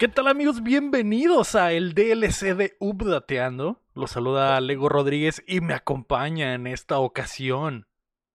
¿Qué 0.00 0.08
tal 0.08 0.28
amigos? 0.28 0.62
Bienvenidos 0.62 1.54
a 1.54 1.74
el 1.74 1.92
DLC 1.92 2.56
de 2.56 2.74
Updateando. 2.80 3.82
Los 3.94 4.12
saluda 4.12 4.58
Lego 4.62 4.88
Rodríguez 4.88 5.44
y 5.46 5.60
me 5.60 5.74
acompaña 5.74 6.54
en 6.54 6.66
esta 6.66 6.98
ocasión 7.00 7.86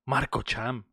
Marco 0.06 0.44
Cham. 0.44 0.86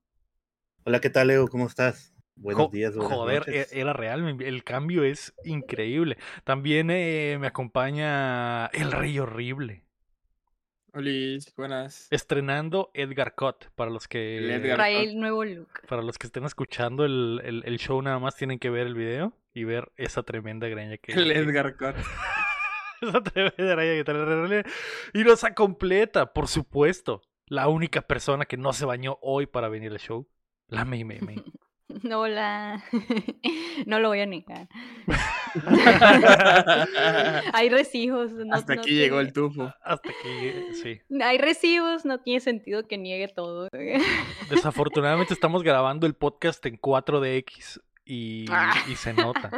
Hola, 0.86 1.02
¿qué 1.02 1.10
tal 1.10 1.28
Lego? 1.28 1.48
¿Cómo 1.48 1.66
estás? 1.66 2.14
Buenos 2.36 2.70
días, 2.70 2.96
buenas 2.96 3.12
Joder, 3.12 3.44
e-, 3.48 3.66
era 3.70 3.92
real, 3.92 4.40
el 4.40 4.64
cambio 4.64 5.04
es 5.04 5.34
increíble. 5.44 6.16
También 6.42 6.88
eh, 6.90 7.36
me 7.38 7.48
acompaña 7.48 8.68
el 8.68 8.92
Rey 8.92 9.18
Horrible. 9.18 9.84
Hola, 10.94 11.38
buenas. 11.54 12.08
Estrenando 12.10 12.90
Edgar 12.94 13.34
Cott, 13.34 13.66
para 13.74 13.90
los 13.90 14.08
que... 14.08 14.58
Trae 14.74 15.02
el 15.02 15.20
nuevo 15.20 15.44
look. 15.44 15.86
Para 15.86 16.00
los 16.00 16.16
que 16.16 16.28
estén 16.28 16.44
escuchando 16.44 17.04
el, 17.04 17.62
el, 17.62 17.78
show, 17.78 18.00
nada 18.00 18.18
más 18.18 18.36
tienen 18.36 18.58
que 18.58 18.70
ver 18.70 18.86
el 18.86 18.94
video 18.94 19.34
y 19.54 19.64
ver 19.64 19.92
esa 19.96 20.22
tremenda 20.22 20.68
greña 20.68 20.96
que... 20.98 21.12
El 21.12 21.30
Edgar 21.30 21.76
Cott. 21.76 21.96
esa 23.00 23.22
tremenda 23.22 23.74
greña 23.74 23.94
que 23.94 24.04
trae. 24.04 24.64
Y 25.14 25.24
nos 25.24 25.44
completa, 25.54 26.32
por 26.32 26.48
supuesto, 26.48 27.22
la 27.46 27.68
única 27.68 28.02
persona 28.02 28.44
que 28.46 28.56
no 28.56 28.72
se 28.72 28.84
bañó 28.84 29.18
hoy 29.20 29.46
para 29.46 29.68
venir 29.68 29.92
al 29.92 29.98
show, 29.98 30.28
la 30.68 30.84
May 30.84 31.04
May 31.04 31.20
May. 31.20 31.42
Hola. 32.10 32.82
no 33.86 34.00
lo 34.00 34.08
voy 34.08 34.20
a 34.20 34.26
negar. 34.26 34.68
Hay 37.52 37.68
recibos. 37.68 38.30
Hasta 38.50 38.72
aquí 38.74 38.94
llegó 38.94 39.20
el 39.20 39.34
tufo. 39.34 39.70
Hasta 39.82 40.08
aquí, 40.08 40.52
sí. 40.82 41.00
Hay 41.22 41.36
recibos, 41.38 42.04
no 42.06 42.20
tiene 42.20 42.40
sentido 42.40 42.86
que 42.86 42.96
niegue 42.96 43.28
todo. 43.28 43.68
Desafortunadamente 44.48 45.34
estamos 45.34 45.62
grabando 45.62 46.06
el 46.06 46.14
podcast 46.14 46.64
en 46.66 46.78
4DX 46.78 47.82
y, 48.04 48.46
ah. 48.50 48.74
y 48.88 48.96
se 48.96 49.12
nota. 49.14 49.50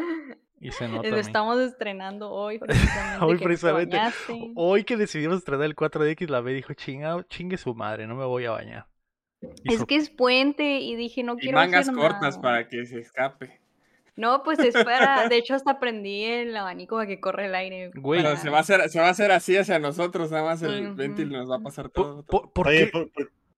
Y 0.61 0.71
se 0.73 0.89
nota. 0.89 1.09
Lo 1.09 1.19
estamos 1.19 1.59
estrenando 1.61 2.31
hoy. 2.31 2.61
hoy 3.21 3.39
precisamente. 3.39 4.01
Hoy 4.55 4.85
que 4.85 4.97
decidimos 4.97 5.39
estrenar 5.39 5.67
el 5.67 5.77
4DX, 5.77 6.29
la 6.29 6.41
B 6.41 6.55
dijo, 6.55 6.73
chinga, 6.75 7.25
chingue 7.29 7.57
su 7.57 7.75
madre, 7.75 8.07
no 8.07 8.15
me 8.15 8.25
voy 8.25 8.47
a 8.47 8.53
bañar. 8.53 8.87
Es 9.65 9.85
que 9.85 9.97
es 9.97 10.09
puente 10.09 10.79
y 10.79 10.97
dije, 10.97 11.23
no 11.23 11.37
quiero 11.37 11.59
mangas 11.59 11.91
cortas 11.91 12.39
para 12.39 12.67
que 12.67 12.87
se 12.87 12.99
escape. 12.99 13.61
No, 14.17 14.43
pues 14.43 14.59
espera. 14.61 15.29
De 15.29 15.37
hecho, 15.37 15.55
hasta 15.55 15.79
prendí 15.81 16.25
el 16.25 16.57
abanico 16.57 16.97
para 16.97 17.07
que 17.07 17.21
corre 17.21 17.47
el 17.47 17.55
aire. 17.55 17.91
Güey. 17.95 18.23
se 18.37 18.49
va, 18.51 18.59
a 18.59 18.61
hacer, 18.61 18.89
se 18.89 19.01
va 19.01 19.09
a 19.09 19.11
hacer 19.11 19.33
así 19.33 19.57
hacia 19.57 19.79
nosotros, 19.79 20.31
nada 20.31 20.45
más 20.45 20.63
el 20.63 20.95
ventil 20.95 21.31
nos 21.31 21.51
va 21.51 21.57
a 21.57 21.61
pasar 21.61 21.89
todo. 21.91 22.23
¿Por, 22.25 22.69
qué? 22.69 22.91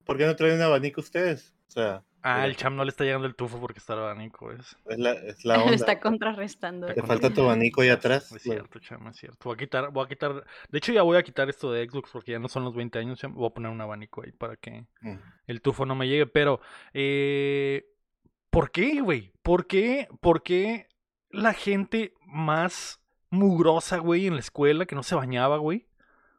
¿por, 0.04 0.16
qué 0.16 0.26
no 0.26 0.36
traen 0.36 0.56
un 0.56 0.62
abanico 0.62 1.00
ustedes? 1.00 1.54
O 1.68 1.70
sea. 1.70 2.02
Ah, 2.28 2.44
el 2.44 2.56
cham 2.56 2.74
no 2.74 2.82
le 2.82 2.88
está 2.88 3.04
llegando 3.04 3.28
el 3.28 3.36
tufo 3.36 3.60
porque 3.60 3.78
está 3.78 3.92
el 3.92 4.00
abanico. 4.00 4.50
Es, 4.50 4.76
es, 4.86 4.98
la, 4.98 5.12
es 5.12 5.44
la 5.44 5.58
onda. 5.62 5.74
está 5.76 6.00
contrarrestando. 6.00 6.88
Te 6.88 7.00
falta 7.02 7.32
tu 7.32 7.42
abanico 7.42 7.82
ahí 7.82 7.88
atrás. 7.88 8.32
Es 8.32 8.42
cierto, 8.42 8.80
cham, 8.80 9.06
es 9.06 9.16
cierto. 9.16 9.38
Voy 9.44 9.54
a 9.54 9.56
quitar, 9.56 9.92
voy 9.92 10.04
a 10.04 10.08
quitar. 10.08 10.44
De 10.68 10.78
hecho, 10.78 10.92
ya 10.92 11.02
voy 11.02 11.18
a 11.18 11.22
quitar 11.22 11.48
esto 11.48 11.70
de 11.70 11.88
Xbox 11.88 12.10
porque 12.10 12.32
ya 12.32 12.40
no 12.40 12.48
son 12.48 12.64
los 12.64 12.74
20 12.74 12.98
años. 12.98 13.20
Voy 13.30 13.46
a 13.46 13.54
poner 13.54 13.70
un 13.70 13.80
abanico 13.80 14.24
ahí 14.24 14.32
para 14.32 14.56
que 14.56 14.86
mm. 15.02 15.14
el 15.46 15.60
tufo 15.60 15.86
no 15.86 15.94
me 15.94 16.08
llegue. 16.08 16.26
Pero, 16.26 16.60
eh, 16.94 17.86
¿por 18.50 18.72
qué, 18.72 19.00
güey? 19.02 19.32
¿Por 19.42 19.68
qué? 19.68 20.08
¿Por 20.20 20.42
qué 20.42 20.88
la 21.30 21.52
gente 21.52 22.12
más 22.24 23.00
mugrosa, 23.30 23.98
güey, 23.98 24.26
en 24.26 24.34
la 24.34 24.40
escuela 24.40 24.86
que 24.86 24.96
no 24.96 25.04
se 25.04 25.14
bañaba, 25.14 25.58
güey? 25.58 25.86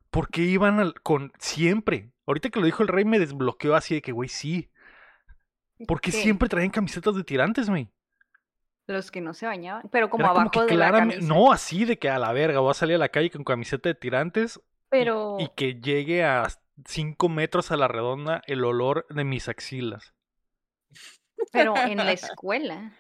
¿Por 0.09 0.29
qué 0.31 0.41
iban 0.41 0.93
con 1.01 1.31
siempre? 1.39 2.11
Ahorita 2.25 2.49
que 2.49 2.59
lo 2.59 2.65
dijo 2.65 2.83
el 2.83 2.89
rey 2.89 3.05
me 3.05 3.19
desbloqueó 3.19 3.73
así 3.73 3.95
de 3.95 4.01
que, 4.01 4.11
güey, 4.11 4.27
sí 4.27 4.69
¿Por 5.85 6.01
qué 6.01 6.11
siempre 6.11 6.49
traen 6.49 6.71
camisetas 6.71 7.15
de 7.15 7.23
tirantes, 7.23 7.69
güey? 7.69 7.89
Los 8.87 9.11
que 9.11 9.19
no 9.19 9.33
se 9.33 9.45
bañaban, 9.45 9.89
pero 9.91 10.09
como 10.09 10.25
abajo 10.25 10.65
de 10.65 10.75
la 10.75 10.91
camiseta. 10.91 11.25
No, 11.25 11.51
así 11.51 11.83
de 11.83 11.99
que 11.99 12.09
a 12.09 12.17
la 12.17 12.31
verga, 12.31 12.61
voy 12.61 12.71
a 12.71 12.73
salir 12.73 12.95
a 12.95 12.99
la 12.99 13.09
calle 13.09 13.29
con 13.29 13.43
camiseta 13.43 13.89
de 13.89 13.95
tirantes 13.95 14.61
pero... 14.89 15.37
y, 15.39 15.49
que 15.49 15.75
llegue 15.75 16.23
a 16.23 16.47
5 16.85 17.27
metros 17.29 17.71
a 17.71 17.77
la 17.77 17.89
redonda 17.89 18.41
el 18.47 18.63
olor 18.63 19.05
de 19.09 19.25
mis 19.25 19.49
axilas. 19.49 20.13
Pero 21.51 21.75
en 21.75 21.97
la 21.97 22.11
escuela. 22.13 22.93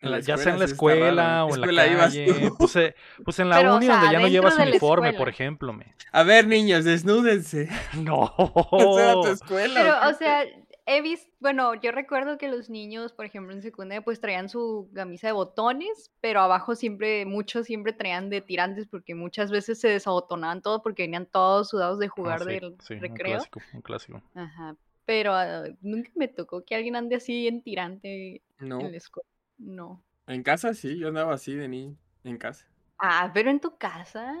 ya 0.00 0.38
sea 0.38 0.54
en 0.54 0.60
la 0.60 0.64
escuela 0.64 1.44
o 1.44 1.54
en 1.54 1.76
la 1.76 1.84
calle. 1.84 2.50
Pues, 2.58 2.76
eh, 2.76 2.94
pues, 3.24 3.38
en 3.38 3.50
la 3.50 3.76
uni 3.76 3.86
donde 3.86 4.12
ya 4.12 4.20
no 4.20 4.28
llevas 4.28 4.58
uniforme, 4.58 5.12
por 5.12 5.28
ejemplo. 5.28 5.74
Me. 5.74 5.94
A 6.12 6.22
ver, 6.22 6.46
niños, 6.46 6.84
desnúdense. 6.84 7.68
No. 7.94 8.32
tu 9.22 9.28
escuela. 9.28 9.74
Pero, 9.74 10.10
o 10.10 10.14
sea, 10.14 10.44
he 10.86 11.02
visto, 11.02 11.30
bueno, 11.40 11.74
yo 11.74 11.90
recuerdo 11.90 12.38
que 12.38 12.48
los 12.48 12.70
niños, 12.70 13.12
por 13.12 13.26
ejemplo, 13.26 13.52
en 13.52 13.60
secundaria, 13.60 14.02
pues 14.02 14.20
traían 14.20 14.48
su 14.48 14.88
camisa 14.94 15.26
de 15.26 15.32
botones, 15.32 16.12
pero 16.20 16.40
abajo 16.40 16.76
siempre, 16.76 17.26
muchos 17.26 17.66
siempre 17.66 17.92
traían 17.92 18.30
de 18.30 18.40
tirantes 18.40 18.86
porque 18.86 19.14
muchas 19.14 19.50
veces 19.50 19.80
se 19.80 19.88
desabotonaban 19.88 20.62
todo 20.62 20.82
porque 20.82 21.02
venían 21.02 21.26
todos 21.26 21.70
sudados 21.70 21.98
de 21.98 22.06
ah, 22.06 22.10
jugar 22.10 22.44
del 22.44 22.76
recreo. 22.88 23.08
Un 23.08 23.38
clásico, 23.38 23.60
un 23.74 23.82
clásico. 23.82 24.22
Ajá. 24.34 24.76
Pero 25.04 25.32
ah, 25.34 25.64
nunca 25.80 26.10
me 26.14 26.28
tocó 26.28 26.64
que 26.64 26.76
alguien 26.76 26.94
ande 26.94 27.16
así 27.16 27.48
en 27.48 27.62
tirante 27.62 28.42
no. 28.60 28.80
en 28.80 28.92
la 28.92 28.96
escuela. 28.96 29.28
No. 29.58 30.02
En 30.28 30.42
casa 30.44 30.72
sí, 30.72 30.98
yo 30.98 31.08
andaba 31.08 31.34
así 31.34 31.54
de 31.54 31.68
niño, 31.68 31.96
en 32.22 32.38
casa. 32.38 32.66
Ah, 32.98 33.30
pero 33.34 33.50
en 33.50 33.60
tu 33.60 33.76
casa. 33.76 34.34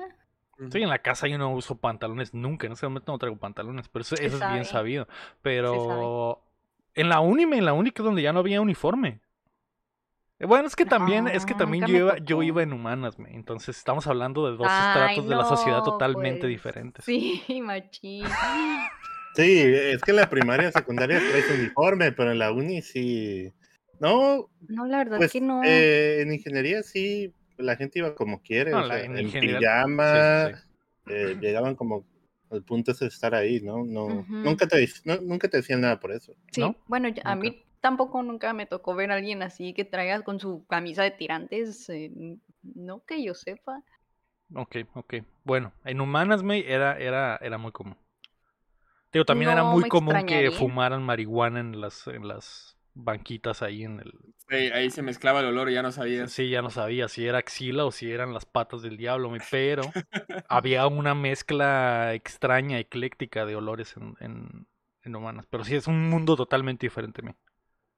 Sí, 0.70 0.82
en 0.82 0.88
la 0.88 1.00
casa 1.00 1.26
yo 1.26 1.36
no 1.36 1.52
uso 1.52 1.76
pantalones 1.76 2.32
nunca, 2.32 2.66
en 2.66 2.72
ese 2.72 2.86
momento 2.86 3.12
no 3.12 3.18
traigo 3.18 3.36
pantalones, 3.36 3.88
pero 3.88 4.02
eso, 4.02 4.14
es 4.16 4.38
bien 4.52 4.64
sabido. 4.64 5.06
Pero 5.42 6.42
en 6.94 7.08
la 7.08 7.20
uni, 7.20 7.42
en 7.42 7.64
la 7.64 7.74
uni 7.74 7.90
que 7.90 8.02
es 8.02 8.04
donde 8.04 8.22
ya 8.22 8.32
no 8.32 8.40
había 8.40 8.60
uniforme. 8.60 9.20
Eh, 10.38 10.46
bueno, 10.46 10.66
es 10.66 10.76
que 10.76 10.84
también, 10.84 11.28
es 11.28 11.46
que 11.46 11.54
también 11.54 11.86
yo 11.86 11.96
iba, 11.96 12.18
yo 12.18 12.42
iba 12.42 12.62
en 12.62 12.72
humanas, 12.72 13.18
me. 13.18 13.34
entonces 13.34 13.76
estamos 13.76 14.06
hablando 14.06 14.50
de 14.50 14.56
dos 14.56 14.66
estratos 14.66 15.28
de 15.28 15.36
la 15.36 15.44
sociedad 15.44 15.82
totalmente 15.82 16.40
pues, 16.40 16.50
diferentes. 16.50 17.04
Sí, 17.04 17.42
machín. 17.62 18.26
Sí, 19.34 19.60
es 19.60 20.00
que 20.02 20.12
en 20.12 20.16
la 20.16 20.30
primaria, 20.30 20.72
secundaria 20.72 21.18
traes 21.18 21.50
uniforme, 21.50 22.12
pero 22.12 22.32
en 22.32 22.38
la 22.38 22.52
uni 22.52 22.80
sí. 22.80 23.52
No. 24.00 24.48
No, 24.68 24.86
la 24.86 24.98
verdad 24.98 25.14
es 25.14 25.18
pues, 25.18 25.32
que 25.32 25.40
no. 25.40 25.62
Eh, 25.64 26.22
en 26.22 26.32
ingeniería 26.32 26.82
sí, 26.82 27.34
la 27.58 27.76
gente 27.76 27.98
iba 27.98 28.14
como 28.14 28.42
quiere, 28.42 28.74
o 28.74 28.86
sea, 28.86 29.00
en, 29.02 29.30
pijama, 29.30 30.50
eh, 31.06 31.36
llegaban 31.40 31.74
como 31.74 32.04
el 32.50 32.62
punto 32.62 32.92
es 32.92 33.02
estar 33.02 33.34
ahí, 33.34 33.60
¿no? 33.60 33.84
no 33.84 34.24
nunca, 34.28 34.66
te, 34.66 34.88
nunca 35.22 35.48
te 35.48 35.58
decían 35.58 35.80
nada 35.80 35.98
por 35.98 36.12
eso. 36.12 36.32
Sí, 36.52 36.62
bueno, 36.86 37.08
a 37.24 37.34
mí 37.34 37.64
tampoco 37.80 38.22
nunca 38.22 38.52
me 38.52 38.66
tocó 38.66 38.94
ver 38.94 39.10
a 39.10 39.14
alguien 39.14 39.42
así 39.42 39.72
que 39.72 39.84
traiga 39.84 40.22
con 40.22 40.40
su 40.40 40.64
camisa 40.66 41.02
de 41.02 41.10
tirantes, 41.10 41.88
eh, 41.88 42.10
no 42.62 43.04
que 43.04 43.22
yo 43.22 43.34
sepa. 43.34 43.82
Ok, 44.54 44.76
ok. 44.94 45.14
Bueno, 45.44 45.72
en 45.84 46.00
Humanas 46.00 46.42
me 46.42 46.70
era, 46.72 46.98
era, 46.98 47.36
era 47.42 47.58
muy 47.58 47.72
común. 47.72 47.96
Digo, 49.12 49.24
también 49.24 49.50
era 49.50 49.64
muy 49.64 49.88
común 49.88 50.26
que 50.26 50.50
fumaran 50.50 51.02
marihuana 51.02 51.60
en 51.60 51.80
las, 51.80 52.06
en 52.06 52.28
las 52.28 52.75
banquitas 52.96 53.62
ahí 53.62 53.84
en 53.84 54.00
el... 54.00 54.72
ahí 54.72 54.90
se 54.90 55.02
mezclaba 55.02 55.40
el 55.40 55.46
olor 55.46 55.70
y 55.70 55.74
ya 55.74 55.82
no 55.82 55.92
sabía. 55.92 56.26
Sí, 56.28 56.48
ya 56.48 56.62
no 56.62 56.70
sabía 56.70 57.08
si 57.08 57.26
era 57.26 57.38
axila 57.38 57.84
o 57.84 57.92
si 57.92 58.10
eran 58.10 58.32
las 58.32 58.46
patas 58.46 58.82
del 58.82 58.96
diablo, 58.96 59.32
pero 59.50 59.82
había 60.48 60.86
una 60.86 61.14
mezcla 61.14 62.14
extraña, 62.14 62.78
ecléctica 62.78 63.44
de 63.44 63.54
olores 63.54 63.94
en, 63.96 64.66
en, 65.04 65.14
humanas. 65.14 65.46
Pero 65.48 65.62
sí, 65.62 65.76
es 65.76 65.86
un 65.86 66.08
mundo 66.10 66.36
totalmente 66.36 66.86
diferente 66.86 67.20
a 67.20 67.26
mí. 67.26 67.32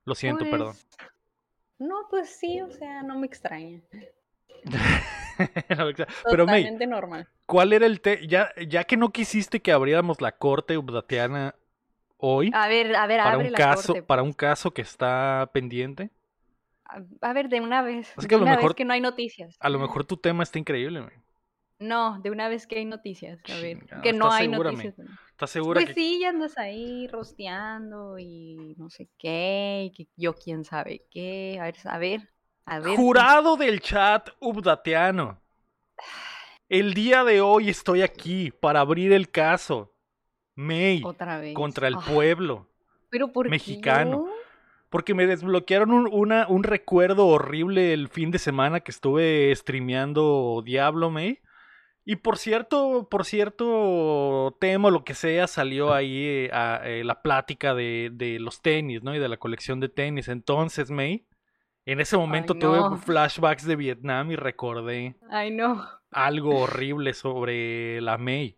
Lo 0.04 0.14
siento, 0.14 0.44
perdón. 0.44 0.75
Pues, 0.75 0.86
no, 1.78 2.06
pues 2.10 2.28
sí, 2.28 2.60
o 2.60 2.71
sea, 2.71 3.03
no 3.03 3.18
me 3.18 3.27
extraña. 3.27 3.80
Pero 5.68 5.95
Totalmente 6.24 6.86
normal. 6.86 7.28
¿Cuál 7.47 7.72
era 7.72 7.86
el 7.86 8.00
te 8.00 8.27
ya 8.27 8.53
ya 8.66 8.84
que 8.84 8.97
no 8.97 9.10
quisiste 9.10 9.62
que 9.62 9.71
abriéramos 9.71 10.21
la 10.21 10.33
corte 10.33 10.77
ubdatiana 10.77 11.54
hoy. 12.18 12.50
A 12.53 12.68
ver, 12.68 12.94
a 12.94 13.06
ver, 13.06 13.20
para 13.20 13.38
un 13.38 13.53
caso, 13.53 13.94
para 14.06 14.22
un 14.22 14.32
caso 14.32 14.72
que 14.72 14.82
está 14.82 15.48
pendiente. 15.53 16.10
A, 17.20 17.32
ver, 17.32 17.48
de 17.48 17.60
una 17.60 17.82
vez. 17.82 18.15
de 18.16 18.36
una 18.36 18.56
vez 18.56 18.74
que 18.74 18.84
no 18.84 18.92
hay 18.92 19.00
noticias. 19.00 19.56
A 19.60 19.68
lo 19.68 19.78
mejor 19.78 20.04
tu 20.04 20.16
tema 20.16 20.42
está 20.42 20.59
increíble, 20.59 21.04
No, 21.78 22.18
de 22.20 22.30
una 22.30 22.48
vez 22.48 22.66
que 22.66 22.78
hay 22.78 22.86
noticias. 22.86 23.38
A 23.50 23.60
ver, 23.60 23.84
que 24.03 24.12
no 24.12 24.30
hay 24.30 24.48
noticias. 24.48 24.94
¿Estás 25.30 25.50
segura? 25.50 25.80
Pues 25.80 25.94
sí, 25.94 26.18
ya 26.20 26.30
andas 26.30 26.56
ahí 26.59 27.06
rosteando 27.09 28.18
y 28.18 28.74
no 28.78 28.88
sé 28.91 29.09
qué, 29.18 29.92
y 29.97 30.09
yo 30.16 30.34
quién 30.34 30.64
sabe 30.64 31.04
qué. 31.10 31.59
A 31.60 31.64
ver, 31.64 31.76
a 31.84 31.98
ver, 31.98 32.32
a 32.64 32.80
ver. 32.80 32.97
Jurado 32.97 33.56
del 33.56 33.80
chat 33.80 34.30
ubdateano. 34.41 35.41
El 36.71 36.92
día 36.92 37.24
de 37.24 37.41
hoy 37.41 37.71
estoy 37.71 38.03
aquí 38.03 38.50
para 38.50 38.80
abrir 38.80 39.10
el 39.12 39.30
caso. 39.30 39.94
May 40.59 41.01
contra 41.55 41.87
el 41.87 41.97
pueblo 41.99 42.66
¿Pero 43.10 43.28
por 43.28 43.49
mexicano. 43.49 44.27
Porque 44.91 45.15
me 45.15 45.27
desbloquearon 45.27 45.93
un, 45.93 46.09
una, 46.10 46.49
un 46.49 46.65
recuerdo 46.65 47.27
horrible 47.27 47.93
el 47.93 48.09
fin 48.09 48.31
de 48.31 48.39
semana 48.39 48.81
que 48.81 48.91
estuve 48.91 49.55
streameando 49.55 50.63
Diablo 50.65 51.10
May. 51.10 51.39
Y 52.05 52.16
por 52.16 52.39
cierto, 52.39 53.07
por 53.10 53.27
cierto 53.27 54.57
tema, 54.59 54.91
lo 54.91 55.05
que 55.05 55.13
sea, 55.15 55.47
salió 55.47 55.93
ahí 55.93 56.25
eh, 56.25 56.51
a, 56.55 56.81
eh, 56.84 57.05
la 57.05 57.21
plática 57.21 57.75
de, 57.75 58.10
de, 58.13 58.41
los 58.41 58.63
tenis, 58.63 59.03
¿no? 59.03 59.15
Y 59.15 59.19
de 59.19 59.28
la 59.28 59.37
colección 59.37 59.78
de 59.78 59.91
tenis. 59.91 60.28
Entonces, 60.28 60.91
May, 60.91 61.27
En 61.84 62.01
ese 62.01 62.16
momento 62.16 62.55
tuve 62.55 62.97
flashbacks 62.97 63.65
de 63.66 63.77
Vietnam 63.77 64.31
y 64.31 64.37
recordé 64.37 65.16
Ay, 65.31 65.51
no. 65.51 65.87
algo 66.10 66.60
horrible 66.60 67.13
sobre 67.13 68.01
la 68.01 68.16
May. 68.16 68.57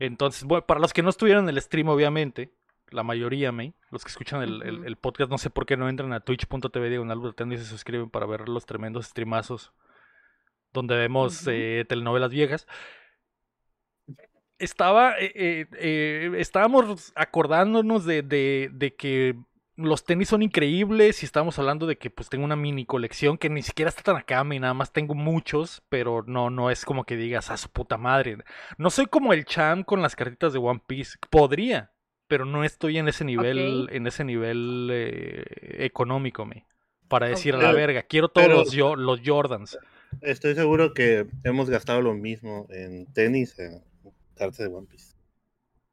Entonces, 0.00 0.44
bueno, 0.44 0.66
para 0.66 0.80
los 0.80 0.92
que 0.92 1.02
no 1.02 1.10
estuvieron 1.10 1.44
en 1.44 1.50
el 1.50 1.62
stream, 1.62 1.88
obviamente, 1.88 2.52
la 2.90 3.02
mayoría, 3.02 3.52
May, 3.52 3.74
los 3.90 4.02
que 4.02 4.10
escuchan 4.10 4.42
el, 4.42 4.96
podcast, 4.96 5.30
no 5.30 5.38
sé 5.38 5.50
por 5.50 5.66
qué 5.66 5.76
no 5.76 5.88
entran 5.88 6.12
a 6.12 6.20
twitch.tv 6.20 6.88
diagonal 6.88 7.34
y 7.52 7.56
se 7.58 7.64
suscriben 7.64 8.10
para 8.10 8.26
ver 8.26 8.48
los 8.48 8.66
tremendos 8.66 9.06
streamazos 9.06 9.72
donde 10.72 10.96
vemos 10.96 11.46
eh, 11.46 11.84
telenovelas 11.86 12.30
viejas. 12.30 12.66
Estaba, 14.58 15.14
eh, 15.18 15.66
eh, 15.72 16.32
estábamos 16.38 17.12
acordándonos 17.14 18.04
de, 18.06 18.22
de, 18.22 18.70
de 18.72 18.94
que 18.94 19.36
los 19.80 20.04
tenis 20.04 20.28
son 20.28 20.42
increíbles 20.42 21.22
y 21.22 21.26
estamos 21.26 21.58
hablando 21.58 21.86
de 21.86 21.96
que 21.96 22.10
pues 22.10 22.28
tengo 22.28 22.44
una 22.44 22.56
mini 22.56 22.84
colección 22.86 23.38
que 23.38 23.50
ni 23.50 23.62
siquiera 23.62 23.88
está 23.88 24.02
tan 24.02 24.16
acá, 24.16 24.44
y 24.50 24.58
nada 24.58 24.74
más 24.74 24.92
tengo 24.92 25.14
muchos, 25.14 25.82
pero 25.88 26.22
no, 26.26 26.50
no 26.50 26.70
es 26.70 26.84
como 26.84 27.04
que 27.04 27.16
digas 27.16 27.50
a 27.50 27.56
su 27.56 27.68
puta 27.68 27.96
madre. 27.96 28.38
No 28.78 28.90
soy 28.90 29.06
como 29.06 29.32
el 29.32 29.44
Cham 29.44 29.82
con 29.82 30.02
las 30.02 30.16
cartitas 30.16 30.52
de 30.52 30.58
One 30.58 30.82
Piece. 30.86 31.18
Podría, 31.30 31.92
pero 32.28 32.44
no 32.44 32.64
estoy 32.64 32.98
en 32.98 33.08
ese 33.08 33.24
nivel, 33.24 33.88
en 33.90 34.06
ese 34.06 34.24
nivel 34.24 34.88
eh, 34.92 35.44
económico, 35.84 36.44
me. 36.44 36.66
Para 37.08 37.26
decir 37.26 37.56
a 37.56 37.58
la 37.58 37.72
verga, 37.72 38.04
quiero 38.04 38.28
todos 38.28 38.48
los, 38.48 38.98
los 38.98 39.20
Jordans. 39.24 39.76
Estoy 40.20 40.54
seguro 40.54 40.94
que 40.94 41.26
hemos 41.42 41.68
gastado 41.68 42.02
lo 42.02 42.14
mismo 42.14 42.66
en 42.70 43.06
tenis, 43.12 43.58
en 43.58 43.82
cartas 44.36 44.58
de 44.58 44.66
One 44.66 44.86
Piece. 44.88 45.09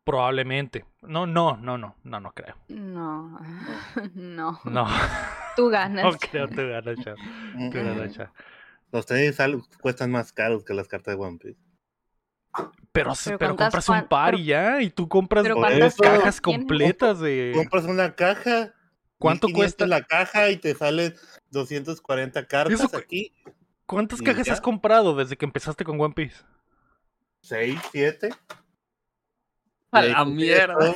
Probablemente. 0.07 0.85
No, 1.01 1.27
no, 1.27 1.57
no, 1.57 1.77
no, 1.77 1.97
no, 2.01 2.19
no 2.21 2.31
creo. 2.31 2.55
No, 2.69 3.37
no. 4.15 4.57
No. 4.63 4.87
Tú 5.57 5.67
ganas. 5.69 6.05
No 6.11 6.17
creo, 6.17 6.47
tú 6.47 6.55
ganas, 6.55 6.97
chao. 7.03 7.15
Tú 7.53 7.71
ganas, 7.73 8.13
chao. 8.13 8.31
Los 8.93 9.05
tenis 9.05 9.37
cuestan 9.81 10.11
más 10.11 10.31
caros 10.31 10.63
que 10.63 10.73
las 10.73 10.87
cartas 10.87 11.17
de 11.17 11.21
One 11.21 11.37
Piece. 11.39 11.59
Pero, 12.93 13.11
pero, 13.37 13.55
compras 13.57 13.89
un 13.89 14.07
par 14.07 14.35
y 14.35 14.45
ya, 14.45 14.81
y 14.81 14.89
tú 14.89 15.09
compras 15.09 15.45
cajas 16.01 16.39
completas 16.39 17.19
de. 17.19 17.51
Compras 17.53 17.83
una 17.83 18.15
caja. 18.15 18.73
¿Cuánto 19.19 19.49
cuesta 19.49 19.85
la 19.87 20.03
caja 20.03 20.49
y 20.51 20.57
te 20.57 20.73
salen 20.73 21.13
240 21.51 22.47
cartas 22.47 22.93
aquí? 22.93 23.33
¿Cuántas 23.85 24.21
cajas 24.21 24.47
has 24.47 24.61
comprado 24.61 25.15
desde 25.15 25.35
que 25.35 25.45
empezaste 25.45 25.83
con 25.83 25.99
One 25.99 26.13
Piece? 26.13 26.37
¿Seis, 27.41 27.77
siete? 27.91 28.29
A 29.91 30.01
la 30.01 30.25
mierda. 30.25 30.93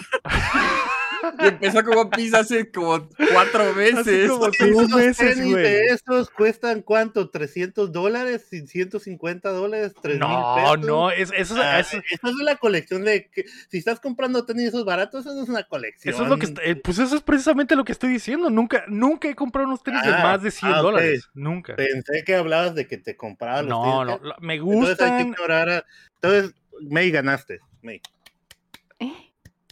y 1.39 1.47
empezó 1.47 1.83
como 1.83 2.09
pizza 2.09 2.39
hace 2.39 2.71
como 2.71 3.07
cuatro 3.31 3.73
meses. 3.73 4.29
como 4.29 4.97
meses, 4.97 5.37
güey. 5.37 5.63
de 5.63 5.85
estos 5.87 6.29
cuestan 6.29 6.81
cuánto? 6.81 7.31
¿300 7.31 7.87
dólares? 7.87 8.47
¿150 8.51 9.41
dólares? 9.41 9.93
¿3 10.01 10.17
no, 10.17 10.55
pesos? 10.55 10.87
no, 10.87 11.11
es, 11.11 11.31
eso, 11.35 11.55
ah, 11.57 11.79
eso, 11.79 11.97
es 11.97 12.35
la 12.43 12.55
colección 12.57 13.03
de 13.03 13.29
que 13.29 13.45
si 13.69 13.77
estás 13.77 13.99
comprando 13.99 14.45
tenis 14.45 14.69
esos 14.69 14.85
baratos, 14.85 15.25
eso 15.25 15.35
no 15.35 15.43
es 15.43 15.49
una 15.49 15.63
colección. 15.63 16.13
Eso 16.13 16.23
es 16.23 16.29
lo 16.29 16.37
que 16.37 16.53
eh, 16.63 16.75
pues 16.75 16.99
eso 16.99 17.15
es 17.15 17.21
precisamente 17.21 17.75
lo 17.75 17.85
que 17.85 17.91
estoy 17.91 18.09
diciendo. 18.11 18.49
Nunca, 18.49 18.83
nunca 18.87 19.29
he 19.29 19.35
comprado 19.35 19.67
unos 19.67 19.83
tenis 19.83 20.03
de 20.03 20.13
ah, 20.13 20.23
más 20.23 20.43
de 20.43 20.51
100 20.51 20.71
ah, 20.71 20.77
dólares. 20.81 21.29
Nunca. 21.33 21.75
Pensé 21.75 22.23
que 22.25 22.35
hablabas 22.35 22.75
de 22.75 22.87
que 22.87 22.97
te 22.97 23.15
compraba 23.15 23.61
los 23.61 23.69
no, 23.69 24.05
tenis. 24.05 24.21
No, 24.21 24.29
no, 24.29 24.35
me 24.39 24.59
gustan. 24.59 24.91
Entonces 24.91 25.11
hay 25.11 25.23
que 25.23 25.29
ignorar 25.29 25.85
Entonces, 26.21 26.55
May 26.81 27.11
ganaste, 27.11 27.59
May. 27.81 28.01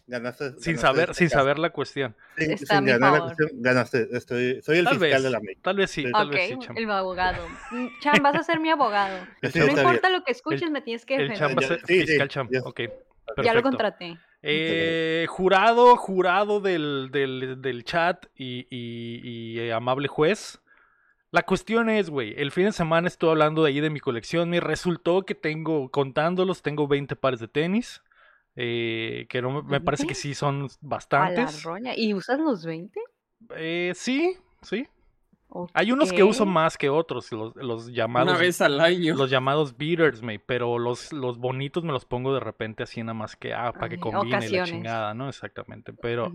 Ganaste, 0.09 0.59
sin 0.59 0.79
saber, 0.79 1.13
sin 1.13 1.29
saber 1.29 1.59
la 1.59 1.69
cuestión. 1.69 2.15
Sin, 2.35 2.85
ganar 2.85 3.13
la 3.13 3.19
cuestión, 3.19 3.49
ganaste. 3.53 4.07
Estoy, 4.11 4.59
soy 4.63 4.79
el 4.79 4.87
fiscal 4.87 5.21
de 5.21 5.29
la 5.29 5.39
MEI. 5.39 5.55
Tal 5.57 5.77
vez 5.77 5.91
sí, 5.91 6.11
tal 6.11 6.31
vez 6.31 6.49
sí, 6.49 6.57
Cham. 6.59 6.75
El 6.75 6.89
abogado. 6.89 7.47
Mm, 7.69 7.87
Cham, 8.01 8.15
vas 8.23 8.35
a 8.35 8.41
ser 8.41 8.59
mi 8.59 8.71
abogado. 8.71 9.19
no 9.55 9.67
importa 9.67 10.09
lo 10.09 10.23
que 10.23 10.31
escuches, 10.31 10.71
me 10.71 10.81
tienes 10.81 11.05
que 11.05 11.13
defender. 11.13 11.33
El 11.33 11.39
Cham 11.39 11.55
va 11.55 11.63
a 11.63 11.67
ser 11.67 11.85
fiscal 11.85 12.27
Cham. 12.27 12.49
Ok. 12.63 12.81
Ya 13.43 13.53
lo 13.53 13.61
contraté. 13.61 14.17
Eh, 14.41 15.27
jurado, 15.29 15.95
jurado 15.95 16.59
del, 16.59 17.09
del, 17.11 17.61
del 17.61 17.83
chat 17.83 18.25
y, 18.35 18.65
y, 18.71 19.21
y 19.23 19.59
eh, 19.59 19.73
amable 19.73 20.07
juez. 20.07 20.59
La 21.31 21.43
cuestión 21.43 21.89
es, 21.89 22.09
güey, 22.09 22.33
el 22.37 22.51
fin 22.51 22.65
de 22.65 22.71
semana 22.71 23.07
estuve 23.07 23.29
hablando 23.29 23.63
de 23.63 23.69
ahí 23.69 23.79
de 23.79 23.91
mi 23.91 23.99
colección. 23.99 24.49
Me 24.49 24.59
resultó 24.59 25.21
que 25.23 25.35
tengo, 25.35 25.89
contándolos, 25.91 26.63
tengo 26.63 26.87
20 26.87 27.15
pares 27.15 27.39
de 27.39 27.47
tenis. 27.47 28.01
Eh, 28.61 29.25
que 29.29 29.41
no, 29.41 29.63
me 29.63 29.79
parece 29.79 30.05
que 30.05 30.13
sí 30.13 30.35
son 30.35 30.67
bastantes. 30.81 31.65
¿Y 31.95 32.13
usas 32.13 32.41
los 32.41 32.65
20? 32.65 32.99
Eh, 33.55 33.93
sí, 33.95 34.35
sí. 34.61 34.85
Hay 35.73 35.93
unos 35.93 36.11
que 36.11 36.25
uso 36.25 36.45
más 36.45 36.77
que 36.77 36.89
otros, 36.89 37.31
los, 37.31 37.55
los 37.55 37.87
llamados. 37.87 38.29
Una 38.29 38.37
vez 38.37 38.59
al 38.59 38.81
año. 38.81 39.15
Los 39.15 39.29
llamados 39.29 39.77
beaters, 39.77 40.21
me, 40.21 40.39
pero 40.39 40.77
los, 40.77 41.13
los 41.13 41.37
bonitos 41.37 41.85
me 41.85 41.93
los 41.93 42.03
pongo 42.03 42.33
de 42.33 42.41
repente 42.41 42.83
así 42.83 43.01
nada 43.01 43.13
más 43.13 43.37
que 43.37 43.53
ah, 43.53 43.71
para 43.71 43.87
que 43.87 43.97
combine 43.97 44.49
la 44.49 44.65
chingada, 44.65 45.13
¿no? 45.13 45.29
Exactamente. 45.29 45.93
Pero, 45.93 46.33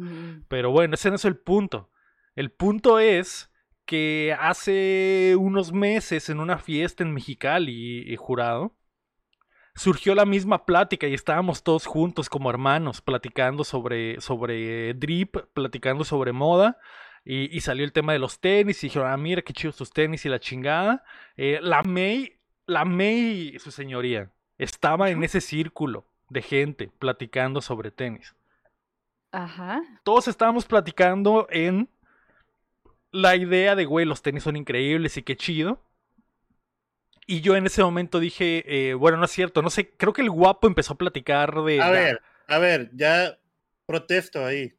pero 0.48 0.70
bueno, 0.70 0.94
ese 0.94 1.10
no 1.10 1.16
es 1.16 1.26
el 1.26 1.36
punto. 1.36 1.90
El 2.34 2.52
punto 2.52 2.98
es 2.98 3.52
que 3.84 4.34
hace 4.40 5.36
unos 5.38 5.74
meses 5.74 6.30
en 6.30 6.40
una 6.40 6.56
fiesta 6.56 7.04
en 7.04 7.12
Mexicali, 7.12 8.02
y 8.10 8.16
jurado, 8.16 8.74
surgió 9.74 10.14
la 10.14 10.24
misma 10.24 10.64
plática 10.64 11.06
y 11.06 11.14
estábamos 11.14 11.62
todos 11.62 11.86
juntos 11.86 12.28
como 12.28 12.50
hermanos 12.50 13.00
platicando 13.00 13.64
sobre, 13.64 14.20
sobre 14.20 14.94
drip, 14.94 15.36
platicando 15.52 16.04
sobre 16.04 16.32
moda. 16.32 16.78
Y, 17.26 17.58
salió 17.62 17.86
el 17.86 17.92
tema 17.92 18.12
de 18.12 18.18
los 18.18 18.38
tenis 18.38 18.84
y 18.84 18.88
dijeron, 18.88 19.10
ah, 19.10 19.16
mira 19.16 19.40
qué 19.40 19.54
chidos 19.54 19.76
tus 19.76 19.90
tenis 19.90 20.26
y 20.26 20.28
la 20.28 20.38
chingada. 20.38 21.04
Eh, 21.38 21.58
la 21.62 21.82
May, 21.82 22.36
la 22.66 22.84
May, 22.84 23.58
su 23.58 23.70
señoría, 23.70 24.30
estaba 24.58 25.08
en 25.08 25.24
ese 25.24 25.40
círculo 25.40 26.04
de 26.28 26.42
gente 26.42 26.90
platicando 26.98 27.62
sobre 27.62 27.90
tenis. 27.90 28.34
Ajá. 29.32 29.82
Todos 30.02 30.28
estábamos 30.28 30.66
platicando 30.66 31.46
en 31.50 31.88
la 33.10 33.36
idea 33.36 33.74
de, 33.74 33.86
güey, 33.86 34.04
los 34.04 34.20
tenis 34.20 34.42
son 34.42 34.56
increíbles 34.56 35.16
y 35.16 35.22
qué 35.22 35.34
chido. 35.34 35.80
Y 37.26 37.40
yo 37.40 37.56
en 37.56 37.66
ese 37.66 37.82
momento 37.82 38.20
dije, 38.20 38.64
eh, 38.66 38.94
bueno, 38.94 39.16
no 39.16 39.24
es 39.24 39.30
cierto, 39.30 39.62
no 39.62 39.70
sé, 39.70 39.90
creo 39.96 40.12
que 40.12 40.22
el 40.22 40.30
guapo 40.30 40.66
empezó 40.66 40.94
a 40.94 40.98
platicar 40.98 41.54
de... 41.62 41.80
A 41.80 41.90
ver, 41.90 42.20
a 42.46 42.58
ver, 42.58 42.90
ya 42.94 43.38
protesto 43.86 44.44
ahí. 44.44 44.74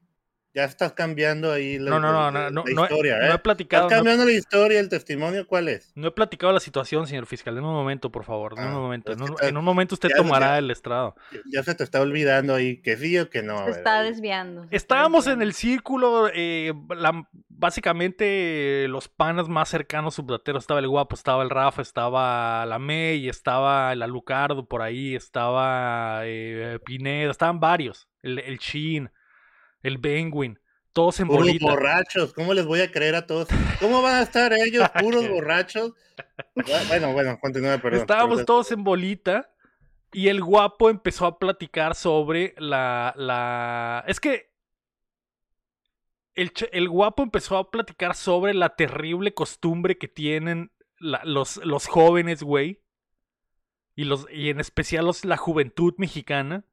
Ya 0.55 0.63
estás 0.63 0.93
cambiando 0.93 1.51
ahí 1.51 1.77
la, 1.77 1.91
no, 1.91 1.99
no, 1.99 2.31
no, 2.31 2.49
no, 2.49 2.63
historia, 2.65 3.17
¿eh? 3.17 3.27
No 3.27 3.35
he 3.35 3.39
platicado. 3.39 3.87
¿Estás 3.87 3.97
cambiando 3.97 4.23
la 4.23 4.31
historia, 4.31 4.79
el 4.79 4.87
testimonio? 4.87 5.45
¿Cuál 5.45 5.67
es? 5.67 5.91
No 5.95 6.07
he 6.07 6.11
platicado 6.11 6.53
la 6.53 6.61
situación, 6.61 7.05
señor 7.07 7.25
fiscal. 7.25 7.57
En 7.57 7.65
un 7.65 7.73
momento, 7.73 8.09
por 8.09 8.23
favor. 8.23 8.53
En 8.57 8.63
un 8.63 8.71
ah, 8.71 8.79
momento. 8.79 9.11
En 9.41 9.57
un, 9.57 9.65
momento 9.65 9.95
usted 9.95 10.07
tomará 10.15 10.57
el 10.57 10.71
estrado. 10.71 11.13
Ya 11.51 11.61
se 11.61 11.75
te 11.75 11.83
está 11.83 11.99
olvidando 11.99 12.55
ahí 12.55 12.81
que 12.81 12.95
sí 12.95 13.19
o 13.19 13.29
que 13.29 13.43
no. 13.43 13.65
Se 13.65 13.71
está 13.71 14.01
desviando. 14.01 14.65
Estábamos 14.71 15.27
en 15.27 15.41
el 15.41 15.53
círculo. 15.53 16.29
Eh, 16.33 16.71
básicamente, 17.49 18.87
los 18.87 19.09
panas 19.09 19.49
más 19.49 19.67
cercanos 19.67 20.15
subdateros. 20.15 20.63
Estaba 20.63 20.79
el 20.79 20.87
guapo, 20.87 21.15
estaba 21.15 21.43
el 21.43 21.49
Rafa, 21.49 21.81
estaba 21.81 22.65
la 22.65 22.79
May, 22.79 23.27
estaba 23.27 23.91
el 23.91 24.01
Alucardo 24.01 24.69
por 24.69 24.81
ahí, 24.81 25.15
estaba 25.15 26.21
eh, 26.23 26.79
Pineda, 26.85 27.31
estaban 27.31 27.59
varios. 27.59 28.07
El, 28.21 28.39
el 28.39 28.57
Chin 28.57 29.09
el 29.85 29.99
Penguin, 29.99 30.59
todos 30.93 31.19
en 31.19 31.27
puros 31.27 31.59
borrachos, 31.59 32.33
¿cómo 32.33 32.55
les 32.55 32.65
voy 32.65 32.81
a 32.81 32.91
creer 32.91 33.15
a 33.15 33.27
todos? 33.27 33.47
¿Cómo 33.79 34.01
van 34.01 34.15
a 34.15 34.21
estar 34.23 34.51
ellos 34.53 34.89
puros 34.99 35.29
borrachos? 35.29 35.93
Bueno, 36.89 37.13
bueno, 37.13 37.37
continúe, 37.39 37.79
perdón. 37.79 37.99
Estábamos 37.99 38.45
todos 38.45 38.71
en 38.71 38.83
bolita 38.83 39.51
y 40.11 40.29
el 40.29 40.43
guapo 40.43 40.89
empezó 40.89 41.27
a 41.27 41.37
platicar 41.37 41.93
sobre 41.93 42.55
la... 42.57 43.13
la... 43.15 44.03
Es 44.07 44.19
que 44.19 44.51
el, 46.33 46.51
el, 46.71 46.89
guapo 46.89 47.21
empezó 47.21 47.57
a 47.57 47.69
platicar 47.69 48.15
sobre 48.15 48.55
la 48.55 48.75
terrible 48.75 49.35
costumbre 49.35 49.99
que 49.99 50.07
tienen 50.07 50.71
los, 50.97 51.57
los 51.57 51.85
jóvenes, 51.85 52.41
güey. 52.41 52.81
Y, 53.95 54.05
los, 54.05 54.25
y 54.31 54.49
en 54.49 54.59
especial 54.59 55.05
los, 55.05 55.25
la 55.25 55.37
juventud 55.37 55.93
mexicana. 55.97 56.65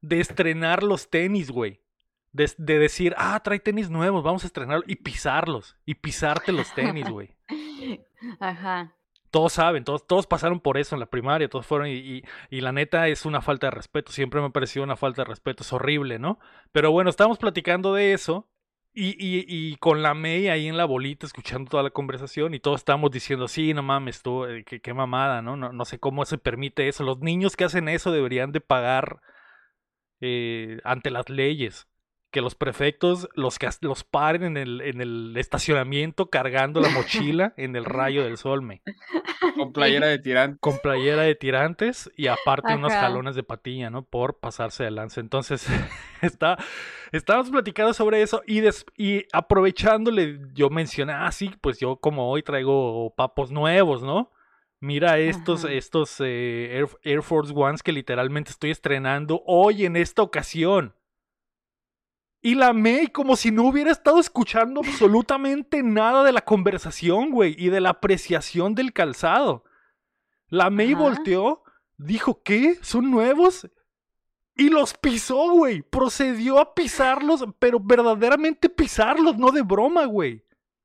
De 0.00 0.20
estrenar 0.20 0.82
los 0.82 1.10
tenis, 1.10 1.50
güey. 1.50 1.82
De, 2.32 2.78
decir, 2.78 3.14
ah, 3.18 3.38
trae 3.42 3.60
tenis 3.60 3.90
nuevos, 3.90 4.22
vamos 4.22 4.44
a 4.44 4.46
estrenarlos 4.46 4.88
y 4.88 4.96
pisarlos. 4.96 5.76
Y 5.84 5.94
pisarte 5.94 6.52
los 6.52 6.72
tenis, 6.74 7.08
güey. 7.08 7.36
Ajá. 8.40 8.94
Todos 9.30 9.54
saben, 9.54 9.84
todos, 9.84 10.06
todos 10.06 10.26
pasaron 10.26 10.60
por 10.60 10.76
eso 10.76 10.94
en 10.94 11.00
la 11.00 11.06
primaria, 11.06 11.48
todos 11.48 11.66
fueron 11.66 11.88
y, 11.88 12.22
y, 12.50 12.60
la 12.60 12.70
neta 12.72 13.08
es 13.08 13.24
una 13.24 13.40
falta 13.40 13.68
de 13.68 13.70
respeto, 13.70 14.12
siempre 14.12 14.40
me 14.40 14.48
ha 14.48 14.50
parecido 14.50 14.84
una 14.84 14.96
falta 14.96 15.22
de 15.22 15.28
respeto, 15.28 15.62
es 15.62 15.72
horrible, 15.72 16.18
¿no? 16.18 16.38
Pero 16.70 16.90
bueno, 16.92 17.08
estamos 17.08 17.38
platicando 17.38 17.94
de 17.94 18.12
eso 18.12 18.46
y, 18.92 19.14
y, 19.18 19.76
con 19.76 20.02
la 20.02 20.12
May 20.12 20.48
ahí 20.48 20.68
en 20.68 20.76
la 20.76 20.84
bolita 20.84 21.24
escuchando 21.24 21.70
toda 21.70 21.82
la 21.82 21.88
conversación 21.88 22.52
y 22.52 22.60
todos 22.60 22.80
estamos 22.80 23.10
diciendo, 23.10 23.48
sí, 23.48 23.72
no 23.72 23.82
mames, 23.82 24.22
tú, 24.22 24.44
eh, 24.44 24.64
qué, 24.66 24.82
qué 24.82 24.92
mamada, 24.92 25.40
¿no? 25.40 25.56
¿no? 25.56 25.72
No 25.72 25.84
sé 25.86 25.98
cómo 25.98 26.26
se 26.26 26.36
permite 26.36 26.88
eso, 26.88 27.02
los 27.02 27.20
niños 27.20 27.56
que 27.56 27.64
hacen 27.64 27.88
eso 27.88 28.12
deberían 28.12 28.52
de 28.52 28.60
pagar 28.60 29.22
eh, 30.20 30.78
ante 30.84 31.10
las 31.10 31.30
leyes 31.30 31.88
que 32.32 32.40
los 32.40 32.54
prefectos 32.54 33.28
los, 33.34 33.58
los 33.82 34.04
paren 34.04 34.42
en 34.42 34.56
el, 34.56 34.80
en 34.80 35.00
el 35.00 35.36
estacionamiento 35.36 36.30
cargando 36.30 36.80
la 36.80 36.88
mochila 36.88 37.52
en 37.56 37.76
el 37.76 37.84
rayo 37.84 38.24
del 38.24 38.38
sol, 38.38 38.62
me. 38.62 38.82
Con 39.56 39.72
playera 39.72 40.06
de 40.06 40.18
tirantes. 40.18 40.58
Con 40.60 40.78
playera 40.78 41.22
de 41.22 41.34
tirantes 41.34 42.10
y 42.16 42.26
aparte 42.26 42.74
unos 42.74 42.92
jalones 42.92 43.36
de 43.36 43.42
patilla, 43.42 43.90
¿no? 43.90 44.02
Por 44.02 44.40
pasarse 44.40 44.84
de 44.84 44.90
lance. 44.90 45.20
Entonces, 45.20 45.68
está, 46.22 46.56
estábamos 47.12 47.50
platicando 47.50 47.92
sobre 47.92 48.22
eso 48.22 48.42
y, 48.46 48.62
y 48.96 49.26
aprovechándole, 49.32 50.40
yo 50.54 50.70
mencioné, 50.70 51.12
ah, 51.12 51.30
sí, 51.30 51.50
pues 51.60 51.78
yo 51.78 51.96
como 51.96 52.30
hoy 52.30 52.42
traigo 52.42 53.14
papos 53.14 53.52
nuevos, 53.52 54.02
¿no? 54.02 54.32
Mira 54.80 55.18
estos, 55.18 55.64
estos 55.64 56.16
eh, 56.18 56.84
Air 57.04 57.22
Force 57.22 57.52
Ones 57.54 57.84
que 57.84 57.92
literalmente 57.92 58.50
estoy 58.50 58.72
estrenando 58.72 59.42
hoy 59.46 59.84
en 59.84 59.96
esta 59.96 60.22
ocasión. 60.22 60.94
Y 62.44 62.56
la 62.56 62.72
May 62.72 63.06
como 63.06 63.36
si 63.36 63.52
no 63.52 63.62
hubiera 63.62 63.92
estado 63.92 64.18
escuchando 64.18 64.80
absolutamente 64.80 65.84
nada 65.84 66.24
de 66.24 66.32
la 66.32 66.40
conversación, 66.40 67.30
güey, 67.30 67.54
y 67.56 67.68
de 67.68 67.80
la 67.80 67.90
apreciación 67.90 68.74
del 68.74 68.92
calzado. 68.92 69.62
La 70.48 70.68
May 70.68 70.94
volteó, 70.94 71.62
dijo, 71.96 72.42
¿qué? 72.42 72.78
¿Son 72.82 73.12
nuevos? 73.12 73.70
Y 74.56 74.70
los 74.70 74.92
pisó, 74.94 75.52
güey. 75.52 75.82
Procedió 75.82 76.58
a 76.58 76.74
pisarlos, 76.74 77.44
pero 77.60 77.78
verdaderamente 77.78 78.68
pisarlos, 78.68 79.38
no 79.38 79.52
de 79.52 79.62
broma, 79.62 80.04
güey. 80.06 80.44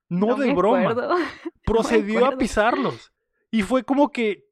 No, 0.09 0.35
de 0.35 0.53
broma. 0.53 0.95
Procedió 1.65 2.27
a 2.27 2.37
pisarlos. 2.37 3.11
Y 3.49 3.63
fue 3.63 3.83
como 3.83 4.11
que 4.11 4.47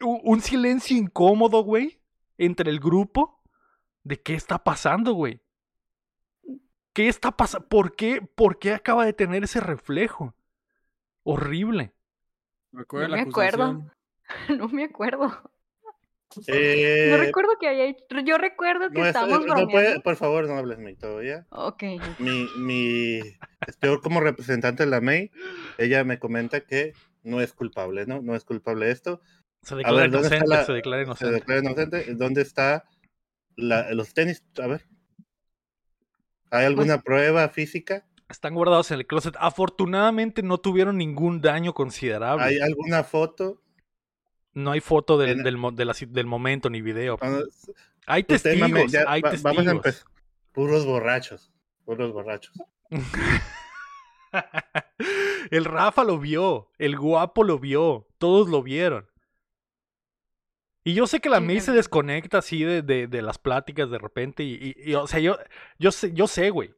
un 0.00 0.40
silencio 0.40 0.96
incómodo, 0.96 1.62
güey, 1.62 2.00
entre 2.36 2.68
el 2.68 2.80
grupo 2.80 3.40
de 4.02 4.20
qué 4.20 4.34
está 4.34 4.62
pasando, 4.62 5.12
güey. 5.12 5.40
¿Qué 6.92 7.08
está 7.08 7.32
pasando? 7.32 7.68
¿Por 7.68 7.96
qué? 7.96 8.20
¿Por 8.34 8.58
qué 8.58 8.72
acaba 8.72 9.04
de 9.06 9.12
tener 9.12 9.44
ese 9.44 9.60
reflejo? 9.60 10.34
Horrible. 11.22 11.92
no 12.72 13.08
me 13.08 13.20
acuerdo. 13.20 13.90
No 14.48 14.68
me 14.68 14.84
acuerdo. 14.84 15.26
no 15.28 16.42
eh, 16.46 17.14
recuerdo 17.18 17.50
que 17.60 17.68
haya 17.68 17.94
Yo 18.24 18.38
recuerdo 18.38 18.90
que 18.90 19.06
estamos 19.06 19.44
no 19.44 19.68
puede, 19.68 20.00
Por 20.00 20.16
favor, 20.16 20.48
no 20.48 20.56
hables, 20.56 20.78
May, 20.78 20.96
todavía. 20.96 21.46
Ok. 21.50 21.82
Mi, 22.18 22.46
mi... 22.56 23.20
Peor 23.78 24.00
como 24.00 24.20
representante 24.20 24.84
de 24.84 24.90
la 24.90 25.02
May, 25.02 25.30
ella 25.76 26.02
me 26.04 26.18
comenta 26.18 26.60
que 26.60 26.94
no 27.22 27.42
es 27.42 27.52
culpable, 27.52 28.06
¿no? 28.06 28.22
No 28.22 28.34
es 28.34 28.44
culpable 28.44 28.90
esto. 28.90 29.20
Se 29.62 29.76
declara 29.76 30.06
inocente, 30.06 30.64
se 30.64 30.72
declara 30.72 31.02
inocente. 31.02 31.26
Se 31.26 31.40
declara 31.40 31.60
inocente. 31.60 32.14
¿Dónde 32.14 32.42
está 32.42 32.84
la, 33.56 33.92
los 33.92 34.14
tenis? 34.14 34.42
A 34.62 34.66
ver. 34.66 34.86
¿Hay 36.52 36.66
pues 36.66 36.66
alguna 36.66 37.00
prueba 37.00 37.48
física? 37.48 38.04
Están 38.28 38.54
guardados 38.54 38.90
en 38.90 38.98
el 38.98 39.06
closet. 39.06 39.34
Afortunadamente 39.38 40.42
no 40.42 40.58
tuvieron 40.58 40.98
ningún 40.98 41.40
daño 41.40 41.72
considerable. 41.72 42.44
¿Hay 42.44 42.60
alguna 42.60 43.04
foto? 43.04 43.62
No 44.52 44.72
hay 44.72 44.80
foto 44.80 45.16
del, 45.16 45.42
del, 45.42 45.56
del 46.10 46.26
momento 46.26 46.68
ni 46.68 46.82
video. 46.82 47.18
hay 48.06 48.24
testigos, 48.24 48.94
hay 49.06 49.22
testigos. 49.22 49.42
Vamos 49.42 49.66
a 49.66 49.70
empezar. 49.70 50.06
Puros 50.52 50.84
borrachos. 50.84 51.50
Puros 51.86 52.12
borrachos. 52.12 52.54
el 55.50 55.64
Rafa 55.64 56.04
lo 56.04 56.18
vio. 56.18 56.68
El 56.76 56.98
guapo 56.98 57.44
lo 57.44 57.58
vio. 57.58 58.08
Todos 58.18 58.50
lo 58.50 58.62
vieron. 58.62 59.08
Y 60.84 60.94
yo 60.94 61.06
sé 61.06 61.20
que 61.20 61.28
la 61.28 61.40
May 61.40 61.60
se 61.60 61.72
desconecta 61.72 62.38
así 62.38 62.64
de, 62.64 62.82
de, 62.82 63.22
las 63.22 63.38
pláticas 63.38 63.90
de 63.90 63.98
repente. 63.98 64.42
Y, 64.42 64.94
o 64.94 65.06
sea, 65.06 65.20
yo, 65.20 65.38
yo 65.78 65.92
sé, 65.92 66.12
yo 66.12 66.26
sé, 66.26 66.50
güey. 66.50 66.74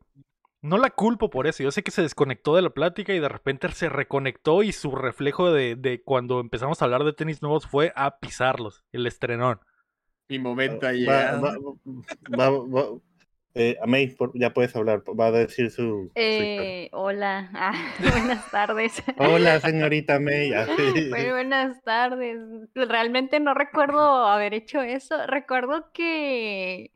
No 0.61 0.79
la 0.79 0.91
culpo 0.91 1.31
por 1.31 1.47
eso. 1.47 1.63
Yo 1.63 1.71
sé 1.71 1.83
que 1.83 1.91
se 1.91 2.03
desconectó 2.03 2.57
de 2.57 2.63
la 2.63 2.71
plática 2.71 3.13
y 3.13 3.21
de 3.21 3.29
repente 3.29 3.71
se 3.73 3.89
reconectó 3.89 4.63
y 4.63 4.73
su 4.73 4.95
reflejo 4.95 5.53
de, 5.53 5.77
de 5.77 6.03
cuando 6.03 6.41
empezamos 6.41 6.81
a 6.81 6.87
hablar 6.87 7.05
de 7.05 7.13
tenis 7.13 7.43
nuevos 7.43 7.67
fue 7.67 7.93
a 7.97 8.19
pisarlos, 8.19 8.83
el 8.93 9.07
estrenón. 9.07 9.61
Mi 10.29 10.39
momento 10.39 10.87
ahí. 10.87 11.07
Eh, 13.57 13.79
ya 14.35 14.53
puedes 14.53 14.75
hablar, 14.75 15.05
va 15.09 15.27
a 15.27 15.31
decir 15.31 15.71
su... 15.71 16.11
Eh, 16.17 16.89
hola, 16.93 17.51
ah, 17.55 17.95
buenas 18.01 18.51
tardes. 18.51 19.01
hola, 19.19 19.61
señorita 19.61 20.19
May. 20.19 20.51
buenas 21.31 21.81
tardes. 21.85 22.41
Realmente 22.75 23.39
no 23.39 23.55
recuerdo 23.55 24.27
haber 24.27 24.55
hecho 24.55 24.83
eso. 24.83 25.27
Recuerdo 25.27 25.93
que... 25.93 26.91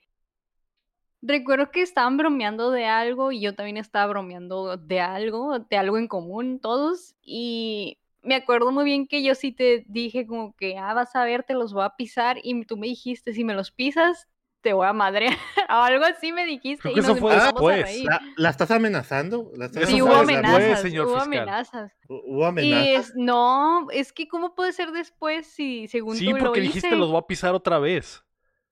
Recuerdo 1.21 1.71
que 1.71 1.83
estaban 1.83 2.17
bromeando 2.17 2.71
de 2.71 2.87
algo 2.87 3.33
y 3.33 3.41
yo 3.41 3.55
también 3.55 3.77
estaba 3.77 4.07
bromeando 4.07 4.77
de 4.77 5.01
algo, 5.01 5.59
de 5.59 5.77
algo 5.77 5.99
en 5.99 6.09
común 6.09 6.61
todos. 6.61 7.17
Y 7.23 7.99
me 8.23 8.35
acuerdo 8.35 8.73
muy 8.73 8.85
bien 8.85 9.07
que 9.07 9.23
yo 9.23 9.35
sí 9.35 9.53
te 9.53 9.85
dije 9.89 10.27
como 10.27 10.55
que, 10.55 10.77
ah, 10.77 10.95
vas 10.95 11.15
a 11.15 11.25
ver, 11.25 11.45
te 11.45 11.55
los 11.55 11.73
voy 11.73 11.85
a 11.85 11.97
pisar 11.97 12.39
y 12.43 12.65
tú 12.65 12.77
me 12.77 12.87
dijiste, 12.87 13.33
si 13.33 13.43
me 13.45 13.55
los 13.55 13.73
pisas, 13.73 14.29
te 14.61 14.73
voy 14.73 14.87
a 14.87 14.93
madrear 14.93 15.37
o 15.71 15.73
algo 15.73 16.05
así 16.05 16.33
me 16.33 16.45
dijiste. 16.45 16.91
y 16.93 16.99
eso 16.99 17.17
fue 17.17 17.35
después. 17.35 18.05
¿La, 18.37 18.51
estás 18.51 18.71
amenazando? 18.71 19.53
sí, 19.87 20.03
hubo 20.03 20.15
amenazas, 20.15 20.85
hubo 20.85 21.17
amenazas. 21.17 21.93
Hubo 22.09 22.47
amenazas. 22.47 23.15
Y 23.17 23.21
no, 23.21 23.89
es 23.91 24.13
que 24.13 24.29
¿cómo 24.29 24.55
puede 24.55 24.73
ser 24.73 24.93
después 24.93 25.47
si 25.47 25.89
según 25.89 26.17
sí, 26.17 26.31
tú 26.31 26.39
porque 26.39 26.61
dijiste 26.61 26.97
los 26.97 27.11
voy 27.11 27.19
a 27.19 27.27
pisar 27.27 27.55
otra 27.55 27.79
vez. 27.79 28.25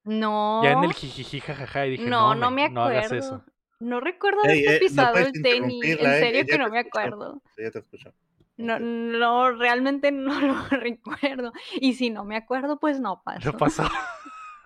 No. 0.04 0.62
Ya 0.62 0.72
en 0.72 0.84
el 0.84 0.92
jijiji 0.92 1.40
jajaja 1.40 1.86
y 1.86 1.90
dije 1.92 2.06
no, 2.06 2.34
no, 2.34 2.50
me, 2.50 2.64
acuerdo. 2.64 2.88
No 2.88 2.96
hagas 2.96 3.12
eso. 3.12 3.44
No 3.80 4.00
recuerdo 4.00 4.40
haber 4.44 4.78
pisado 4.78 5.16
el 5.18 5.32
tenis. 5.42 5.84
En 5.84 6.06
eh, 6.06 6.18
serio 6.20 6.46
que 6.46 6.58
no 6.58 6.68
me 6.68 6.78
acuerdo. 6.78 7.42
Ella 7.56 7.70
te 7.72 7.80
escuchó. 7.80 8.12
No, 8.56 8.78
no, 8.78 9.52
realmente 9.52 10.12
no 10.12 10.40
lo 10.40 10.68
recuerdo. 10.70 11.52
Y 11.74 11.94
si 11.94 12.10
no 12.10 12.24
me 12.24 12.36
acuerdo, 12.36 12.78
pues 12.78 13.00
no 13.00 13.22
pasó. 13.22 13.52
No 13.52 13.58
pasó. 13.58 13.88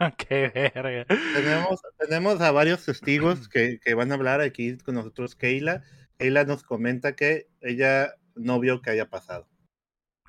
Qué 0.17 0.49
verga. 0.49 1.05
Tenemos, 1.35 1.81
tenemos 1.99 2.41
a 2.41 2.51
varios 2.53 2.85
testigos 2.85 3.49
que, 3.49 3.79
que, 3.81 3.95
van 3.95 4.13
a 4.13 4.15
hablar 4.15 4.41
aquí 4.41 4.77
con 4.79 4.95
nosotros. 4.95 5.35
Keila. 5.35 5.83
Keila 6.19 6.45
nos 6.45 6.63
comenta 6.63 7.15
que 7.15 7.49
ella 7.61 8.15
no 8.35 8.61
vio 8.61 8.81
que 8.81 8.91
haya 8.91 9.09
pasado. 9.09 9.49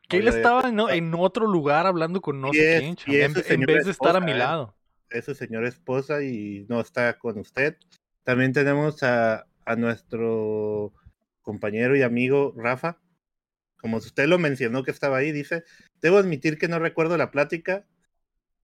Keila 0.10 0.32
estaba 0.32 0.68
en, 0.68 1.13
otro 1.16 1.48
lugar 1.48 1.88
hablando 1.88 2.22
con 2.22 2.42
no 2.42 2.51
sé 2.51 2.96
quién, 3.06 3.34
en, 3.48 3.62
vez 3.62 3.86
de 3.86 3.92
estar 3.92 4.16
a 4.18 4.20
mi 4.20 4.34
lado. 4.34 4.75
Es 5.10 5.25
su 5.25 5.36
señora 5.36 5.70
esposa 5.70 6.22
y 6.22 6.66
no 6.68 6.82
está 6.82 7.18
con 7.18 7.40
usted. 7.40 7.78
También 8.24 8.51
tenemos 8.51 9.04
a, 9.04 9.48
a 9.66 9.75
nuestro 9.78 10.94
compañero 11.42 11.96
y 11.96 12.01
amigo 12.01 12.54
Rafa. 12.58 12.98
Como 13.78 13.98
usted 13.98 14.28
lo 14.28 14.38
mencionó 14.38 14.84
que 14.84 14.92
estaba 14.92 15.18
ahí, 15.18 15.32
dice, 15.32 15.63
debo 16.01 16.18
admitir 16.18 16.58
que 16.58 16.68
no 16.68 16.78
recuerdo 16.78 17.16
la 17.18 17.32
plática, 17.32 17.86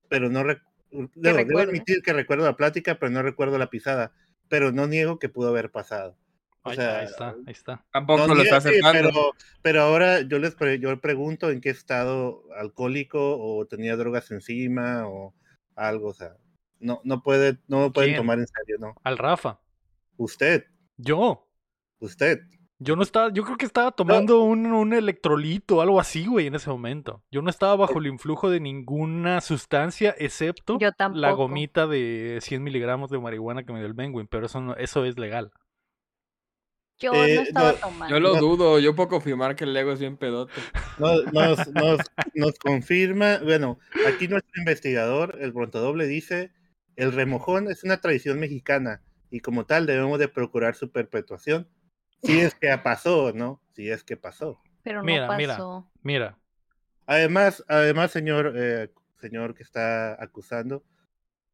pero 0.10 0.30
no, 0.30 0.44
Debo, 0.91 1.60
admitir 1.60 2.01
que 2.01 2.13
recuerdo 2.13 2.46
la 2.46 2.56
plática, 2.56 2.96
pero 2.96 3.10
no 3.12 3.22
recuerdo 3.22 3.58
la 3.58 3.70
pisada. 3.70 4.13
Pero 4.48 4.72
no 4.72 4.88
niego 4.88 5.20
que 5.20 5.29
pudo 5.29 5.50
haber 5.50 5.72
pasado. 5.72 6.17
O 6.63 6.74
sea, 6.74 7.00
ahí 7.00 7.06
está, 7.06 7.29
ahí 7.29 7.53
está. 7.53 7.86
Tampoco 7.91 8.34
lo 8.34 8.41
está 8.41 8.58
aceptando. 8.58 9.10
Pero, 9.10 9.32
pero, 9.62 9.82
ahora 9.82 10.22
yo 10.22 10.39
les 10.39 10.56
yo 10.79 11.00
pregunto 11.00 11.50
en 11.50 11.62
qué 11.62 11.70
estado 11.70 12.44
alcohólico 12.58 13.38
o 13.39 13.65
tenía 13.65 13.96
drogas 13.96 14.32
encima 14.32 15.08
o 15.08 15.34
algo, 15.75 16.10
o 16.10 16.13
sea, 16.13 16.36
no, 16.79 17.01
no 17.03 17.24
puede, 17.24 17.58
no 17.67 17.91
pueden 17.94 18.15
tomar 18.15 18.39
en 18.39 18.48
serio, 18.48 18.77
¿no? 18.79 18.96
Al 19.03 19.17
Rafa. 19.17 19.60
Usted. 20.17 20.65
Yo. 20.98 21.48
Usted. 22.00 22.41
Yo 22.79 22.96
no 22.96 23.01
estaba, 23.01 23.34
yo 23.34 23.43
creo 23.43 23.57
que 23.57 23.65
estaba 23.65 23.91
tomando 23.91 24.41
un, 24.41 24.67
un, 24.67 24.93
electrolito 24.93 25.77
o 25.77 25.81
algo 25.81 26.00
así, 26.00 26.27
güey, 26.27 26.46
en 26.46 26.55
ese 26.55 26.69
momento. 26.69 27.24
Yo 27.31 27.41
no 27.41 27.50
estaba 27.50 27.75
bajo 27.75 27.98
el 27.98 28.05
influjo 28.05 28.51
de 28.51 28.60
ninguna 28.60 29.41
sustancia, 29.41 30.13
excepto 30.19 30.77
la 31.13 31.31
gomita 31.31 31.88
de 31.88 32.38
100 32.39 32.62
miligramos 32.62 33.10
de 33.10 33.17
marihuana 33.17 33.63
que 33.63 33.74
me 33.74 33.79
dio 33.79 33.88
el 33.88 33.96
Benguin, 33.96 34.27
pero 34.27 34.46
eso, 34.46 34.62
no, 34.62 34.75
eso 34.75 35.05
es 35.05 35.17
legal. 35.17 35.51
Yo 37.00 37.13
no 37.13 37.25
eh, 37.25 37.36
estaba 37.41 37.74
tomando. 37.74 38.13
Yo 38.13 38.19
lo 38.19 38.36
dudo, 38.36 38.79
yo 38.79 38.96
puedo 38.96 39.10
confirmar 39.10 39.55
que 39.55 39.63
el 39.63 39.74
Lego 39.74 39.91
es 39.91 40.00
bien 40.00 40.17
pedote. 40.17 40.53
Nos, 41.00 41.34
nos, 41.34 41.60
nos, 42.36 42.60
confirma, 42.60 43.39
bueno, 43.43 43.79
aquí 44.07 44.27
nuestro 44.27 44.51
investigador, 44.60 45.38
el 45.41 45.51
Brontodoble, 45.51 46.05
dice, 46.05 46.51
el 46.96 47.12
remojón 47.12 47.72
es 47.72 47.84
una 47.84 48.01
tradición 48.01 48.39
mexicana 48.39 49.01
y 49.31 49.39
como 49.39 49.65
tal 49.65 49.88
debemos 49.88 50.19
de 50.19 50.27
procurar 50.27 50.75
su 50.75 50.91
perpetuación 50.91 51.67
si 52.24 52.40
es 52.40 52.56
que 52.56 52.78
pasó, 52.78 53.32
¿no? 53.34 53.62
Si 53.74 53.90
es 53.90 54.04
que 54.04 54.18
pasó. 54.18 54.62
Pero 54.84 55.00
no 55.00 55.06
mira, 55.06 55.28
pasó. 55.28 55.90
Mira, 56.02 56.26
mira. 56.30 56.38
Además, 57.06 57.64
además, 57.68 58.12
señor, 58.12 58.54
eh, 58.56 58.92
señor 59.22 59.56
que 59.56 59.64
está 59.64 60.22
acusando, 60.22 60.84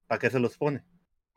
¿para 0.08 0.20
qué 0.20 0.30
se 0.30 0.40
los 0.40 0.58
pone? 0.58 0.84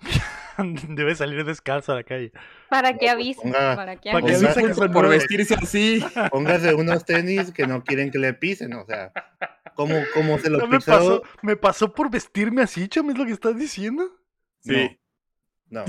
Debe 0.88 1.14
salir 1.14 1.44
descalzo 1.44 1.92
a 1.92 1.96
la 1.96 2.02
calle. 2.02 2.32
Para 2.70 2.92
que 2.92 3.00
pues 3.00 3.12
avise. 3.12 3.50
para 3.50 3.96
que 3.96 4.10
avise. 4.10 4.88
por 4.88 5.08
vestirse 5.08 5.54
así. 5.54 6.02
Póngase 6.30 6.74
unos 6.74 7.04
tenis 7.04 7.52
que 7.52 7.66
no 7.66 7.84
quieren 7.84 8.10
que 8.10 8.18
le 8.18 8.32
pisen, 8.32 8.72
o 8.74 8.84
sea. 8.86 9.12
¿Cómo, 9.74 9.94
cómo 10.14 10.38
se 10.38 10.48
los 10.48 10.60
no 10.62 10.68
me 10.68 10.80
pasó, 10.80 11.22
me 11.42 11.56
pasó 11.56 11.92
por 11.92 12.10
vestirme 12.10 12.62
así, 12.62 12.88
chame, 12.88 13.12
es 13.12 13.18
lo 13.18 13.26
que 13.26 13.32
estás 13.32 13.58
diciendo. 13.58 14.10
Sí. 14.60 14.98
No. 15.68 15.84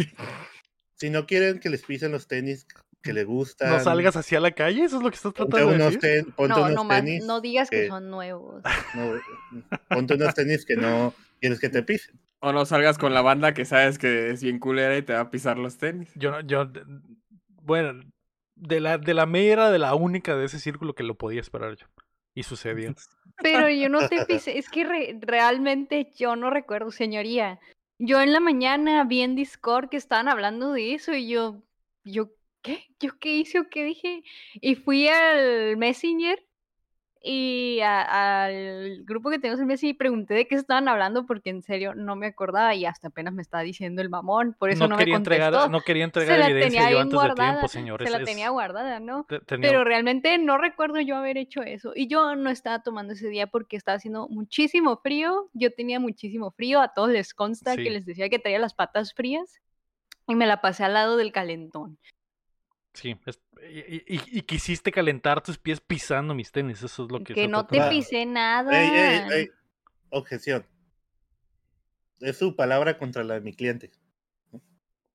si 0.96 1.10
no 1.10 1.26
quieren 1.26 1.60
que 1.60 1.70
les 1.70 1.84
pisen 1.84 2.12
los 2.12 2.28
tenis 2.28 2.66
que 3.08 3.14
les 3.14 3.26
gustan. 3.26 3.70
No 3.70 3.80
salgas 3.80 4.16
hacia 4.16 4.40
la 4.40 4.52
calle, 4.52 4.84
eso 4.84 4.98
es 4.98 5.04
lo 5.04 5.10
que 5.10 5.16
estás 5.16 5.34
tratando 5.34 5.72
de 5.72 5.78
decir. 5.78 6.34
no, 6.38 6.70
no, 6.70 6.88
tenis 6.88 7.26
no 7.26 7.42
digas 7.42 7.70
que, 7.70 7.88
son 7.88 8.10
nuevos. 8.10 8.62
ponte 9.90 10.16
unos 10.16 10.34
tenis 10.34 10.66
que 10.66 10.76
no 10.76 11.14
quieres 11.40 11.60
que 11.60 11.70
te 11.70 11.84
pisen. 11.84 12.20
O 12.40 12.52
no 12.52 12.66
salgas 12.66 12.98
con 12.98 13.14
la 13.14 13.22
banda 13.22 13.54
que 13.54 13.66
sabes 13.66 13.98
que 13.98 14.30
es 14.30 14.44
bien 14.44 14.60
culera 14.60 14.98
y 14.98 15.02
te 15.02 15.14
va 15.14 15.22
a 15.22 15.32
pisar 15.32 15.58
los 15.58 15.78
tenis. 15.78 16.12
Yo, 16.16 16.42
yo, 16.42 16.70
bueno, 17.64 18.04
de 18.56 18.80
la, 18.80 18.98
de 18.98 19.14
la 19.14 19.26
mera, 19.26 19.72
de 19.72 19.80
la 19.80 19.96
única 19.96 20.36
de 20.36 20.46
ese 20.46 20.60
círculo 20.60 20.94
que 20.94 21.04
lo 21.04 21.16
podía 21.16 21.42
esperar 21.42 21.76
yo. 21.76 21.88
Y 22.36 22.44
sucedió. 22.44 22.94
Pero 23.42 23.70
yo 23.70 23.90
no 23.90 24.08
te 24.08 24.26
pisé, 24.26 24.58
es 24.58 24.70
que 24.70 24.84
realmente 25.22 26.12
yo 26.16 26.36
no 26.36 26.50
recuerdo, 26.50 26.92
señoría. 26.92 27.60
Yo 28.00 28.22
en 28.22 28.34
la 28.34 28.40
mañana 28.40 29.04
vi 29.04 29.22
en 29.22 29.36
Discord 29.36 29.90
que 29.90 29.98
estaban 29.98 30.28
hablando 30.28 30.74
de 30.74 30.94
eso 30.94 31.14
y 31.14 31.28
yo, 31.28 31.64
yo, 32.04 32.30
¿qué? 32.68 32.86
¿Yo 33.00 33.18
qué 33.20 33.36
hice 33.38 33.60
o 33.60 33.70
qué 33.70 33.84
dije? 33.84 34.24
Y 34.56 34.76
fui 34.76 35.08
al 35.08 35.78
Messenger 35.78 36.44
y 37.30 37.80
al 37.82 39.04
grupo 39.04 39.30
que 39.30 39.40
tenemos 39.40 39.60
en 39.60 39.68
Messi 39.68 39.94
pregunté 39.94 40.34
de 40.34 40.48
qué 40.48 40.56
estaban 40.56 40.88
hablando 40.88 41.26
porque 41.26 41.50
en 41.50 41.62
serio 41.62 41.94
no 41.96 42.16
me 42.16 42.28
acordaba 42.28 42.76
y 42.76 42.86
hasta 42.86 43.08
apenas 43.10 43.34
me 43.34 43.42
estaba 43.42 43.64
diciendo 43.64 44.02
el 44.02 44.10
mamón, 44.10 44.56
por 44.58 44.70
eso 44.70 44.88
no, 44.88 44.98
quería 44.98 45.16
me 45.16 45.18
entregar, 45.18 45.70
no 45.70 45.82
quería 45.82 46.06
entregar 46.06 46.50
evidencia 46.50 46.92
yo 46.92 47.00
antes 47.00 47.20
de 47.20 47.34
tiempo, 47.34 47.68
señores. 47.68 48.10
Se 48.10 48.18
la 48.18 48.24
tenía 48.24 48.50
guardada, 48.50 49.00
¿no? 49.00 49.26
Pero 49.28 49.84
realmente 49.84 50.38
no 50.38 50.58
recuerdo 50.58 51.02
yo 51.02 51.18
haber 51.18 51.38
hecho 51.38 51.64
eso 51.64 51.92
y 51.96 52.08
yo 52.08 52.36
no 52.36 52.50
estaba 52.50 52.82
tomando 52.84 53.14
ese 53.14 53.30
día 53.30 53.48
porque 53.48 53.76
estaba 53.76 53.98
haciendo 53.98 54.28
muchísimo 54.30 54.98
frío, 54.98 55.50
yo 55.54 55.74
tenía 55.74 56.00
muchísimo 56.00 56.52
frío, 56.52 56.82
a 56.82 56.94
todos 56.94 57.10
les 57.10 57.34
consta 57.34 57.76
que 57.76 57.90
les 57.90 58.06
decía 58.06 58.30
que 58.30 58.40
traía 58.40 58.60
las 58.60 58.74
patas 58.74 59.14
frías 59.14 59.60
y 60.28 60.36
me 60.36 60.46
la 60.46 60.62
pasé 60.62 60.84
al 60.84 60.94
lado 60.94 61.18
del 61.18 61.32
calentón. 61.32 61.98
Sí, 62.98 63.16
y, 63.70 64.42
quisiste 64.42 64.92
calentar 64.92 65.44
tus 65.44 65.60
pies 65.60 65.80
pisando 65.80 66.34
mis 66.34 66.52
tenis, 66.52 66.82
eso 66.82 67.06
es 67.06 67.12
lo 67.12 67.24
que... 67.24 67.36
Que 67.36 67.48
no 67.48 67.68
te 67.68 67.80
pisé 67.90 68.26
nada. 68.26 68.72
Objeción. 70.10 70.66
Es 72.20 72.40
su 72.40 72.56
palabra 72.56 72.98
contra 72.98 73.24
la 73.24 73.36
de 73.36 73.42
mi 73.42 73.54
cliente. 73.54 73.92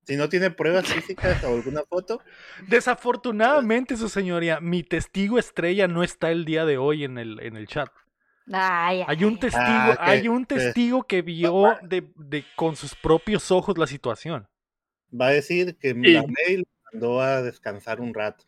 Si 0.03 0.15
no 0.15 0.29
tiene 0.29 0.49
pruebas 0.49 0.85
físicas 0.93 1.43
o 1.43 1.55
alguna 1.55 1.83
foto. 1.83 2.21
Desafortunadamente, 2.69 3.97
su 3.97 4.07
señoría, 4.07 4.61
mi 4.61 4.83
testigo 4.83 5.37
estrella 5.37 5.89
no 5.89 6.03
está 6.03 6.31
el 6.31 6.45
día 6.45 6.63
de 6.63 6.77
hoy 6.77 7.03
en 7.03 7.17
el, 7.17 7.41
en 7.41 7.57
el 7.57 7.67
chat. 7.67 7.89
hay 8.49 9.25
un 9.25 9.41
testigo, 9.41 9.65
ah, 9.65 9.97
hay 9.99 10.29
un 10.29 10.45
testigo 10.45 11.03
que 11.03 11.21
vio 11.21 11.77
de, 11.81 12.09
de, 12.15 12.45
con 12.55 12.77
sus 12.77 12.95
propios 12.95 13.51
ojos 13.51 13.77
la 13.77 13.87
situación. 13.87 14.47
Va 15.13 15.27
a 15.27 15.31
decir 15.31 15.77
que 15.77 15.93
la 15.93 16.23
mail 16.23 16.65
mandó 16.93 17.21
a 17.21 17.41
descansar 17.41 17.99
un 17.99 18.13
rato 18.13 18.45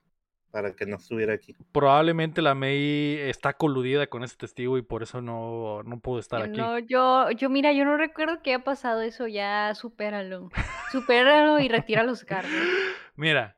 para 0.52 0.74
que 0.74 0.86
no 0.86 0.96
estuviera 0.96 1.34
aquí. 1.34 1.54
Probablemente 1.74 2.42
la 2.42 2.56
May 2.56 3.18
está 3.20 3.54
coludida 3.54 4.08
con 4.08 4.24
ese 4.24 4.38
testigo 4.38 4.78
y 4.78 4.84
por 4.84 5.04
eso 5.04 5.22
no, 5.22 5.84
no 5.84 6.00
pudo 6.00 6.20
estar 6.20 6.42
aquí. 6.42 6.58
No, 6.58 6.80
yo, 6.80 7.30
yo, 7.32 7.50
mira, 7.50 7.74
yo 7.74 7.84
no 7.84 7.98
recuerdo 7.98 8.42
que 8.42 8.54
haya 8.54 8.64
pasado 8.64 9.02
eso, 9.02 9.28
ya 9.28 9.76
supéralo. 9.76 10.50
supéralo 10.94 11.60
y 11.60 11.68
retira 11.68 12.04
los 12.04 12.24
cargos. 12.24 12.52
Mira, 13.18 13.58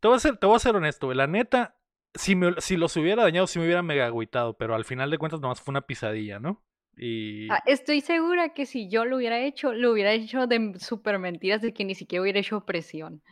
te 0.00 0.08
voy 0.08 0.16
a 0.16 0.20
ser, 0.20 0.38
te 0.38 0.46
voy 0.46 0.56
a 0.56 0.58
ser 0.58 0.74
honesto, 0.74 1.12
la 1.12 1.26
neta, 1.26 1.76
si, 2.14 2.34
me, 2.34 2.54
si 2.58 2.76
los 2.76 2.96
hubiera 2.96 3.22
dañado, 3.22 3.46
si 3.46 3.58
me 3.58 3.66
hubiera 3.66 3.82
mega 3.82 4.06
agüitado, 4.06 4.56
pero 4.56 4.74
al 4.74 4.84
final 4.84 5.10
de 5.10 5.18
cuentas 5.18 5.40
nomás 5.40 5.60
fue 5.60 5.72
una 5.72 5.82
pisadilla, 5.82 6.38
¿no? 6.38 6.62
Y... 6.96 7.50
Ah, 7.50 7.62
estoy 7.66 8.00
segura 8.00 8.54
que 8.54 8.66
si 8.66 8.88
yo 8.88 9.04
lo 9.04 9.16
hubiera 9.16 9.38
hecho, 9.40 9.72
lo 9.72 9.92
hubiera 9.92 10.12
hecho 10.12 10.46
de 10.46 10.74
super 10.78 11.18
mentiras 11.18 11.62
de 11.62 11.72
que 11.72 11.84
ni 11.84 11.94
siquiera 11.94 12.22
hubiera 12.22 12.40
hecho 12.40 12.64
presión. 12.64 13.22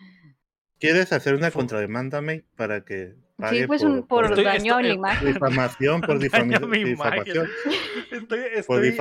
¿Quieres 0.81 1.13
hacer 1.13 1.35
una 1.35 1.51
contrademanda, 1.51 2.23
May, 2.23 2.43
para 2.57 2.85
que 2.87 3.15
pague 3.37 3.61
sí, 3.61 3.67
pues 3.67 3.83
por, 3.83 4.07
por 4.07 4.43
daño 4.43 4.77
a 4.77 4.83
la 4.83 4.89
imagen. 4.89 5.35
Difamación, 5.35 6.01
por 6.01 6.19
difamación. 6.19 7.49
Estoy, 8.11 8.41
estoy, 8.55 8.97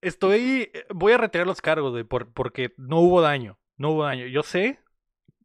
estoy, 0.00 0.72
voy 0.88 1.12
a 1.12 1.18
retirar 1.18 1.46
los 1.46 1.60
cargos 1.60 1.94
de 1.94 2.06
por, 2.06 2.32
porque 2.32 2.72
no 2.78 3.00
hubo 3.00 3.20
daño, 3.20 3.58
no 3.76 3.90
hubo 3.90 4.04
daño. 4.04 4.26
Yo 4.26 4.42
sé, 4.42 4.80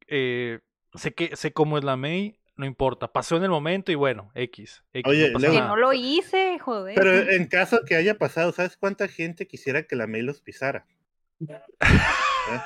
eh, 0.07 0.59
sé 0.93 1.13
que 1.13 1.35
sé 1.35 1.51
cómo 1.51 1.77
es 1.77 1.83
la 1.83 1.97
May, 1.97 2.39
no 2.55 2.65
importa. 2.65 3.11
Pasó 3.11 3.35
en 3.35 3.43
el 3.43 3.49
momento 3.49 3.91
y 3.91 3.95
bueno, 3.95 4.31
X. 4.35 4.83
Oye, 5.03 5.31
no, 5.31 5.39
que 5.39 5.61
no 5.61 5.75
lo 5.75 5.91
hice, 5.91 6.59
joder. 6.59 6.95
Pero 6.95 7.11
en 7.31 7.45
caso 7.47 7.81
que 7.85 7.95
haya 7.95 8.17
pasado, 8.17 8.53
¿sabes 8.53 8.77
cuánta 8.77 9.09
gente 9.09 9.47
quisiera 9.47 9.83
que 9.83 9.97
la 9.97 10.07
May 10.07 10.21
los 10.21 10.39
pisara? 10.39 10.85
¿Eh? 11.39 12.61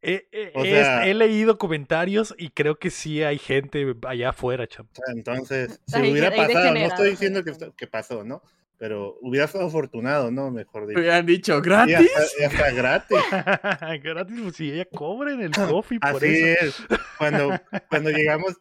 He, 0.00 1.14
leído 1.14 1.58
comentarios 1.58 2.34
y 2.38 2.50
creo 2.50 2.78
que 2.78 2.90
sí 2.90 3.22
hay 3.22 3.38
gente 3.38 3.96
allá 4.06 4.30
afuera, 4.30 4.66
chamo. 4.66 4.88
Entonces, 5.14 5.80
si 5.86 6.00
hubiera 6.00 6.34
pasado, 6.34 6.72
no 6.72 6.80
estoy 6.80 7.10
diciendo 7.10 7.42
que, 7.76 7.86
pasó, 7.86 8.24
¿no? 8.24 8.42
Pero 8.76 9.16
hubiera 9.22 9.48
sido 9.48 9.66
afortunado, 9.66 10.30
¿no? 10.30 10.52
Mejor 10.52 10.86
dicho. 10.86 11.00
Me 11.00 11.10
han 11.10 11.26
dicho, 11.26 11.60
¿gratis? 11.60 12.12
Ya 12.38 12.46
está, 12.46 12.70
gratis. 12.70 13.18
gratis, 14.04 14.40
pues 14.40 14.54
si 14.54 14.70
ella 14.70 14.84
cobra 14.84 15.32
en 15.32 15.40
el 15.40 15.50
coffee 15.50 15.98
por 15.98 16.10
Así 16.10 16.44
es. 16.44 16.80
Cuando, 17.18 17.50
cuando 17.90 18.10
llegamos, 18.10 18.56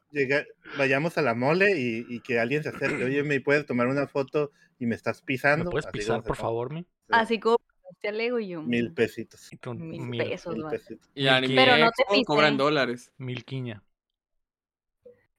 vayamos 0.76 1.20
a 1.20 1.22
la 1.22 1.36
mole 1.36 1.78
y, 1.78 2.20
que 2.22 2.40
alguien 2.40 2.64
se 2.64 2.70
acerque, 2.70 3.04
oye, 3.04 3.22
¿me 3.22 3.40
puedes 3.42 3.68
tomar 3.68 3.86
una 3.86 4.08
foto 4.08 4.50
y 4.80 4.88
me 4.88 4.96
estás 4.96 5.22
pisando? 5.22 5.66
¿Me 5.66 5.72
puedes 5.72 5.86
pisar, 5.86 6.24
por 6.24 6.36
favor, 6.36 6.74
mi? 6.74 6.88
Así 7.10 7.40
como 7.40 7.60
te 8.00 8.10
alego 8.10 8.40
yo. 8.40 8.62
Mil 8.62 8.94
pesitos. 8.94 9.50
Mil, 9.76 10.18
pesos, 10.18 10.56
mil 10.56 10.66
pesitos. 10.70 11.10
Y 11.16 11.26
Pero 11.56 11.78
no 11.78 11.92
te 11.92 12.24
cobran 12.26 12.58
dólares. 12.58 13.12
Mil 13.18 13.46
quiña. 13.46 13.84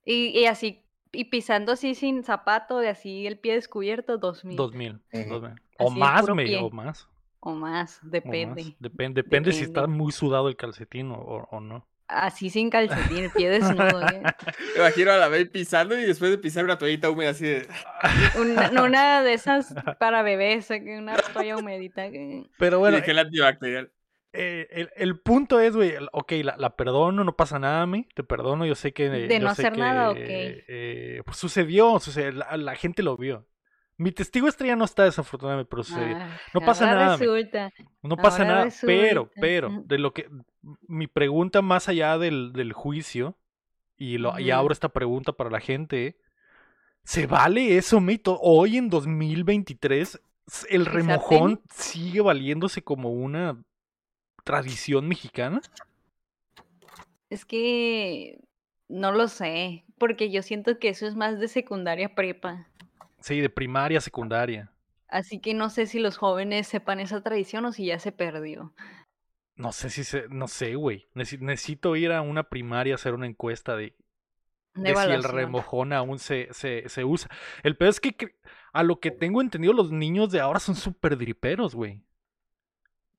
Y, 0.05 0.29
y, 0.39 0.47
así, 0.47 0.85
y 1.13 1.25
pisando 1.25 1.73
así 1.73 1.95
sin 1.95 2.25
zapato, 2.25 2.79
de 2.79 2.89
así 2.89 3.27
el 3.27 3.39
pie 3.39 3.55
descubierto, 3.55 4.17
dos 4.17 4.45
mil. 4.45 4.57
Dos 4.57 4.75
mil. 4.75 5.01
O 5.79 5.91
más, 5.91 6.29
me, 6.31 6.57
o 6.57 6.71
más. 6.71 7.09
O 7.41 7.53
más, 7.53 8.01
depende. 8.03 8.77
Depende, 8.79 9.23
depende, 9.23 9.53
si 9.53 9.65
está 9.65 9.87
muy 9.87 10.13
sudado 10.13 10.49
el 10.49 10.57
calcetín 10.57 11.13
o 11.13 11.61
no 11.61 11.87
así 12.09 12.51
sin 12.51 12.71
calcetín, 12.71 13.25
el 13.25 13.31
pie 13.31 13.51
desnudo. 13.51 14.03
¿eh? 14.03 14.23
imagino 14.77 15.13
a 15.13 15.17
la 15.17 15.29
vez 15.29 15.49
pisando 15.49 15.99
y 15.99 16.03
después 16.03 16.31
de 16.31 16.39
pisar 16.39 16.65
una 16.65 16.79
toallita 16.79 17.11
húmeda 17.11 17.31
así 17.31 17.45
de... 17.45 17.69
Una, 18.79 19.23
de 19.23 19.35
esas 19.35 19.75
para 19.99 20.23
bebés, 20.23 20.71
una 20.71 21.17
toalla 21.17 21.57
humedita. 21.57 22.09
Pero 22.59 22.79
bueno... 22.79 22.99
Y 22.99 23.11
el 23.11 23.19
antibacterial. 23.19 23.93
Eh, 24.33 24.69
el, 24.71 24.91
el, 24.97 25.19
punto 25.19 25.59
es, 25.59 25.75
güey, 25.75 25.95
ok, 26.13 26.33
la, 26.45 26.57
la, 26.59 26.77
perdono, 26.77 27.25
no 27.25 27.35
pasa 27.35 27.59
nada 27.59 27.83
a 27.83 27.87
mí, 27.87 28.07
te 28.15 28.23
perdono, 28.23 28.67
yo 28.67 28.75
sé 28.75 28.93
que... 28.93 29.09
De 29.09 29.41
no 29.41 29.49
hacer 29.49 29.77
nada, 29.77 30.11
ok. 30.11 30.19
Eh, 30.21 31.23
pues 31.25 31.39
sucedió, 31.39 31.99
sucedió 31.99 32.33
la, 32.33 32.57
la, 32.59 32.75
gente 32.75 33.03
lo 33.03 33.17
vio. 33.17 33.47
Mi 33.99 34.13
testigo 34.13 34.47
estrella 34.47 34.77
no 34.77 34.85
está 34.85 35.03
desafortunadamente, 35.03 35.69
pero. 35.69 35.83
Ah, 36.17 36.39
no 36.55 36.61
pasa 36.61 36.87
nada. 36.87 37.19
no 38.03 38.17
pasa 38.17 38.45
nada, 38.45 38.69
pero, 38.83 39.29
pero, 39.41 39.83
de 39.85 39.99
lo 39.99 40.15
que 40.15 40.31
mi 40.87 41.09
pregunta 41.09 41.63
más 41.63 41.89
allá 41.89 42.17
del, 42.17 42.53
del 42.53 42.73
juicio, 42.73 43.37
y, 43.97 44.19
lo, 44.19 44.39
y 44.39 44.53
abro 44.53 44.73
esta 44.73 44.91
pregunta 44.91 45.33
para 45.33 45.51
la 45.51 45.59
gente, 45.59 46.17
¿se 47.03 47.27
vale 47.27 47.77
eso, 47.77 48.01
Mito? 48.01 48.39
Hoy 48.41 48.77
en 48.77 48.89
2023, 48.89 50.21
¿el 50.71 50.87
remojón 50.87 51.61
sigue 51.69 52.21
valiéndose 52.21 52.83
como 52.83 53.11
una 53.11 53.61
tradición 54.45 55.09
mexicana? 55.09 55.61
Es 57.31 57.45
que 57.45 58.39
no 58.87 59.11
lo 59.11 59.27
sé, 59.27 59.85
porque 59.99 60.31
yo 60.31 60.43
siento 60.43 60.79
que 60.79 60.91
eso 60.91 61.09
es 61.09 61.17
más 61.17 61.41
de 61.41 61.49
secundaria 61.49 62.15
prepa. 62.15 62.68
Sí, 63.21 63.41
de 63.41 63.51
primaria, 63.51 64.01
secundaria. 64.01 64.71
Así 65.09 65.41
que 65.41 65.55
no 65.55 65.71
sé 65.71 65.87
si 65.87 65.99
los 65.99 66.19
jóvenes 66.19 66.67
sepan 66.67 67.01
esa 67.01 67.23
tradición 67.23 67.65
o 67.65 67.73
si 67.73 67.87
ya 67.87 67.99
se 67.99 68.13
perdió. 68.13 68.75
No 69.57 69.73
sé 69.73 69.91
si 69.91 70.05
se, 70.05 70.29
no 70.29 70.47
sé, 70.47 70.75
güey. 70.77 71.09
Necesito 71.15 71.97
ir 71.97 72.13
a 72.13 72.21
una 72.21 72.45
primaria 72.45 72.95
a 72.95 72.97
hacer 72.97 73.15
una 73.15 73.27
encuesta 73.27 73.75
de, 73.75 73.97
de 74.75 74.95
si 74.95 75.11
el 75.11 75.25
remojón 75.25 75.93
aún 75.93 76.19
se, 76.19 76.49
se, 76.53 76.89
se, 76.89 77.05
usa. 77.05 77.29
El 77.63 77.77
peor 77.77 77.91
es 77.91 78.01
que 78.01 78.37
a 78.73 78.83
lo 78.83 79.01
que 79.01 79.11
tengo 79.11 79.41
entendido, 79.41 79.73
los 79.73 79.91
niños 79.91 80.31
de 80.31 80.41
ahora 80.41 80.61
son 80.61 80.77
súper 80.77 81.17
driperos, 81.17 81.75
güey. 81.75 82.05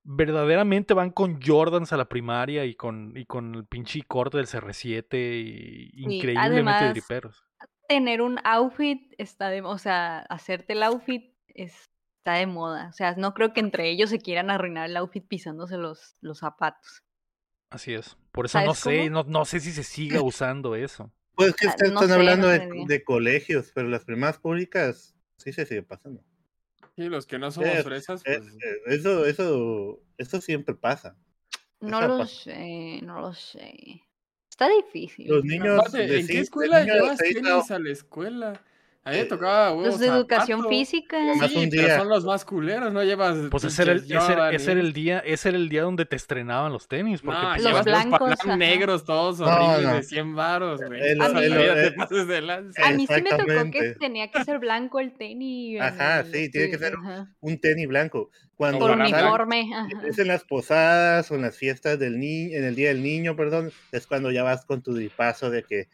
Verdaderamente 0.04 0.94
van 0.94 1.12
con 1.12 1.42
Jordans 1.42 1.92
a 1.92 1.98
la 1.98 2.06
primaria 2.06 2.66
y 2.66 2.76
con, 2.76 3.18
y 3.18 3.26
con 3.26 3.54
el 3.56 3.66
pinche 3.66 4.02
corte 4.04 4.38
del 4.38 4.48
CR7 4.48 5.08
y 5.12 5.92
increíblemente 5.96 6.90
driperos 6.90 7.49
tener 7.90 8.22
un 8.22 8.40
outfit 8.44 9.14
está 9.18 9.50
de, 9.50 9.62
o 9.62 9.78
sea, 9.80 10.20
hacerte 10.30 10.74
el 10.74 10.84
outfit 10.84 11.34
está 11.48 12.34
de 12.34 12.46
moda. 12.46 12.88
O 12.88 12.94
sea, 12.94 13.16
no 13.16 13.34
creo 13.34 13.52
que 13.52 13.60
entre 13.60 13.90
ellos 13.90 14.12
se 14.12 14.20
quieran 14.20 14.52
arruinar 14.52 14.88
el 14.90 14.96
outfit 14.96 15.28
pisándose 15.28 15.76
los, 15.76 16.16
los 16.22 16.38
zapatos. 16.38 17.04
Así 17.72 17.94
es. 17.94 18.16
Por 18.32 18.46
eso 18.46 18.62
no 18.62 18.76
sé, 18.76 19.10
no, 19.10 19.24
no, 19.24 19.44
sé 19.44 19.60
si 19.60 19.72
se 19.72 19.84
siga 19.84 20.22
usando 20.24 20.76
eso. 20.76 21.12
Pues 21.34 21.56
que 21.56 21.68
ah, 21.68 21.76
están 21.78 22.12
hablando 22.12 22.48
de, 22.48 23.04
colegios, 23.04 23.72
pero 23.74 23.88
las 23.88 24.06
primas 24.06 24.38
públicas 24.38 25.16
sí 25.38 25.52
se 25.52 25.66
sigue 25.66 25.84
pasando. 25.84 26.24
Sí, 26.96 27.08
los 27.08 27.26
que 27.26 27.40
no 27.40 27.50
somos 27.50 27.82
fresas, 27.84 28.22
pues... 28.24 28.42
eso, 28.88 29.26
eso, 29.26 30.04
eso 30.18 30.42
siempre 30.42 30.76
pasa. 30.76 31.18
No 31.80 32.02
lo 32.02 32.26
sé, 32.26 33.00
no 33.02 33.22
lo 33.22 33.34
sé. 33.34 34.04
Está 34.60 34.76
difícil. 34.76 35.26
Los 35.30 35.46
niños. 35.46 35.94
¿En 35.94 36.28
qué 36.28 36.40
escuela 36.42 36.84
llevas 36.84 37.18
tenis 37.18 37.72
a 37.72 37.80
la 37.80 37.92
escuela? 37.92 38.62
A 39.06 39.12
mí 39.12 39.18
me 39.18 39.26
tocaba 39.26 39.72
Los 39.72 40.00
de 40.00 40.08
educación 40.08 40.68
física. 40.68 41.18
Sí, 41.48 41.70
pero 41.72 41.98
son 41.98 42.10
los 42.10 42.26
más 42.26 42.44
culeros, 42.44 42.92
no 42.92 43.02
llevas. 43.04 43.38
Pues 43.50 43.64
ese 43.64 43.84
era, 43.84 43.94
el, 43.94 44.04
ese, 44.04 44.72
era 44.72 44.82
el 44.82 44.94
día, 44.94 45.20
ese 45.20 45.50
era 45.50 45.58
el 45.58 45.70
día 45.70 45.84
donde 45.84 46.06
te 46.06 46.18
estrenaban 46.18 46.74
los 46.74 46.88
tenis. 46.88 47.22
Porque 47.22 47.42
no, 47.42 47.50
pues, 47.54 47.64
los 47.64 47.86
blancos. 47.86 48.30
Los 48.46 48.58
negros 48.58 49.06
todos 49.06 49.40
horribles 49.40 49.94
de 49.94 50.04
100 50.04 50.36
varos, 50.36 50.82
güey. 50.86 51.02
a, 51.20 51.30
mí, 51.30 51.46
a 52.84 52.92
mí 52.92 53.08
sí 53.08 53.22
me 53.22 53.30
tocó 53.30 53.72
que 53.72 53.96
tenía 54.00 54.30
que 54.30 54.44
ser 54.44 54.60
blanco 54.60 55.00
el 55.00 55.14
tenis. 55.14 55.80
Ajá, 55.82 56.26
sí, 56.26 56.52
tiene 56.52 56.70
que 56.70 56.78
ser 56.78 56.94
un 57.40 57.60
tenis 57.60 57.88
blanco. 57.88 58.30
Cuando 58.56 58.80
Por 58.80 58.92
uniforme. 58.92 59.70
Es 60.06 60.20
en 60.20 60.28
las 60.28 60.44
posadas 60.44 61.32
o 61.32 61.36
en 61.36 61.44
las 61.44 61.56
fiestas 61.56 61.98
del 61.98 62.20
niño, 62.20 62.58
en 62.58 62.66
el 62.66 62.76
día 62.76 62.90
del 62.90 63.02
niño, 63.02 63.38
perdón, 63.38 63.72
es 63.94 64.06
cuando 64.06 64.32
ya 64.32 64.44
vas 64.44 64.66
con 64.66 64.84
tu 64.84 65.00
paso 65.16 65.50
de 65.50 65.64
que 65.64 65.88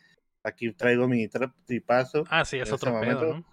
Aquí 0.45 0.71
traigo 0.73 1.07
mi 1.07 1.27
tripazo. 1.65 2.23
Ah, 2.29 2.45
sí, 2.45 2.57
es 2.57 2.71
otro 2.71 2.99
pedo, 3.01 3.43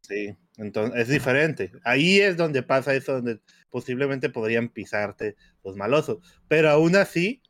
Sí, 0.00 0.34
entonces 0.56 1.02
es 1.02 1.08
diferente. 1.08 1.70
Ahí 1.84 2.18
es 2.18 2.38
donde 2.38 2.62
pasa 2.62 2.94
eso, 2.94 3.12
donde 3.12 3.40
posiblemente 3.68 4.30
podrían 4.30 4.70
pisarte 4.70 5.36
los 5.62 5.76
malosos. 5.76 6.18
Pero 6.48 6.70
aún 6.70 6.96
así, 6.96 7.42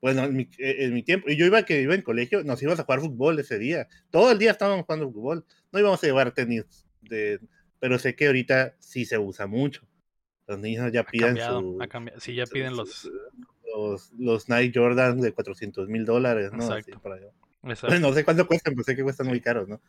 bueno, 0.00 0.24
en 0.24 0.36
mi, 0.36 0.48
e, 0.58 0.86
en 0.86 0.94
mi 0.94 1.02
tiempo, 1.02 1.28
y 1.28 1.36
yo 1.36 1.44
iba 1.44 1.62
que 1.64 1.82
iba 1.82 1.94
en 1.94 2.00
colegio, 2.00 2.42
nos 2.42 2.62
íbamos 2.62 2.80
a 2.80 2.84
jugar 2.84 3.00
fútbol 3.00 3.38
ese 3.38 3.58
día. 3.58 3.86
Todo 4.10 4.32
el 4.32 4.38
día 4.38 4.52
estábamos 4.52 4.86
jugando 4.86 5.12
fútbol. 5.12 5.44
No 5.70 5.78
íbamos 5.78 6.02
a 6.02 6.06
llevar 6.06 6.32
tenis 6.32 6.86
de, 7.02 7.40
pero 7.78 7.98
sé 7.98 8.16
que 8.16 8.26
ahorita 8.26 8.74
sí 8.78 9.04
se 9.04 9.18
usa 9.18 9.46
mucho. 9.46 9.86
Los 10.46 10.58
niños 10.58 10.90
ya 10.92 11.04
piden 11.04 11.36
su, 11.36 11.78
Sí, 12.16 12.34
ya 12.34 12.46
piden 12.46 12.74
los... 12.74 13.10
los... 13.76 14.10
los 14.18 14.48
Nike 14.48 14.78
Jordan 14.78 15.20
de 15.20 15.32
400 15.32 15.88
mil 15.88 16.06
dólares, 16.06 16.50
¿no? 16.54 16.64
Exacto. 16.64 17.02
No 18.00 18.12
sé 18.12 18.24
cuánto 18.24 18.46
cuestan, 18.46 18.74
pero 18.74 18.84
sé 18.84 18.96
que 18.96 19.02
cuestan 19.02 19.26
muy 19.26 19.40
caros, 19.40 19.68
¿no? 19.68 19.80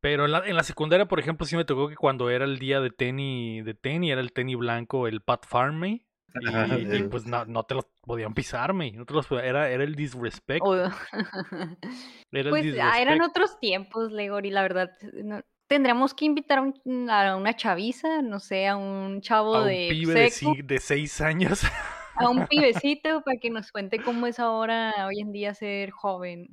Pero 0.00 0.26
en 0.26 0.32
la, 0.32 0.46
en 0.46 0.54
la, 0.54 0.62
secundaria, 0.62 1.06
por 1.06 1.18
ejemplo, 1.18 1.44
sí 1.44 1.56
me 1.56 1.64
tocó 1.64 1.88
que 1.88 1.96
cuando 1.96 2.30
era 2.30 2.44
el 2.44 2.58
día 2.58 2.80
de 2.80 2.90
tenis, 2.90 3.64
de 3.64 3.74
tenis, 3.74 4.12
era 4.12 4.20
el 4.20 4.32
tenis 4.32 4.56
blanco, 4.56 5.08
el 5.08 5.20
Pat 5.22 5.44
Farme. 5.44 6.04
Y, 6.40 7.02
pues 7.04 7.26
no, 7.26 7.46
no, 7.46 7.64
te 7.64 7.74
los 7.74 7.86
podían 8.02 8.34
pisarme, 8.34 8.92
no 8.92 9.06
te 9.06 9.14
los 9.14 9.28
era, 9.32 9.70
era 9.70 9.82
el 9.82 9.96
disrespect. 9.96 10.64
era 12.32 12.50
pues 12.50 12.64
eran 12.64 13.22
otros 13.22 13.58
tiempos, 13.58 14.12
Legori, 14.12 14.50
la 14.50 14.62
verdad. 14.62 14.90
tendríamos 15.66 16.14
que 16.14 16.26
invitar 16.26 16.58
a, 16.58 17.36
una 17.36 17.56
chaviza, 17.56 18.22
no 18.22 18.38
sé, 18.38 18.68
a 18.68 18.76
un 18.76 19.20
chavo 19.20 19.56
a 19.56 19.62
un 19.62 19.68
de. 19.68 19.88
Pibe 19.90 20.14
de, 20.14 20.62
de 20.62 20.78
seis 20.78 21.20
años. 21.20 21.62
a 22.18 22.28
un 22.28 22.46
pibecito 22.46 23.22
para 23.22 23.38
que 23.38 23.50
nos 23.50 23.72
cuente 23.72 24.00
cómo 24.00 24.26
es 24.26 24.38
ahora, 24.38 24.92
hoy 25.06 25.20
en 25.20 25.32
día, 25.32 25.54
ser 25.54 25.90
joven. 25.90 26.48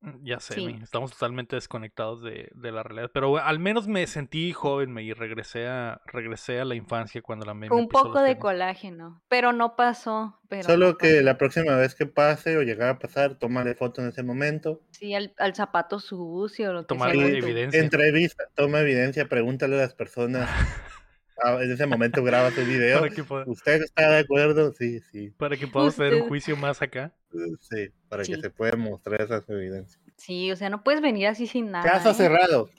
Mm, 0.00 0.24
ya 0.24 0.40
sé, 0.40 0.60
estamos 0.82 1.10
totalmente 1.10 1.56
desconectados 1.56 2.22
de, 2.22 2.50
la 2.54 2.82
realidad. 2.82 3.10
Pero 3.12 3.38
al 3.38 3.58
menos 3.58 3.88
me 3.88 4.06
sentí 4.06 4.52
joven 4.52 4.92
me, 4.92 5.02
y 5.02 5.12
regresé 5.12 5.66
a, 5.66 6.00
regresé 6.06 6.60
a 6.60 6.64
la 6.64 6.74
infancia 6.74 7.22
cuando 7.22 7.46
la 7.46 7.54
me. 7.54 7.70
Un 7.70 7.88
poco 7.88 8.20
de 8.22 8.38
colágeno, 8.38 9.22
pero 9.28 9.52
no 9.52 9.74
pasó. 9.74 10.38
Solo 10.62 10.96
que 10.96 11.22
la 11.22 11.38
próxima 11.38 11.74
vez 11.76 11.94
que 11.94 12.06
pase 12.06 12.56
o 12.56 12.62
llegara 12.62 12.92
a 12.92 12.98
pasar, 12.98 13.36
tómale 13.36 13.74
foto 13.74 14.02
en 14.02 14.08
ese 14.08 14.22
momento. 14.22 14.80
Sí, 14.90 15.14
al, 15.14 15.32
zapato 15.54 15.98
sucio, 15.98 16.72
lo 16.72 16.86
que 16.86 16.94
evidencia. 16.94 17.80
Entrevista, 17.80 18.44
toma 18.54 18.80
evidencia, 18.80 19.28
pregúntale 19.28 19.76
a 19.76 19.78
las 19.78 19.94
personas. 19.94 20.48
Ah, 21.42 21.58
en 21.60 21.70
ese 21.70 21.86
momento 21.86 22.22
graba 22.24 22.48
el 22.48 22.64
video. 22.64 23.02
¿Usted 23.46 23.82
está 23.82 24.10
de 24.10 24.18
acuerdo? 24.20 24.72
Sí, 24.72 25.00
sí. 25.00 25.30
Para 25.30 25.56
que 25.56 25.66
podamos 25.66 25.94
hacer 25.94 26.14
un 26.14 26.28
juicio 26.28 26.56
más 26.56 26.80
acá. 26.82 27.12
Sí, 27.60 27.88
para 28.08 28.22
que 28.24 28.36
se 28.36 28.50
puedan 28.50 28.80
mostrar 28.80 29.20
esas 29.20 29.48
evidencias. 29.48 30.00
Sí, 30.16 30.50
o 30.50 30.56
sea, 30.56 30.70
no 30.70 30.82
puedes 30.82 31.00
venir 31.00 31.26
así 31.26 31.46
sin 31.46 31.70
nada. 31.70 31.84
Caso 31.84 32.10
¿eh? 32.10 32.14
cerrado. 32.14 32.70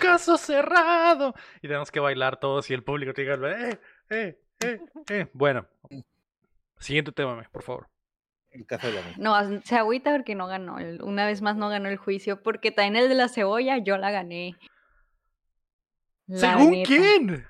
Caso 0.00 0.36
cerrado. 0.36 1.34
Y 1.58 1.68
tenemos 1.68 1.90
que 1.90 2.00
bailar 2.00 2.40
todos 2.40 2.68
y 2.70 2.74
el 2.74 2.82
público 2.82 3.12
te 3.12 3.22
diga, 3.22 3.38
eh, 3.48 3.78
eh, 4.10 4.38
eh, 4.64 4.80
eh. 5.08 5.26
Bueno, 5.32 5.66
siguiente 6.78 7.12
tema, 7.12 7.42
por 7.52 7.62
favor. 7.62 7.88
El 8.50 8.66
caso 8.66 8.86
de 8.86 8.94
la 8.94 9.02
no, 9.18 9.60
se 9.62 9.76
agüita 9.76 10.12
porque 10.12 10.34
no 10.34 10.46
ganó. 10.46 10.76
Una 11.04 11.26
vez 11.26 11.42
más 11.42 11.56
no 11.56 11.68
ganó 11.68 11.88
el 11.88 11.98
juicio 11.98 12.42
porque 12.42 12.70
también 12.70 12.96
el 12.96 13.08
de 13.08 13.14
la 13.14 13.28
cebolla 13.28 13.78
yo 13.78 13.98
la 13.98 14.10
gané. 14.10 14.56
¿Según 16.28 16.82
quién? 16.84 17.46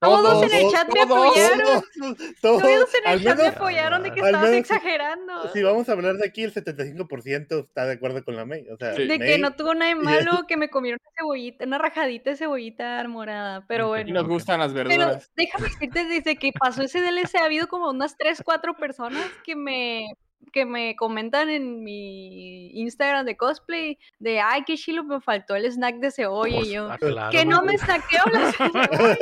Todos, 0.00 0.44
en 0.44 0.52
el 0.54 0.70
chat 0.70 0.88
me 0.94 1.00
apoyaron. 1.00 1.82
Todos, 2.40 2.62
en 2.62 3.12
el 3.12 3.22
chat 3.24 3.36
me 3.36 3.46
apoyaron 3.48 4.02
de 4.04 4.12
que 4.12 4.20
estabas 4.20 4.52
exagerando. 4.52 5.52
Si 5.52 5.62
vamos 5.62 5.88
a 5.88 5.92
hablar 5.92 6.16
de 6.16 6.26
aquí, 6.26 6.44
el 6.44 6.54
75% 6.54 7.66
está 7.66 7.84
de 7.84 7.94
acuerdo 7.94 8.24
con 8.24 8.36
la 8.36 8.44
May. 8.44 8.68
O 8.70 8.76
sea, 8.76 8.90
de 8.90 9.18
que 9.18 9.38
no 9.38 9.56
tuvo 9.56 9.74
nada 9.74 9.88
de 9.88 9.94
malo, 10.30 10.46
que 10.46 10.56
me 10.56 10.70
comieron 10.70 11.00
una 11.02 11.10
cebollita, 11.18 11.64
una 11.64 11.78
rajadita 11.78 12.30
de 12.30 12.36
cebollita 12.36 13.06
morada. 13.08 13.64
Pero 13.66 13.88
bueno. 13.88 14.08
Y 14.08 14.12
nos 14.12 14.28
gustan 14.28 14.60
las 14.60 14.72
verduras. 14.72 15.30
Pero 15.34 15.48
déjame 15.48 15.68
decirte, 15.68 16.04
desde 16.04 16.36
que 16.36 16.52
pasó 16.52 16.82
ese 16.82 17.00
DLC 17.00 17.34
ha 17.36 17.46
habido 17.46 17.66
como 17.66 17.90
unas 17.90 18.16
3, 18.16 18.42
4 18.44 18.76
personas 18.76 19.24
que 19.44 19.56
me 19.56 20.06
que 20.52 20.64
me 20.64 20.96
comentan 20.96 21.48
en 21.50 21.82
mi 21.82 22.70
Instagram 22.80 23.26
de 23.26 23.36
cosplay 23.36 23.98
de 24.18 24.40
ay 24.40 24.64
qué 24.66 24.76
chilo 24.76 25.04
me 25.04 25.20
faltó 25.20 25.54
el 25.54 25.64
snack 25.66 25.96
de 25.96 26.10
cebolla 26.10 26.56
y 26.56 26.58
pues, 26.58 26.68
yo 26.68 26.90
ah, 26.90 27.28
que 27.30 27.44
no 27.44 27.62
me 27.62 27.76
saqueo 27.78 28.24
la 28.32 28.52
cebolla 28.52 29.18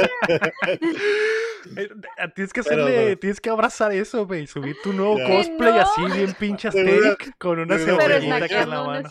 eh, 1.76 1.88
tienes 2.34 2.52
que 2.52 2.60
hacerle 2.60 3.16
tienes 3.16 3.40
que 3.40 3.50
abrazar 3.50 3.92
eso 3.92 4.26
güey 4.26 4.46
subir 4.46 4.76
tu 4.82 4.92
nuevo 4.92 5.16
cosplay 5.26 5.78
así 5.78 6.04
bien 6.14 6.34
pinche 6.34 6.70
steak 6.70 7.36
con 7.38 7.58
una 7.58 7.78
cebollita 7.78 8.36
aquí 8.36 8.54
en 8.54 8.70
la 8.70 8.82
mano 8.82 9.08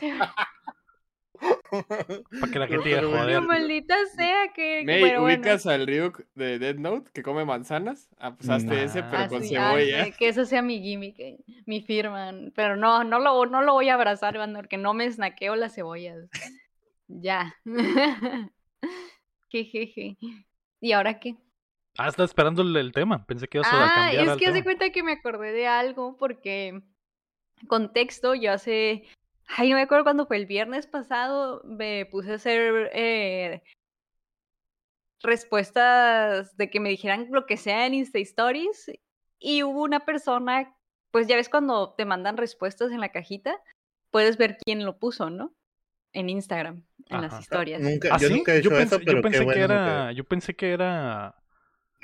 para 1.83 2.51
que 2.51 2.59
la 2.59 2.67
gente 2.67 2.89
diga, 2.89 3.01
joder. 3.03 3.41
maldita 3.41 3.95
sea 4.15 4.51
que. 4.53 4.83
May, 4.85 5.17
¿ubicas 5.17 5.65
al 5.65 5.87
Ryuk 5.87 6.25
de 6.35 6.59
Dead 6.59 6.75
Note 6.75 7.11
que 7.13 7.23
come 7.23 7.45
manzanas? 7.45 8.09
Ah, 8.17 8.35
pues 8.35 8.49
hazte 8.49 8.83
ese, 8.83 9.03
pero 9.03 9.23
ah, 9.23 9.27
con 9.27 9.43
cebolla. 9.43 10.11
que 10.11 10.27
eso 10.27 10.45
sea 10.45 10.61
mi 10.61 10.81
gimmick, 10.81 11.19
eh, 11.19 11.37
mi 11.65 11.81
firma. 11.81 12.31
Pero 12.55 12.75
no, 12.75 13.03
no 13.03 13.19
lo, 13.19 13.45
no 13.45 13.61
lo 13.61 13.73
voy 13.73 13.89
a 13.89 13.95
abrazar, 13.95 14.37
porque 14.55 14.77
no 14.77 14.93
me 14.93 15.11
snaqueo 15.11 15.55
las 15.55 15.75
cebollas. 15.75 16.29
ya. 17.07 17.55
Jejeje. 19.49 20.17
¿Y 20.81 20.91
ahora 20.91 21.19
qué? 21.19 21.35
Ah, 21.97 22.09
está 22.09 22.23
esperando 22.23 22.61
el, 22.61 22.91
tema. 22.91 23.25
Pensé 23.25 23.47
que 23.47 23.59
ibas 23.59 23.71
a 23.71 23.85
ah, 23.85 23.93
cambiar. 23.95 24.27
Es 24.27 24.37
que 24.37 24.47
hace 24.47 24.63
cuenta 24.63 24.89
que 24.89 25.03
me 25.03 25.13
acordé 25.13 25.51
de 25.51 25.67
algo 25.67 26.17
porque. 26.17 26.81
Contexto, 27.67 28.35
yo 28.35 28.51
hace 28.51 29.05
Ay, 29.47 29.69
no 29.69 29.75
me 29.75 29.83
acuerdo 29.83 30.03
cuando 30.03 30.25
fue 30.25 30.37
el 30.37 30.45
viernes 30.45 30.87
pasado, 30.87 31.61
me 31.65 32.05
puse 32.05 32.31
a 32.31 32.35
hacer 32.35 32.89
eh, 32.93 33.61
respuestas 35.21 36.55
de 36.57 36.69
que 36.69 36.79
me 36.79 36.89
dijeran 36.89 37.27
lo 37.31 37.45
que 37.45 37.57
sea 37.57 37.85
en 37.85 37.93
Insta 37.93 38.19
Stories 38.19 38.91
y 39.39 39.63
hubo 39.63 39.83
una 39.83 40.05
persona, 40.05 40.75
pues 41.11 41.27
ya 41.27 41.35
ves 41.35 41.49
cuando 41.49 41.93
te 41.93 42.05
mandan 42.05 42.37
respuestas 42.37 42.91
en 42.91 42.99
la 42.99 43.11
cajita, 43.11 43.61
puedes 44.11 44.37
ver 44.37 44.57
quién 44.63 44.85
lo 44.85 44.97
puso, 44.97 45.29
¿no? 45.29 45.53
En 46.13 46.29
Instagram, 46.29 46.83
en 47.09 47.21
las 47.21 47.39
historias. 47.39 47.81
Nunca, 47.81 48.15
¿Ah, 48.15 48.17
yo 48.17 48.29
nunca 48.29 48.53
he 48.53 48.59
hecho 48.59 48.77
eso, 48.77 48.99
pero 49.03 49.21
pensé 49.21 49.45
que 49.45 49.59
era, 49.59 50.11
yo 50.13 50.23
pensé 50.23 50.55
que 50.55 50.71
era 50.71 51.35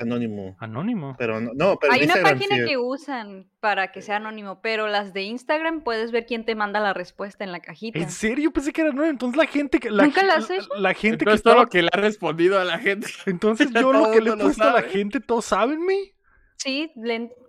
Anónimo. 0.02 0.56
Anónimo. 0.60 1.16
Pero 1.18 1.40
no, 1.40 1.78
pero 1.80 1.94
Hay 1.94 2.04
una 2.04 2.22
página 2.22 2.58
que 2.66 2.78
usan 2.78 3.48
para 3.60 3.92
que 3.92 4.02
sea 4.02 4.18
anónimo, 4.18 4.62
pero 4.62 4.88
las 4.88 5.14
de 5.14 5.24
Instagram 5.24 5.82
puedes 5.84 6.12
ver 6.12 6.26
quién 6.26 6.46
te 6.46 6.56
manda 6.56 6.80
la 6.80 6.94
respuesta 6.94 7.44
en 7.44 7.52
la 7.52 7.60
cajita. 7.60 8.00
¿En 8.00 8.12
serio? 8.12 8.52
Pensé 8.52 8.74
que 8.74 8.82
era 8.82 8.90
anónimo. 8.90 9.12
Entonces 9.12 9.38
la 9.38 9.46
gente 9.46 9.80
que. 9.80 9.90
La, 9.90 10.04
¿Nunca 10.04 10.22
has 10.22 10.50
La, 10.78 10.94
gente 10.94 11.26
que. 11.26 11.38
todo 11.40 11.56
lo 11.56 11.68
que 11.68 11.82
le 11.84 11.90
ha 11.94 11.98
respondido 11.98 12.60
a 12.60 12.64
la 12.64 12.80
gente. 12.80 13.08
Entonces 13.26 13.70
yo 13.74 13.94
lo 13.94 14.12
que 14.12 14.22
le 14.22 14.32
he 14.32 14.38
puesto 14.38 14.64
a 14.64 14.74
la 14.74 14.84
gente, 14.84 15.20
¿todos 15.20 15.46
saben 15.46 15.86
mí? 15.86 16.14
Sí, 16.64 16.92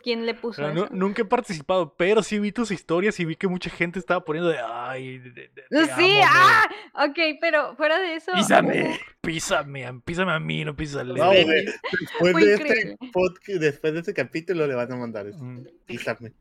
¿quién 0.02 0.24
le 0.24 0.32
puso 0.32 0.66
eso? 0.66 0.88
nunca 0.90 1.20
he 1.20 1.24
participado, 1.26 1.94
pero 1.96 2.22
sí 2.22 2.38
vi 2.38 2.50
tus 2.50 2.70
historias 2.70 3.20
y 3.20 3.26
vi 3.26 3.36
que 3.36 3.46
mucha 3.46 3.68
gente 3.68 3.98
estaba 3.98 4.24
poniendo 4.24 4.48
de 4.48 4.58
ay. 4.58 5.20
sí, 5.98 6.18
ah, 6.24 6.66
ok, 6.94 7.18
pero 7.38 7.76
fuera 7.76 7.98
de 7.98 8.14
eso. 8.14 8.32
Písame, 8.32 8.98
písame, 9.20 10.00
písame 10.02 10.32
a 10.32 10.40
mí, 10.40 10.64
no 10.64 10.74
písale. 10.74 11.12
No, 11.12 11.30
después, 12.00 12.36
de 12.36 12.54
este 12.54 12.96
podcast, 13.12 13.60
después 13.60 13.92
de 13.92 13.98
este 13.98 14.14
capítulo 14.14 14.66
le 14.66 14.74
van 14.74 14.90
a 14.90 14.96
mandar 14.96 15.26
eso. 15.26 15.44
Písame. 15.84 16.32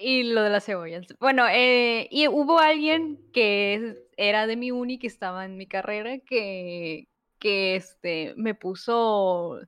Y 0.00 0.22
lo 0.22 0.44
de 0.44 0.50
las 0.50 0.64
cebollas. 0.64 1.08
Bueno, 1.18 1.44
eh, 1.50 2.06
y 2.12 2.28
hubo 2.28 2.60
alguien 2.60 3.18
que 3.32 3.96
era 4.16 4.46
de 4.46 4.54
mi 4.54 4.70
uni, 4.70 5.00
que 5.00 5.08
estaba 5.08 5.44
en 5.44 5.56
mi 5.56 5.66
carrera, 5.66 6.18
que, 6.20 7.08
que 7.40 7.74
este, 7.74 8.32
me 8.36 8.54
puso 8.54 9.58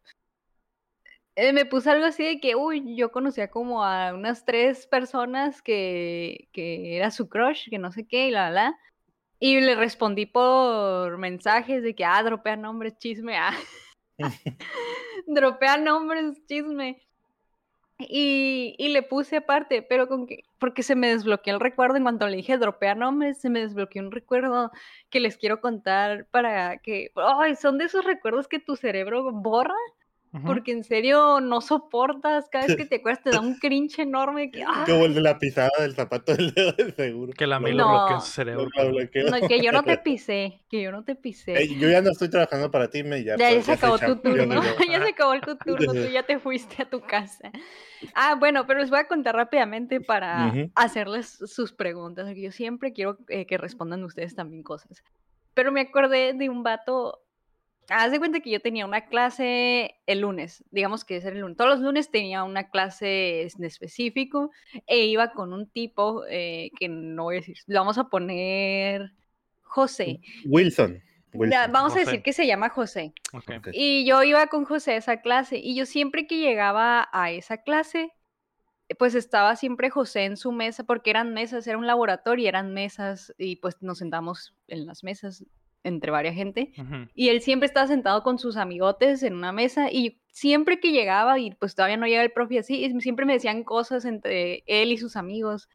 eh, 1.40 1.52
me 1.54 1.64
puse 1.64 1.88
algo 1.90 2.04
así 2.04 2.22
de 2.22 2.38
que, 2.38 2.54
uy, 2.54 2.96
yo 2.96 3.10
conocía 3.10 3.50
como 3.50 3.82
a 3.82 4.12
unas 4.12 4.44
tres 4.44 4.86
personas 4.86 5.62
que, 5.62 6.48
que 6.52 6.96
era 6.96 7.10
su 7.10 7.30
crush, 7.30 7.70
que 7.70 7.78
no 7.78 7.92
sé 7.92 8.06
qué, 8.06 8.28
y 8.28 8.30
la, 8.30 8.50
la. 8.50 8.78
Y 9.38 9.58
le 9.60 9.74
respondí 9.74 10.26
por 10.26 11.16
mensajes 11.16 11.82
de 11.82 11.94
que, 11.94 12.04
ah, 12.04 12.22
dropea 12.22 12.56
nombres, 12.56 12.98
chisme, 12.98 13.38
ah. 13.38 13.56
dropea 15.26 15.78
nombres, 15.78 16.44
chisme. 16.46 17.00
Y, 17.98 18.74
y, 18.78 18.88
le 18.88 19.02
puse 19.02 19.38
aparte, 19.38 19.80
pero 19.82 20.08
con 20.08 20.26
que, 20.26 20.44
porque 20.58 20.82
se 20.82 20.94
me 20.94 21.08
desbloqueó 21.08 21.54
el 21.54 21.60
recuerdo 21.60 21.96
en 21.96 22.02
cuanto 22.02 22.28
le 22.28 22.36
dije 22.36 22.58
dropear 22.58 22.96
nombres, 22.98 23.40
se 23.40 23.48
me 23.50 23.60
desbloqueó 23.60 24.02
un 24.02 24.12
recuerdo 24.12 24.70
que 25.08 25.20
les 25.20 25.36
quiero 25.38 25.60
contar 25.62 26.26
para 26.30 26.78
que, 26.78 27.12
ay, 27.16 27.56
son 27.56 27.78
de 27.78 27.84
esos 27.86 28.04
recuerdos 28.04 28.48
que 28.48 28.58
tu 28.58 28.76
cerebro 28.76 29.32
borra 29.32 29.74
porque 30.46 30.70
en 30.70 30.84
serio 30.84 31.40
no 31.40 31.60
soportas, 31.60 32.48
cada 32.50 32.66
vez 32.66 32.76
que 32.76 32.84
te 32.86 32.96
acuerdas 32.96 33.22
te 33.22 33.30
da 33.30 33.40
un 33.40 33.56
cringe 33.56 33.98
enorme. 33.98 34.50
Que, 34.50 34.64
Como 34.86 35.06
el 35.06 35.14
de 35.14 35.20
la 35.20 35.38
pisada 35.38 35.70
del 35.80 35.94
zapato 35.94 36.34
del 36.34 36.54
dedo 36.54 36.72
de 36.72 36.92
seguro. 36.92 37.32
Que 37.32 37.46
la 37.46 37.58
mí 37.58 37.72
lo 37.72 37.88
bloqueó 37.88 38.20
su 38.20 38.30
cerebro. 38.30 38.68
No, 38.76 39.48
que 39.48 39.60
yo 39.60 39.72
no 39.72 39.82
te 39.82 39.98
pisé, 40.04 40.60
que 40.68 40.82
yo 40.82 40.92
no 40.92 41.04
te 41.04 41.16
pisé. 41.16 41.68
yo 41.76 41.88
ya 41.88 42.00
no 42.00 42.10
estoy 42.10 42.30
trabajando 42.30 42.70
para 42.70 42.88
ti, 42.88 43.02
me 43.02 43.24
ya. 43.24 43.36
Ya, 43.36 43.52
ya 43.52 43.62
se 43.62 43.72
acabó 43.72 43.98
tu 43.98 44.16
turno, 44.16 44.62
ya 44.88 45.02
se 45.02 45.08
acabó 45.08 45.34
el 45.34 45.40
turno, 45.40 45.92
tú 45.92 46.08
ya 46.12 46.22
te 46.22 46.38
fuiste 46.38 46.82
a 46.82 46.88
tu 46.88 47.00
casa. 47.00 47.50
Ah, 48.14 48.36
bueno, 48.36 48.66
pero 48.66 48.80
les 48.80 48.90
voy 48.90 49.00
a 49.00 49.08
contar 49.08 49.34
rápidamente 49.34 50.00
para 50.00 50.52
hacerles 50.74 51.38
sus 51.44 51.72
preguntas, 51.72 52.28
yo 52.36 52.52
siempre 52.52 52.92
quiero 52.92 53.18
eh, 53.28 53.46
que 53.46 53.58
respondan 53.58 54.04
ustedes 54.04 54.34
también 54.34 54.62
cosas. 54.62 55.02
Pero 55.54 55.72
me 55.72 55.80
acordé 55.80 56.32
de 56.32 56.48
un 56.48 56.62
vato 56.62 57.20
haz 57.90 58.12
de 58.12 58.18
cuenta 58.18 58.40
que 58.40 58.50
yo 58.50 58.60
tenía 58.60 58.86
una 58.86 59.06
clase 59.06 59.96
el 60.06 60.20
lunes, 60.20 60.64
digamos 60.70 61.04
que 61.04 61.16
es 61.16 61.24
el 61.24 61.40
lunes. 61.40 61.56
Todos 61.56 61.70
los 61.70 61.80
lunes 61.80 62.10
tenía 62.10 62.44
una 62.44 62.70
clase 62.70 63.42
en 63.42 63.64
específico 63.64 64.50
e 64.86 65.06
iba 65.06 65.32
con 65.32 65.52
un 65.52 65.68
tipo 65.68 66.24
eh, 66.28 66.70
que 66.78 66.88
no 66.88 67.24
voy 67.24 67.36
a 67.36 67.40
decir, 67.40 67.56
le 67.66 67.78
vamos 67.78 67.98
a 67.98 68.04
poner 68.04 69.12
José. 69.62 70.20
Wilson. 70.46 71.02
vamos 71.70 71.96
a 71.96 72.00
decir 72.00 72.22
que 72.22 72.32
se 72.32 72.46
llama 72.46 72.68
José. 72.68 73.12
Y 73.72 74.06
yo 74.06 74.22
iba 74.22 74.46
con 74.46 74.64
José 74.64 74.92
a 74.92 74.96
esa 74.96 75.20
clase 75.20 75.58
y 75.58 75.74
yo 75.74 75.84
siempre 75.84 76.26
que 76.26 76.38
llegaba 76.38 77.08
a 77.12 77.32
esa 77.32 77.58
clase, 77.58 78.12
pues 78.98 79.16
estaba 79.16 79.56
siempre 79.56 79.90
José 79.90 80.24
en 80.24 80.36
su 80.36 80.52
mesa 80.52 80.84
porque 80.84 81.10
eran 81.10 81.34
mesas, 81.34 81.66
era 81.66 81.78
un 81.78 81.86
laboratorio, 81.86 82.48
eran 82.48 82.72
mesas 82.72 83.34
y 83.36 83.56
pues 83.56 83.82
nos 83.82 83.98
sentamos 83.98 84.54
en 84.68 84.86
las 84.86 85.02
mesas 85.02 85.44
entre 85.82 86.10
varias 86.10 86.34
gente, 86.34 86.72
y 87.14 87.28
él 87.28 87.40
siempre 87.40 87.66
estaba 87.66 87.86
sentado 87.86 88.22
con 88.22 88.38
sus 88.38 88.56
amigotes 88.56 89.22
en 89.22 89.34
una 89.34 89.52
mesa, 89.52 89.90
y 89.90 90.20
siempre 90.28 90.80
que 90.80 90.92
llegaba, 90.92 91.38
y 91.38 91.52
pues 91.52 91.74
todavía 91.74 91.96
no 91.96 92.06
llega 92.06 92.22
el 92.22 92.32
profe 92.32 92.58
así, 92.58 92.88
siempre 93.00 93.26
me 93.26 93.34
decían 93.34 93.64
cosas 93.64 94.04
entre 94.04 94.62
él 94.66 94.92
y 94.92 94.98
sus 94.98 95.16
amigos, 95.16 95.68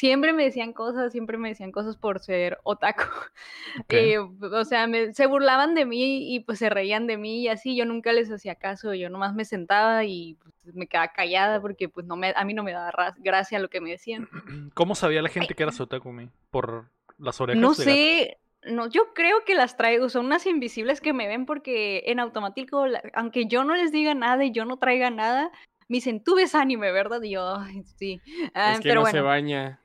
siempre 0.00 0.32
me 0.32 0.44
decían 0.44 0.72
cosas, 0.72 1.12
siempre 1.12 1.36
me 1.36 1.50
decían 1.50 1.72
cosas 1.72 1.96
por 1.96 2.20
ser 2.20 2.58
otaku. 2.62 3.04
Eh, 3.88 4.18
o 4.18 4.64
sea, 4.64 4.88
se 5.12 5.26
burlaban 5.26 5.76
de 5.76 5.84
mí 5.84 6.34
y 6.34 6.40
pues 6.40 6.58
se 6.58 6.70
reían 6.70 7.06
de 7.06 7.16
mí 7.16 7.42
y 7.42 7.48
así, 7.48 7.76
yo 7.76 7.84
nunca 7.84 8.12
les 8.12 8.30
hacía 8.32 8.56
caso, 8.56 8.94
yo 8.94 9.10
nomás 9.10 9.32
me 9.32 9.44
sentaba 9.44 10.04
y 10.04 10.38
pues, 10.64 10.74
me 10.74 10.88
quedaba 10.88 11.12
callada 11.12 11.60
porque 11.60 11.88
pues 11.88 12.04
no 12.04 12.16
me, 12.16 12.32
a 12.34 12.44
mí 12.44 12.52
no 12.52 12.64
me 12.64 12.72
daba 12.72 13.14
gracia 13.18 13.60
lo 13.60 13.68
que 13.68 13.80
me 13.80 13.90
decían. 13.90 14.28
¿Cómo 14.74 14.96
sabía 14.96 15.22
la 15.22 15.28
gente 15.28 15.54
que 15.54 15.62
era 15.62 15.72
otaku, 15.78 16.12
por 16.50 16.90
las 17.18 17.40
orejas? 17.40 17.60
No 17.60 17.74
sé, 17.74 18.39
no, 18.64 18.88
yo 18.88 19.14
creo 19.14 19.44
que 19.44 19.54
las 19.54 19.76
traigo, 19.76 20.08
son 20.08 20.26
unas 20.26 20.46
invisibles 20.46 21.00
que 21.00 21.12
me 21.12 21.28
ven 21.28 21.46
porque 21.46 22.04
en 22.06 22.20
automático, 22.20 22.84
aunque 23.14 23.46
yo 23.46 23.64
no 23.64 23.74
les 23.74 23.92
diga 23.92 24.14
nada 24.14 24.44
y 24.44 24.52
yo 24.52 24.64
no 24.64 24.78
traiga 24.78 25.10
nada, 25.10 25.50
me 25.88 25.96
dicen, 25.96 26.22
tú 26.22 26.36
ves 26.36 26.54
anime, 26.54 26.92
¿verdad? 26.92 27.22
Y 27.22 27.30
yo, 27.30 27.58
sí. 27.96 28.20
Ah, 28.54 28.74
es 28.74 28.80
que 28.80 28.94
no 28.94 29.06
se 29.06 29.20
baña. 29.20 29.80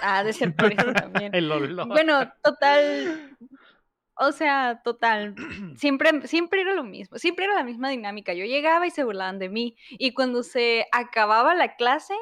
Ah, 0.00 0.24
de 0.24 0.32
ser 0.32 0.54
por 0.54 0.72
eso 0.72 0.92
también. 0.92 1.32
Bueno, 1.86 2.32
total, 2.42 3.36
o 4.14 4.32
sea, 4.32 4.82
total, 4.82 5.34
siempre, 5.76 6.26
siempre 6.26 6.60
era 6.60 6.74
lo 6.74 6.84
mismo, 6.84 7.18
siempre 7.18 7.46
era 7.46 7.54
la 7.54 7.64
misma 7.64 7.88
dinámica. 7.88 8.34
Yo 8.34 8.44
llegaba 8.44 8.86
y 8.86 8.90
se 8.90 9.04
burlaban 9.04 9.38
de 9.38 9.48
mí. 9.48 9.76
Y 9.90 10.12
cuando 10.12 10.42
se 10.42 10.86
acababa 10.92 11.54
la 11.54 11.76
clase, 11.76 12.14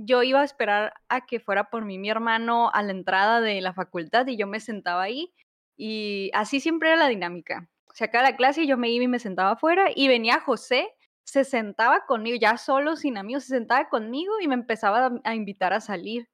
yo 0.00 0.22
iba 0.22 0.40
a 0.40 0.44
esperar 0.44 0.94
a 1.08 1.26
que 1.26 1.40
fuera 1.40 1.70
por 1.70 1.84
mí 1.84 1.98
mi 1.98 2.08
hermano 2.08 2.70
a 2.72 2.82
la 2.82 2.92
entrada 2.92 3.40
de 3.40 3.60
la 3.60 3.72
facultad 3.72 4.26
y 4.28 4.36
yo 4.36 4.46
me 4.46 4.60
sentaba 4.60 5.02
ahí 5.02 5.34
y 5.76 6.30
así 6.34 6.60
siempre 6.60 6.90
era 6.90 6.98
la 6.98 7.08
dinámica. 7.08 7.68
Se 7.94 8.04
acaba 8.04 8.30
la 8.30 8.36
clase 8.36 8.62
y 8.62 8.68
yo 8.68 8.76
me 8.76 8.90
iba 8.90 9.04
y 9.04 9.08
me 9.08 9.18
sentaba 9.18 9.52
afuera 9.52 9.86
y 9.94 10.06
venía 10.06 10.38
José, 10.38 10.88
se 11.24 11.42
sentaba 11.42 12.06
conmigo, 12.06 12.38
ya 12.40 12.56
solo, 12.58 12.94
sin 12.94 13.18
amigos, 13.18 13.44
se 13.44 13.56
sentaba 13.56 13.88
conmigo 13.88 14.34
y 14.40 14.46
me 14.46 14.54
empezaba 14.54 15.20
a, 15.24 15.34
invitar 15.34 15.72
a 15.72 15.80
salir. 15.80 16.28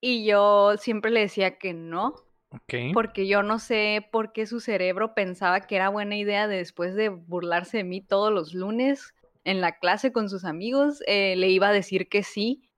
Y 0.00 0.24
yo 0.24 0.76
siempre 0.76 1.10
le 1.10 1.20
decía 1.20 1.58
que 1.58 1.74
no, 1.74 2.14
Porque 2.94 3.26
yo 3.26 3.42
no 3.42 3.58
sé 3.58 4.08
por 4.12 4.32
qué 4.32 4.46
su 4.46 4.60
cerebro 4.60 5.14
pensaba 5.14 5.62
que 5.62 5.74
era 5.74 5.88
buena 5.88 6.16
idea 6.16 6.46
después 6.46 6.94
de 6.94 7.08
burlarse 7.08 7.78
de 7.78 7.84
mí 7.84 8.00
todos 8.00 8.32
los 8.32 8.54
lunes 8.54 9.14
en 9.44 9.60
la 9.60 9.78
clase 9.78 10.12
con 10.12 10.28
sus 10.28 10.44
amigos, 10.44 11.02
eh, 11.06 11.36
le 11.36 11.48
iba 11.48 11.68
a 11.68 11.72
decir 11.72 12.08
que 12.08 12.22
sí 12.22 12.68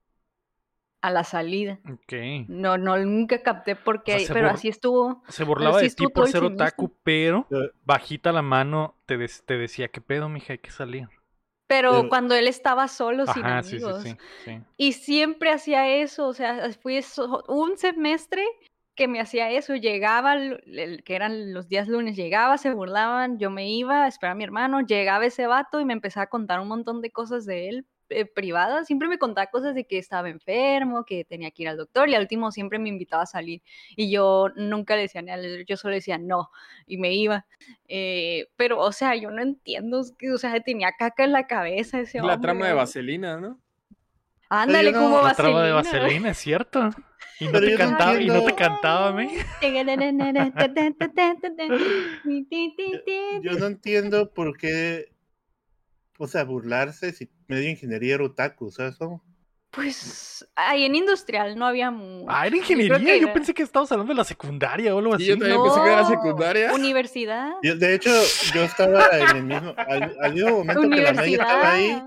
a 1.00 1.10
la 1.10 1.22
salida. 1.22 1.80
Ok. 1.92 2.48
No, 2.48 2.78
no, 2.78 2.96
nunca 2.96 3.42
capté 3.42 3.76
por 3.76 4.04
qué, 4.04 4.26
pero 4.32 4.48
así 4.48 4.68
estuvo. 4.68 5.22
Se 5.28 5.44
burlaba 5.44 5.80
de 5.80 5.90
ti 5.90 6.06
por 6.08 6.28
ser 6.28 6.42
otaku, 6.44 6.96
pero 7.02 7.46
bajita 7.84 8.32
la 8.32 8.42
mano 8.42 8.96
te, 9.04 9.18
te 9.44 9.58
decía, 9.58 9.88
¿qué 9.88 10.00
pedo, 10.00 10.28
mija? 10.28 10.54
Hay 10.54 10.58
que 10.58 10.70
salir. 10.70 11.08
Pero 11.66 12.08
cuando 12.08 12.34
él 12.34 12.46
estaba 12.46 12.88
solo, 12.88 13.26
sin 13.26 13.44
amigos. 13.44 14.02
Sí, 14.02 14.10
sí, 14.10 14.16
sí, 14.44 14.60
y 14.76 14.92
siempre 14.92 15.50
hacía 15.50 15.88
eso, 15.88 16.28
o 16.28 16.32
sea, 16.32 16.70
fui 16.80 17.02
un 17.48 17.76
semestre 17.76 18.44
que 18.94 19.08
me 19.08 19.20
hacía 19.20 19.50
eso, 19.50 19.74
llegaba, 19.74 20.36
que 20.36 21.14
eran 21.14 21.52
los 21.52 21.68
días 21.68 21.88
lunes, 21.88 22.16
llegaba, 22.16 22.58
se 22.58 22.72
burlaban, 22.72 23.38
yo 23.38 23.50
me 23.50 23.68
iba 23.68 24.04
a 24.04 24.08
esperar 24.08 24.32
a 24.32 24.36
mi 24.36 24.44
hermano, 24.44 24.80
llegaba 24.80 25.26
ese 25.26 25.46
vato 25.46 25.80
y 25.80 25.84
me 25.84 25.92
empezaba 25.92 26.24
a 26.24 26.28
contar 26.28 26.60
un 26.60 26.68
montón 26.68 27.00
de 27.00 27.10
cosas 27.10 27.44
de 27.44 27.68
él 27.68 27.86
eh, 28.10 28.26
privadas, 28.26 28.86
siempre 28.86 29.08
me 29.08 29.18
contaba 29.18 29.46
cosas 29.46 29.74
de 29.74 29.86
que 29.86 29.98
estaba 29.98 30.28
enfermo, 30.28 31.04
que 31.04 31.24
tenía 31.24 31.50
que 31.50 31.62
ir 31.62 31.68
al 31.68 31.78
doctor 31.78 32.08
y 32.08 32.14
al 32.14 32.22
último 32.22 32.52
siempre 32.52 32.78
me 32.78 32.90
invitaba 32.90 33.22
a 33.22 33.26
salir 33.26 33.62
y 33.96 34.10
yo 34.10 34.50
nunca 34.56 34.94
le 34.94 35.02
decía 35.02 35.22
nada, 35.22 35.42
yo 35.66 35.76
solo 35.76 35.94
decía 35.94 36.18
no 36.18 36.50
y 36.86 36.98
me 36.98 37.14
iba, 37.14 37.46
eh, 37.88 38.48
pero 38.56 38.78
o 38.78 38.92
sea, 38.92 39.16
yo 39.16 39.30
no 39.30 39.42
entiendo, 39.42 40.00
o 40.00 40.38
sea, 40.38 40.60
tenía 40.60 40.92
caca 40.98 41.24
en 41.24 41.32
la 41.32 41.46
cabeza 41.46 41.98
ese 42.00 42.20
La 42.20 42.38
trama 42.38 42.68
de 42.68 42.74
vaselina, 42.74 43.40
¿no? 43.40 43.58
Ándale, 44.48 44.92
como 44.92 45.22
vaselina. 45.22 45.62
De 45.62 45.72
vaselina, 45.72 46.30
es 46.30 46.38
cierto. 46.38 46.90
Y 47.40 47.48
no, 47.48 47.60
te 47.60 47.74
cantaba, 47.74 48.20
y 48.20 48.28
no 48.28 48.44
te 48.44 48.54
cantaba 48.54 49.08
a 49.08 49.12
mí. 49.12 49.28
Yo 53.42 53.58
no 53.58 53.66
entiendo 53.66 54.32
por 54.32 54.56
qué, 54.56 55.12
o 56.18 56.28
sea, 56.28 56.44
burlarse 56.44 57.12
si 57.12 57.28
medio 57.48 57.70
ingeniería 57.70 58.14
era 58.14 58.24
otaku, 58.24 58.70
¿sabes 58.70 58.96
cómo? 58.96 59.22
Pues 59.72 60.48
ahí 60.54 60.84
en 60.84 60.94
industrial 60.94 61.58
no 61.58 61.66
había 61.66 61.90
mucho. 61.90 62.26
Ah, 62.28 62.46
era 62.46 62.56
ingeniería. 62.56 63.16
Yo, 63.16 63.32
pensé 63.32 63.52
que 63.52 63.64
estábamos 63.64 63.90
hablando 63.90 64.12
de 64.12 64.18
la 64.18 64.24
secundaria 64.24 64.94
o 64.94 64.98
algo 64.98 65.14
así. 65.14 65.26
yo 65.26 65.36
también 65.36 65.60
pensé 65.60 65.80
que 65.80 65.92
era 65.92 66.06
secundaria. 66.06 66.72
Universidad. 66.72 67.54
de 67.60 67.94
hecho, 67.94 68.12
yo 68.54 68.62
estaba 68.62 69.08
en 69.08 69.36
el 69.36 69.42
mismo. 69.42 69.74
Al, 69.76 70.32
mismo 70.32 70.50
momento 70.50 70.88
que 70.88 71.02
la 71.02 71.12
May 71.12 71.32
estaba 71.32 71.72
ahí. 71.72 72.00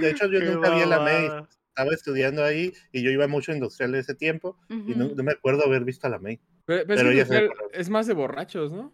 de 0.00 0.10
hecho, 0.10 0.26
yo 0.26 0.40
nunca 0.40 0.70
vi 0.70 0.80
a 0.80 0.86
la 0.86 0.98
May 0.98 1.28
estaba 1.80 1.94
estudiando 1.94 2.44
ahí 2.44 2.72
y 2.92 3.02
yo 3.02 3.10
iba 3.10 3.26
mucho 3.26 3.52
a 3.52 3.54
industrial 3.54 3.92
de 3.92 4.00
ese 4.00 4.14
tiempo 4.14 4.56
y 4.68 4.94
no, 4.94 5.10
me 5.22 5.32
acuerdo 5.32 5.64
haber 5.64 5.84
visto 5.84 6.06
a 6.06 6.10
la 6.10 6.18
May. 6.18 6.40
Pero, 6.66 7.10
es, 7.72 7.90
más 7.90 8.06
de 8.06 8.14
borrachos, 8.14 8.70
¿no? 8.70 8.92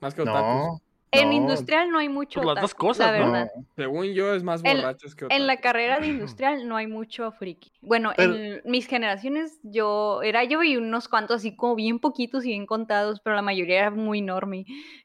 Más 0.00 0.14
que 0.14 0.22
otakus. 0.22 0.80
En 1.14 1.30
industrial 1.30 1.90
no 1.90 1.98
hay 1.98 2.08
mucho. 2.08 2.40
Pues 2.40 2.54
las 2.54 2.62
dos 2.62 2.74
cosas, 2.74 3.20
¿no? 3.20 3.46
Según 3.76 4.14
yo, 4.14 4.34
es 4.34 4.42
más 4.42 4.62
borrachos 4.62 5.14
que 5.14 5.26
otakus. 5.26 5.38
En 5.38 5.46
la 5.46 5.60
carrera 5.60 6.00
de 6.00 6.06
industrial 6.08 6.66
no 6.66 6.76
hay 6.76 6.86
mucho 6.86 7.30
friki. 7.32 7.70
Bueno, 7.82 8.12
en 8.16 8.62
mis 8.64 8.86
generaciones, 8.86 9.58
yo 9.62 10.22
era 10.22 10.44
yo 10.44 10.62
y 10.62 10.76
unos 10.76 11.08
cuantos 11.08 11.36
así 11.36 11.54
como 11.54 11.74
bien 11.74 11.98
poquitos 11.98 12.46
y 12.46 12.48
bien 12.48 12.64
contados, 12.64 13.20
pero 13.20 13.36
la 13.36 13.42
mayoría 13.42 13.80
era 13.80 13.90
muy 13.90 14.20
enorme. 14.20 14.64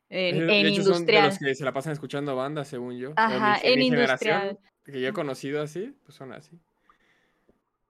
En, 0.10 0.50
en 0.50 0.68
industrial. 0.68 0.96
Son 0.96 1.06
de 1.06 1.22
los 1.22 1.40
que 1.40 1.56
se 1.56 1.66
la 1.66 1.74
pasan 1.74 1.92
escuchando 1.92 2.38
bandas, 2.38 2.70
según 2.70 2.98
yo. 2.98 3.12
Ajá, 3.18 3.60
en 3.62 3.82
industrial. 3.82 4.60
Que 4.86 5.02
yo 5.02 5.10
he 5.10 5.14
conocido 5.14 5.62
así, 5.62 5.94
pues 6.06 6.16
son 6.16 6.32
así. 6.32 6.58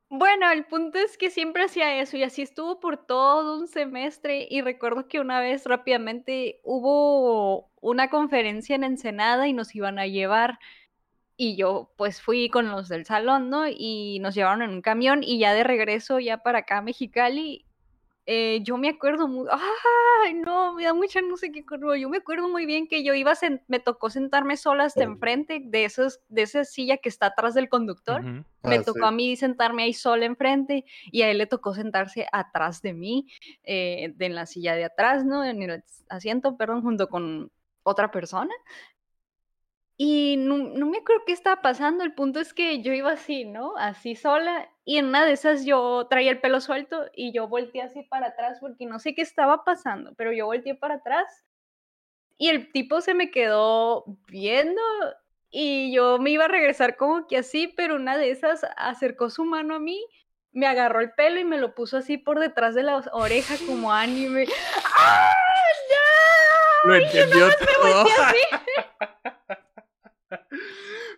Bueno, 0.10 0.50
el 0.52 0.66
punto 0.66 1.00
es 1.00 1.18
que 1.18 1.30
siempre 1.30 1.64
hacía 1.66 2.00
eso 2.00 2.16
y 2.16 2.24
así 2.24 2.42
estuvo 2.42 2.80
por 2.80 3.06
todo 3.06 3.60
un 3.60 3.68
semestre 3.68 4.48
y 4.50 4.62
recuerdo 4.62 5.08
que 5.10 5.20
una 5.20 5.42
vez 5.42 5.66
rápidamente 5.66 6.62
hubo 6.64 7.70
una 7.82 8.10
conferencia 8.10 8.76
en 8.78 8.86
Ensenada 8.86 9.48
y 9.50 9.54
nos 9.54 9.76
iban 9.76 10.00
a 10.00 10.08
llevar 10.08 10.60
y 11.38 11.58
yo 11.58 11.94
pues 11.98 12.22
fui 12.22 12.50
con 12.50 12.72
los 12.72 12.90
del 12.90 13.06
salón, 13.06 13.50
¿no? 13.50 13.66
Y 13.68 14.20
nos 14.22 14.36
llevaron 14.36 14.62
en 14.64 14.72
un 14.72 14.82
camión 14.82 15.24
y 15.24 15.40
ya 15.40 15.54
de 15.54 15.64
regreso 15.66 16.20
ya 16.20 16.40
para 16.44 16.60
acá 16.60 16.80
a 16.80 16.82
Mexicali 16.82 17.67
eh, 18.30 18.60
yo 18.62 18.76
me 18.76 18.90
acuerdo 18.90 19.30
muy, 19.30 19.48
ay, 19.50 20.34
no, 20.34 20.74
me 20.74 20.84
da 20.84 20.94
mucha 20.94 21.22
no 21.22 21.38
sé 21.38 21.50
qué. 21.50 21.64
Yo 21.98 22.10
me 22.10 22.18
acuerdo 22.18 22.50
muy 22.50 22.66
bien 22.66 22.90
que 22.90 23.02
yo 23.02 23.14
iba, 23.14 23.32
me 23.70 23.80
tocó 23.80 24.10
sentarme 24.10 24.58
sola 24.58 24.84
hasta 24.84 25.04
enfrente 25.04 25.62
de, 25.64 25.86
esos, 25.86 26.20
de 26.28 26.42
esa 26.42 26.66
silla 26.66 26.98
que 26.98 27.08
está 27.08 27.28
atrás 27.28 27.54
del 27.54 27.70
conductor. 27.70 28.22
Me 28.22 28.44
ah, 28.76 28.84
tocó 28.84 29.06
a 29.06 29.12
mí 29.12 29.38
sentarme 29.38 29.84
ahí 29.84 29.94
sola 29.94 30.26
enfrente 30.26 30.84
y 31.10 31.22
a 31.22 31.32
él 31.32 31.38
le 31.38 31.46
tocó 31.46 31.74
sentarse 31.74 32.28
atrás 32.34 32.82
de 32.82 32.94
mí, 32.94 33.28
eh, 33.64 34.14
en 34.20 34.36
la 34.36 34.46
silla 34.46 34.76
de 34.76 34.84
atrás, 34.84 35.24
¿no? 35.24 35.46
En 35.46 35.62
el 35.62 35.86
asiento, 36.10 36.58
perdón, 36.58 36.82
junto 36.82 37.08
con 37.08 37.50
otra 37.84 38.12
persona. 38.12 38.54
Y 40.00 40.38
no, 40.38 40.56
me 40.58 41.00
acuerdo 41.00 41.24
qué 41.26 41.34
estaba 41.34 41.62
pasando. 41.62 42.04
El 42.04 42.14
punto 42.14 42.40
es 42.40 42.54
que 42.54 42.82
yo 42.82 42.94
iba 42.94 43.12
así, 43.12 43.46
¿no? 43.46 43.76
Así 43.78 44.16
sola. 44.16 44.70
Y 44.86 44.98
en 44.98 45.08
una 45.08 45.26
de 45.26 45.32
esas 45.34 45.66
yo 45.66 46.06
traía 46.08 46.32
el 46.32 46.40
pelo 46.40 46.62
suelto 46.62 47.06
y 47.16 47.34
yo 47.34 47.48
volteé 47.48 47.82
así 47.82 48.04
para 48.04 48.28
atrás 48.28 48.60
porque 48.62 48.86
no 48.86 49.00
sé 49.00 49.16
qué 49.16 49.24
estaba 49.24 49.64
pasando, 49.64 50.14
pero 50.16 50.32
yo 50.32 50.46
volteé 50.46 50.76
para 50.76 50.96
atrás 50.96 51.46
y 52.38 52.50
el 52.50 52.72
tipo 52.72 53.02
se 53.02 53.16
me 53.16 53.32
quedó 53.32 54.06
viendo 54.28 54.82
y 55.50 55.92
yo 55.94 56.20
me 56.20 56.30
iba 56.30 56.46
a 56.46 56.50
regresar 56.50 56.96
como 56.96 57.28
que 57.28 57.38
así, 57.38 57.68
pero 57.68 57.96
una 57.96 58.18
de 58.18 58.30
esas 58.32 58.66
acercó 58.78 59.30
su 59.30 59.44
mano 59.44 59.76
a 59.76 59.80
mí, 59.80 60.06
me 60.52 60.68
agarró 60.68 61.02
el 61.02 61.12
pelo 61.14 61.40
y 61.40 61.46
me 61.46 61.58
lo 61.58 61.74
puso 61.74 61.98
así 61.98 62.18
por 62.18 62.40
detrás 62.40 62.76
de 62.76 62.84
la 62.84 63.04
oreja 63.12 63.56
como 63.66 63.92
anime. 63.92 64.46
¡Ah! 64.98 65.34
¡No! 66.84 66.90
Lo 66.92 66.96
entendió 66.96 67.50
todo. 67.82 68.06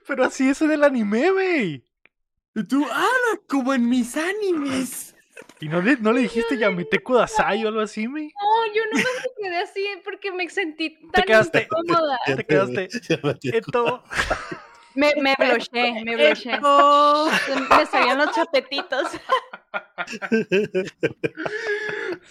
Pero 0.10 0.26
así 0.26 0.50
es 0.50 0.58
del 0.58 0.84
anime, 0.84 1.30
güey. 1.30 1.84
Tú, 2.68 2.84
ah, 2.92 3.38
como 3.48 3.76
en 3.76 3.88
mis 3.88 4.18
animes. 4.18 5.16
¿Y 5.60 5.70
no 5.70 5.84
le, 5.84 5.98
no 5.98 6.12
le 6.12 6.22
dijiste 6.22 6.58
Yamete 6.58 6.98
Kudasai 6.98 7.64
o 7.64 7.68
algo 7.68 7.82
así, 7.82 8.08
güey? 8.08 8.26
No, 8.26 8.74
yo 8.74 8.82
no 8.92 8.98
me 8.98 9.04
quedé 9.38 9.58
así 9.58 9.86
porque 10.04 10.32
me 10.32 10.50
sentí 10.50 10.98
tan 11.12 11.26
incómoda. 11.28 12.20
Te 12.26 12.44
quedaste. 12.44 12.90
Esto. 13.56 14.04
Me, 14.96 15.14
me 15.22 15.36
bloché, 15.40 16.04
me 16.04 16.16
bloché. 16.16 16.60
Me 17.78 17.86
salían 17.86 18.18
los 18.18 18.32
chapetitos. 18.32 19.10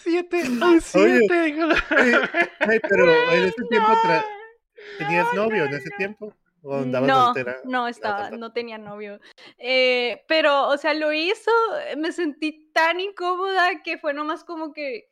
Siete, 0.03 0.43
ay, 0.61 0.81
siete. 0.81 1.55
Ay, 2.59 2.81
pero 2.81 3.33
en 3.33 3.45
ese 3.45 3.63
tiempo 3.71 3.93
tenías 4.99 5.33
novio 5.33 5.65
en 5.65 5.75
ese 5.75 5.91
tiempo 5.91 6.35
no, 6.63 7.35
No, 7.65 7.89
estaba, 7.89 8.31
no 8.31 8.53
tenía 8.53 8.79
novio. 8.79 9.21
Eh, 9.59 10.25
pero, 10.29 10.69
o 10.69 10.77
sea, 10.77 10.95
lo 10.95 11.13
hizo, 11.13 11.51
me 11.97 12.13
sentí 12.13 12.71
tan 12.73 13.01
incómoda 13.01 13.83
que 13.83 13.99
fue 13.99 14.15
nomás 14.15 14.45
como 14.45 14.73
que 14.73 15.11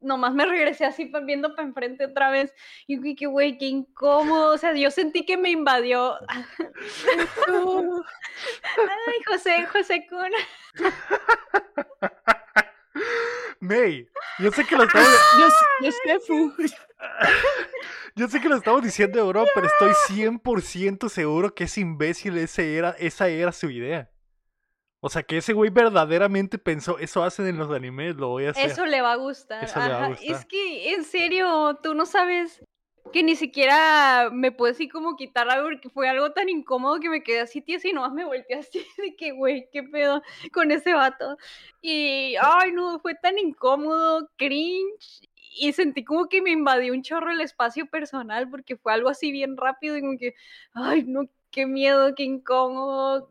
nomás 0.00 0.32
me 0.32 0.46
regresé 0.46 0.84
así 0.84 1.10
viendo 1.24 1.54
para 1.54 1.68
enfrente 1.68 2.06
otra 2.06 2.30
vez. 2.30 2.52
Y 2.86 2.98
dije, 2.98 3.26
güey, 3.26 3.58
qué 3.58 3.66
incómodo. 3.66 4.54
O 4.54 4.58
sea, 4.58 4.74
yo 4.74 4.90
sentí 4.90 5.24
que 5.24 5.36
me 5.36 5.50
invadió. 5.50 6.16
Ay, 7.48 9.22
José, 9.26 9.66
José 9.66 10.06
Kun. 10.08 10.30
May, 13.60 14.08
yo 14.38 14.50
sé 14.52 14.64
que 14.64 14.76
lo 14.76 14.84
estamos. 14.84 15.08
Yo, 15.38 15.48
yo, 15.88 16.50
yo 18.16 18.28
sé 18.28 18.40
que 18.40 18.48
lo 18.48 18.56
estamos 18.56 18.82
diciendo 18.82 19.32
de 19.32 19.46
pero 19.54 19.66
estoy 19.66 19.92
100% 20.16 21.08
seguro 21.08 21.54
que 21.54 21.64
ese 21.64 21.80
imbécil 21.80 22.38
ese 22.38 22.76
era, 22.76 22.90
esa 22.98 23.28
era 23.28 23.52
su 23.52 23.70
idea. 23.70 24.10
O 25.00 25.08
sea, 25.08 25.22
que 25.22 25.38
ese 25.38 25.52
güey 25.52 25.70
verdaderamente 25.70 26.58
pensó, 26.58 26.98
eso 26.98 27.22
hacen 27.22 27.46
en 27.46 27.56
los 27.56 27.70
animes, 27.70 28.16
lo 28.16 28.28
voy 28.28 28.46
a 28.46 28.50
hacer. 28.50 28.70
Eso 28.70 28.84
le 28.84 29.00
va 29.00 29.12
a 29.12 29.16
gustar. 29.16 29.64
Es 30.20 30.44
que, 30.46 30.94
en 30.94 31.04
serio, 31.04 31.78
tú 31.82 31.94
no 31.94 32.04
sabes 32.04 32.64
que 33.12 33.22
ni 33.22 33.36
siquiera 33.36 34.30
me 34.32 34.52
puedes 34.52 34.76
así 34.76 34.88
como 34.88 35.16
quitar 35.16 35.48
algo 35.48 35.68
porque 35.68 35.88
fue 35.90 36.08
algo 36.08 36.32
tan 36.32 36.48
incómodo 36.48 37.00
que 37.00 37.08
me 37.08 37.22
quedé 37.22 37.40
así, 37.40 37.60
tío, 37.60 37.78
y 37.82 37.92
nomás 37.92 38.12
me 38.12 38.24
volteé 38.24 38.58
así 38.58 38.84
de 38.98 39.16
que, 39.16 39.32
güey, 39.32 39.68
qué 39.72 39.82
pedo 39.82 40.22
con 40.52 40.70
ese 40.70 40.94
vato. 40.94 41.36
Y, 41.80 42.34
ay, 42.40 42.72
no, 42.72 43.00
fue 43.00 43.14
tan 43.14 43.38
incómodo, 43.38 44.28
cringe, 44.36 45.28
y 45.58 45.72
sentí 45.72 46.04
como 46.04 46.28
que 46.28 46.42
me 46.42 46.50
invadió 46.50 46.92
un 46.92 47.02
chorro 47.02 47.30
el 47.30 47.40
espacio 47.40 47.86
personal 47.86 48.48
porque 48.50 48.76
fue 48.76 48.92
algo 48.92 49.08
así 49.08 49.32
bien 49.32 49.56
rápido 49.56 49.96
y 49.96 50.00
como 50.00 50.18
que, 50.18 50.34
ay, 50.74 51.04
no, 51.04 51.22
qué 51.50 51.66
miedo, 51.66 52.14
qué 52.14 52.24
incómodo. 52.24 53.30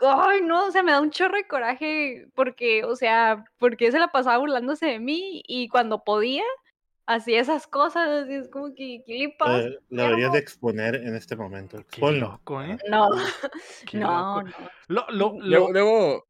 Ay, 0.00 0.42
no, 0.42 0.66
o 0.66 0.70
sea, 0.70 0.82
me 0.82 0.92
da 0.92 1.00
un 1.00 1.10
chorro 1.10 1.36
de 1.36 1.46
coraje 1.46 2.26
porque, 2.34 2.84
o 2.84 2.96
sea, 2.96 3.44
porque 3.58 3.92
se 3.92 3.98
la 3.98 4.08
pasaba 4.08 4.38
burlándose 4.38 4.86
de 4.86 4.98
mí 5.00 5.42
y 5.46 5.68
cuando 5.68 6.04
podía, 6.04 6.42
hacía 7.06 7.40
esas 7.40 7.66
cosas 7.66 8.28
y 8.28 8.34
es 8.34 8.48
como 8.48 8.74
que, 8.74 9.02
¿qué 9.06 9.18
le 9.18 9.34
pasa? 9.38 9.68
Eh, 9.68 9.78
la 9.90 10.04
deberías 10.04 10.32
de 10.32 10.38
exponer 10.38 10.94
en 10.96 11.14
este 11.14 11.36
momento. 11.36 11.84
Loco, 12.00 12.62
¿eh? 12.62 12.78
No, 12.88 13.08
no, 13.92 14.42
no. 14.42 14.52
Lo, 14.88 15.06
lo, 15.10 15.38
Luego, 15.40 16.26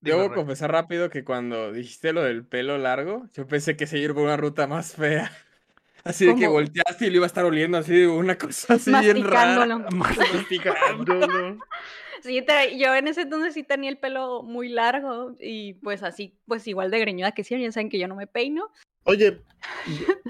Debo 0.00 0.32
confesar 0.32 0.72
rápido 0.72 1.10
que 1.10 1.24
cuando 1.24 1.72
dijiste 1.72 2.14
lo 2.14 2.22
del 2.22 2.46
pelo 2.46 2.78
largo, 2.78 3.26
yo 3.34 3.46
pensé 3.46 3.76
que 3.76 3.86
se 3.86 3.98
iba 3.98 4.14
por 4.14 4.22
una 4.22 4.38
ruta 4.38 4.66
más 4.66 4.94
fea. 4.94 5.30
Así 6.04 6.24
de 6.24 6.34
que 6.34 6.48
volteaste 6.48 7.06
y 7.06 7.10
lo 7.10 7.16
iba 7.16 7.26
a 7.26 7.28
estar 7.28 7.44
oliendo 7.44 7.76
así, 7.76 8.06
una 8.06 8.38
cosa 8.38 8.72
así 8.72 8.90
bien 8.90 9.22
rara. 9.22 9.66
Masticándolo. 9.90 11.58
Sí, 12.22 12.44
yo 12.76 12.94
en 12.94 13.08
ese 13.08 13.22
entonces 13.22 13.54
sí 13.54 13.62
tenía 13.62 13.88
el 13.88 13.96
pelo 13.96 14.42
muy 14.42 14.68
largo 14.68 15.34
y 15.40 15.72
pues 15.74 16.02
así, 16.02 16.38
pues 16.46 16.66
igual 16.66 16.90
de 16.90 16.98
greñuda 16.98 17.32
que 17.32 17.44
sí, 17.44 17.58
ya 17.58 17.72
saben 17.72 17.88
que 17.88 17.98
yo 17.98 18.08
no 18.08 18.14
me 18.14 18.26
peino. 18.26 18.70
Oye, 19.04 19.40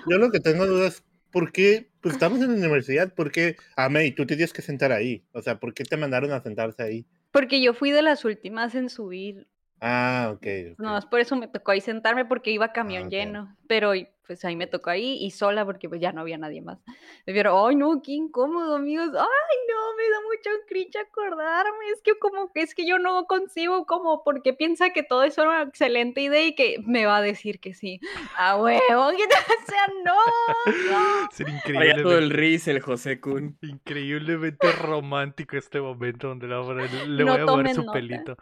yo 0.09 0.19
lo 0.19 0.31
que 0.31 0.41
tengo 0.41 0.67
dudas, 0.67 1.03
¿por 1.31 1.53
qué? 1.53 1.91
Pues 2.01 2.15
estamos 2.15 2.41
en 2.41 2.49
la 2.49 2.55
universidad, 2.55 3.15
¿por 3.15 3.31
qué? 3.31 3.57
Ah, 3.77 3.89
May, 3.89 4.13
tú 4.13 4.27
te 4.27 4.37
tienes 4.37 4.53
que 4.53 4.63
sentar 4.63 4.93
ahí. 4.93 5.25
O 5.33 5.43
sea, 5.43 5.59
¿por 5.59 5.75
qué 5.75 5.85
te 5.85 5.97
mandaron 5.97 6.33
a 6.33 6.43
sentarse 6.43 6.83
ahí? 6.83 7.07
Porque 7.31 7.63
yo 7.63 7.75
fui 7.75 7.91
de 7.91 8.03
las 8.03 8.25
últimas 8.25 8.75
en 8.75 8.89
subir 8.89 9.47
Ah, 9.81 10.31
ok. 10.35 10.47
No, 10.79 10.99
es 10.99 11.07
por 11.07 11.21
eso 11.21 11.37
me 11.37 11.49
tocó 11.49 11.73
ahí 11.73 11.81
sentarme 11.81 12.25
porque 12.27 12.51
iba 12.51 12.73
camión 12.73 13.05
ah, 13.07 13.09
lleno, 13.09 13.57
pero 13.67 13.93
pues 14.31 14.45
ahí 14.45 14.55
me 14.55 14.69
tocó 14.69 14.91
ahí 14.91 15.19
y 15.21 15.33
sola 15.33 15.65
porque 15.65 15.89
pues 15.89 16.01
ya 16.01 16.13
no 16.13 16.21
había 16.21 16.39
nadie 16.39 16.63
más. 16.63 16.79
Me 17.27 17.33
vieron, 17.33 17.67
ay 17.67 17.75
no, 17.75 18.01
qué 18.01 18.13
incómodo, 18.13 18.77
amigos. 18.77 19.09
Ay 19.09 19.57
no, 19.69 19.97
me 19.97 20.09
da 20.09 20.21
mucho 20.21 20.51
cringe 20.69 20.95
acordarme. 20.99 21.91
Es 21.93 22.01
que 22.01 22.17
como 22.17 22.53
que 22.53 22.61
es 22.61 22.77
que 22.77 22.87
yo 22.87 23.01
no 23.01 23.27
concibo 23.27 23.87
como 23.87 24.23
porque 24.23 24.53
piensa 24.53 24.91
que 24.91 25.03
todo 25.03 25.25
eso 25.25 25.43
era 25.43 25.51
una 25.51 25.63
excelente 25.63 26.21
idea 26.21 26.47
y 26.47 26.55
que 26.55 26.77
me 26.87 27.07
va 27.07 27.17
a 27.17 27.23
decir 27.23 27.59
que 27.59 27.75
sí. 27.75 27.99
Ah, 28.37 28.57
huevo, 28.57 28.79
que 29.17 29.25
o 29.25 29.67
sea, 29.67 29.89
no. 30.05 30.93
no. 30.93 31.29
Sería 31.33 31.57
increíble. 31.57 32.03
todo 32.05 32.17
el 32.17 32.31
ris, 32.31 32.69
el 32.69 32.79
José 32.79 33.21
Kun. 33.21 33.59
Increíblemente 33.63 34.71
romántico 34.71 35.57
este 35.57 35.81
momento 35.81 36.29
donde 36.29 36.47
le, 36.47 37.25
voy 37.25 37.41
a 37.41 37.47
mover 37.47 37.75
su 37.75 37.85
pelito. 37.85 38.37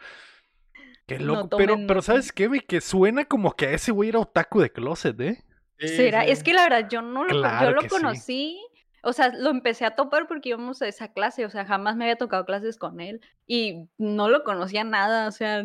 Qué 1.07 1.19
loco, 1.19 1.57
pero, 1.57 1.79
pero 1.87 2.03
¿sabes 2.03 2.31
qué, 2.31 2.47
güey? 2.47 2.61
Que 2.61 2.83
suena 2.83 3.25
como 3.25 3.57
que 3.57 3.69
a 3.69 3.73
ese 3.73 3.91
güey 3.91 4.11
era 4.11 4.19
otaku 4.19 4.61
de 4.61 4.71
closet, 4.71 5.19
¿eh? 5.23 5.48
Será, 5.79 6.25
es 6.25 6.43
que 6.43 6.53
la 6.53 6.65
verdad 6.65 6.89
yo 6.89 7.03
no 7.03 7.25
lo, 7.25 7.35
yo 7.35 7.71
lo 7.71 7.89
conocí, 7.89 8.61
o 9.03 9.13
sea, 9.13 9.29
lo 9.29 9.51
empecé 9.51 9.85
a 9.85 9.95
topar 9.95 10.27
porque 10.27 10.49
íbamos 10.49 10.83
a 10.83 10.89
esa 10.89 11.13
clase, 11.13 11.45
o 11.45 11.51
sea, 11.51 11.65
jamás 11.65 11.97
me 11.97 12.05
había 12.05 12.17
tocado 12.17 12.45
clases 12.45 12.77
con 12.77 13.01
él 13.01 13.21
y 13.47 13.89
no 13.97 14.29
lo 14.29 14.43
conocía 14.43 14.83
nada, 14.85 15.29
o 15.29 15.31
sea, 15.31 15.63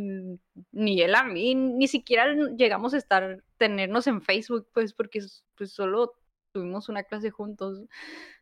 ni 0.72 1.02
él 1.02 1.16
a 1.16 1.24
mí, 1.24 1.56
ni 1.56 1.88
siquiera 1.88 2.34
llegamos 2.56 2.94
a 2.94 2.98
estar, 2.98 3.44
tenernos 3.58 4.06
en 4.08 4.22
Facebook, 4.22 4.68
pues, 4.74 4.94
porque 4.94 5.22
pues 5.56 5.72
solo 5.72 6.14
tuvimos 6.52 6.90
una 6.90 7.04
clase 7.04 7.32
juntos, 7.32 7.82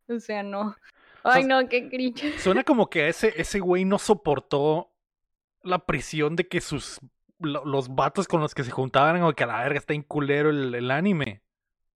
o 0.07 0.19
sea, 0.19 0.43
no. 0.43 0.75
Ay, 1.23 1.45
no, 1.45 1.69
qué 1.69 1.87
cringe. 1.87 2.39
Suena 2.39 2.63
como 2.63 2.89
que 2.89 3.07
ese, 3.07 3.33
ese 3.39 3.59
güey 3.59 3.85
no 3.85 3.99
soportó 3.99 4.91
la 5.63 5.85
presión 5.85 6.35
de 6.35 6.47
que 6.47 6.61
sus 6.61 6.99
los 7.41 7.93
vatos 7.95 8.27
con 8.27 8.41
los 8.41 8.53
que 8.53 8.63
se 8.63 8.71
juntaban 8.71 9.21
o 9.23 9.33
que 9.33 9.43
a 9.43 9.47
la 9.47 9.63
verga 9.63 9.79
está 9.79 9.93
en 9.93 10.03
culero 10.03 10.49
el, 10.49 10.91
anime. 10.91 11.41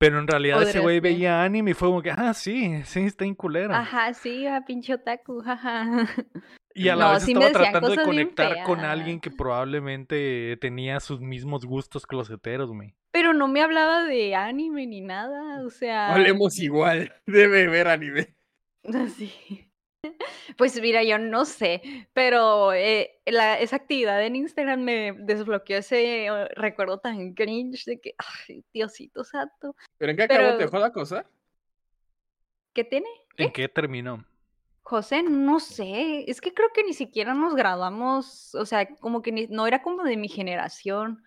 Pero 0.05 0.19
en 0.19 0.29
realidad 0.29 0.62
ese 0.62 0.81
güey 0.81 1.01
veía 1.01 1.43
anime 1.43 1.71
y 1.71 1.75
fue 1.75 1.88
como 1.88 2.03
que, 2.03 2.11
ah, 2.11 2.35
sí, 2.35 2.83
sí, 2.85 3.01
está 3.01 3.25
en 3.25 3.35
culero. 3.35 3.75
Ajá, 3.75 4.12
sí, 4.12 4.47
a 4.47 4.61
pinche 4.67 4.93
otaku, 4.93 5.40
jaja. 5.40 6.07
Y 6.75 6.90
a 6.90 6.96
la 6.96 7.13
vez 7.13 7.27
estaba 7.27 7.50
tratando 7.52 7.88
de 7.88 8.02
conectar 8.02 8.65
con 8.65 8.81
alguien 8.81 9.19
que 9.19 9.31
probablemente 9.31 10.59
tenía 10.61 11.00
sus 11.00 11.23
mismos 11.23 11.65
gustos 11.65 12.05
que 12.05 12.17
los 12.17 12.29
heteros, 12.29 12.71
güey. 12.71 12.94
Pero 13.13 13.33
no 13.33 13.48
me 13.48 13.63
hablaba 13.63 14.05
de 14.05 14.35
anime 14.35 14.87
ni 14.87 15.00
nada, 15.00 15.65
o 15.65 15.71
sea. 15.71 16.13
Hablemos 16.13 16.59
igual, 16.59 17.15
debe 17.27 17.67
ver 17.69 17.88
anime. 17.88 18.37
Así. 18.92 19.33
Pues 20.57 20.81
mira, 20.81 21.02
yo 21.02 21.19
no 21.19 21.44
sé, 21.44 21.83
pero 22.13 22.73
eh, 22.73 23.21
esa 23.25 23.77
actividad 23.77 24.25
en 24.25 24.37
Instagram 24.37 24.81
me 24.81 25.13
desbloqueó 25.13 25.79
ese 25.79 26.27
eh, 26.27 26.48
recuerdo 26.55 26.98
tan 26.98 27.35
cringe 27.35 27.85
de 27.87 28.00
que, 28.00 28.15
ay, 28.48 28.65
Diosito 28.73 29.25
santo. 29.25 29.75
¿Pero 29.98 30.11
en 30.11 30.17
qué 30.17 30.23
acabó? 30.25 30.57
¿Te 30.57 30.65
dejó 30.65 30.79
la 30.79 30.92
cosa? 30.92 31.27
¿Qué 32.73 32.85
tiene? 32.85 33.09
¿En 33.37 33.52
qué 33.52 33.69
terminó? 33.69 34.25
José, 34.83 35.23
no 35.23 35.61
sé, 35.61 36.31
es 36.31 36.42
que 36.42 36.52
creo 36.52 36.69
que 36.75 36.85
ni 36.85 36.92
siquiera 36.92 37.33
nos 37.33 37.55
graduamos, 37.55 38.55
o 38.55 38.67
sea, 38.67 38.87
como 38.96 39.23
que 39.23 39.48
no 39.48 39.67
era 39.67 39.81
como 39.81 40.05
de 40.05 40.19
mi 40.19 40.29
generación. 40.29 41.23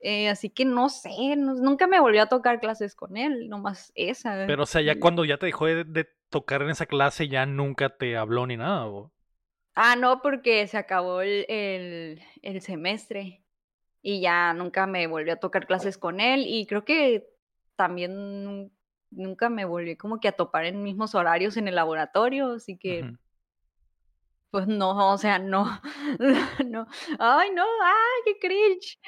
Eh, 0.00 0.28
así 0.28 0.50
que 0.50 0.64
no 0.64 0.88
sé, 0.88 1.36
nunca 1.36 1.86
me 1.86 2.00
volvió 2.00 2.22
a 2.22 2.28
tocar 2.28 2.58
clases 2.58 2.96
con 2.96 3.16
él, 3.16 3.48
nomás 3.48 3.92
esa. 3.94 4.46
Pero, 4.48 4.64
o 4.64 4.66
sea, 4.66 4.82
ya 4.82 4.98
cuando 4.98 5.24
ya 5.24 5.38
te 5.38 5.46
dejó 5.46 5.66
de, 5.66 6.08
tocar 6.32 6.62
en 6.62 6.70
esa 6.70 6.86
clase, 6.86 7.28
ya 7.28 7.46
nunca 7.46 7.96
te 7.96 8.16
habló 8.16 8.48
ni 8.48 8.56
nada. 8.56 8.88
¿o? 8.88 9.12
Ah, 9.76 9.94
no, 9.94 10.20
porque 10.20 10.66
se 10.66 10.76
acabó 10.76 11.22
el, 11.22 11.46
el, 12.42 12.60
semestre 12.60 13.44
y 14.02 14.20
ya 14.20 14.52
nunca 14.52 14.88
me 14.88 15.06
volvió 15.06 15.34
a 15.34 15.40
tocar 15.40 15.68
clases 15.68 15.96
con 15.96 16.18
él 16.18 16.44
y 16.46 16.66
creo 16.66 16.84
que 16.84 17.28
también 17.76 18.72
nunca 19.10 19.48
me 19.48 19.64
volví 19.64 19.96
como 19.96 20.18
que 20.18 20.28
a 20.28 20.32
topar 20.32 20.64
en 20.64 20.82
mismos 20.82 21.14
horarios 21.14 21.56
en 21.56 21.68
el 21.68 21.76
laboratorio, 21.76 22.54
así 22.54 22.76
que 22.76 23.14
pues 24.50 24.66
no, 24.66 25.12
o 25.12 25.18
sea, 25.18 25.38
no, 25.38 25.80
no, 26.66 26.86
ay, 27.18 27.50
no, 27.52 27.64
ay, 27.82 28.22
qué 28.24 28.38
cringe. 28.38 28.98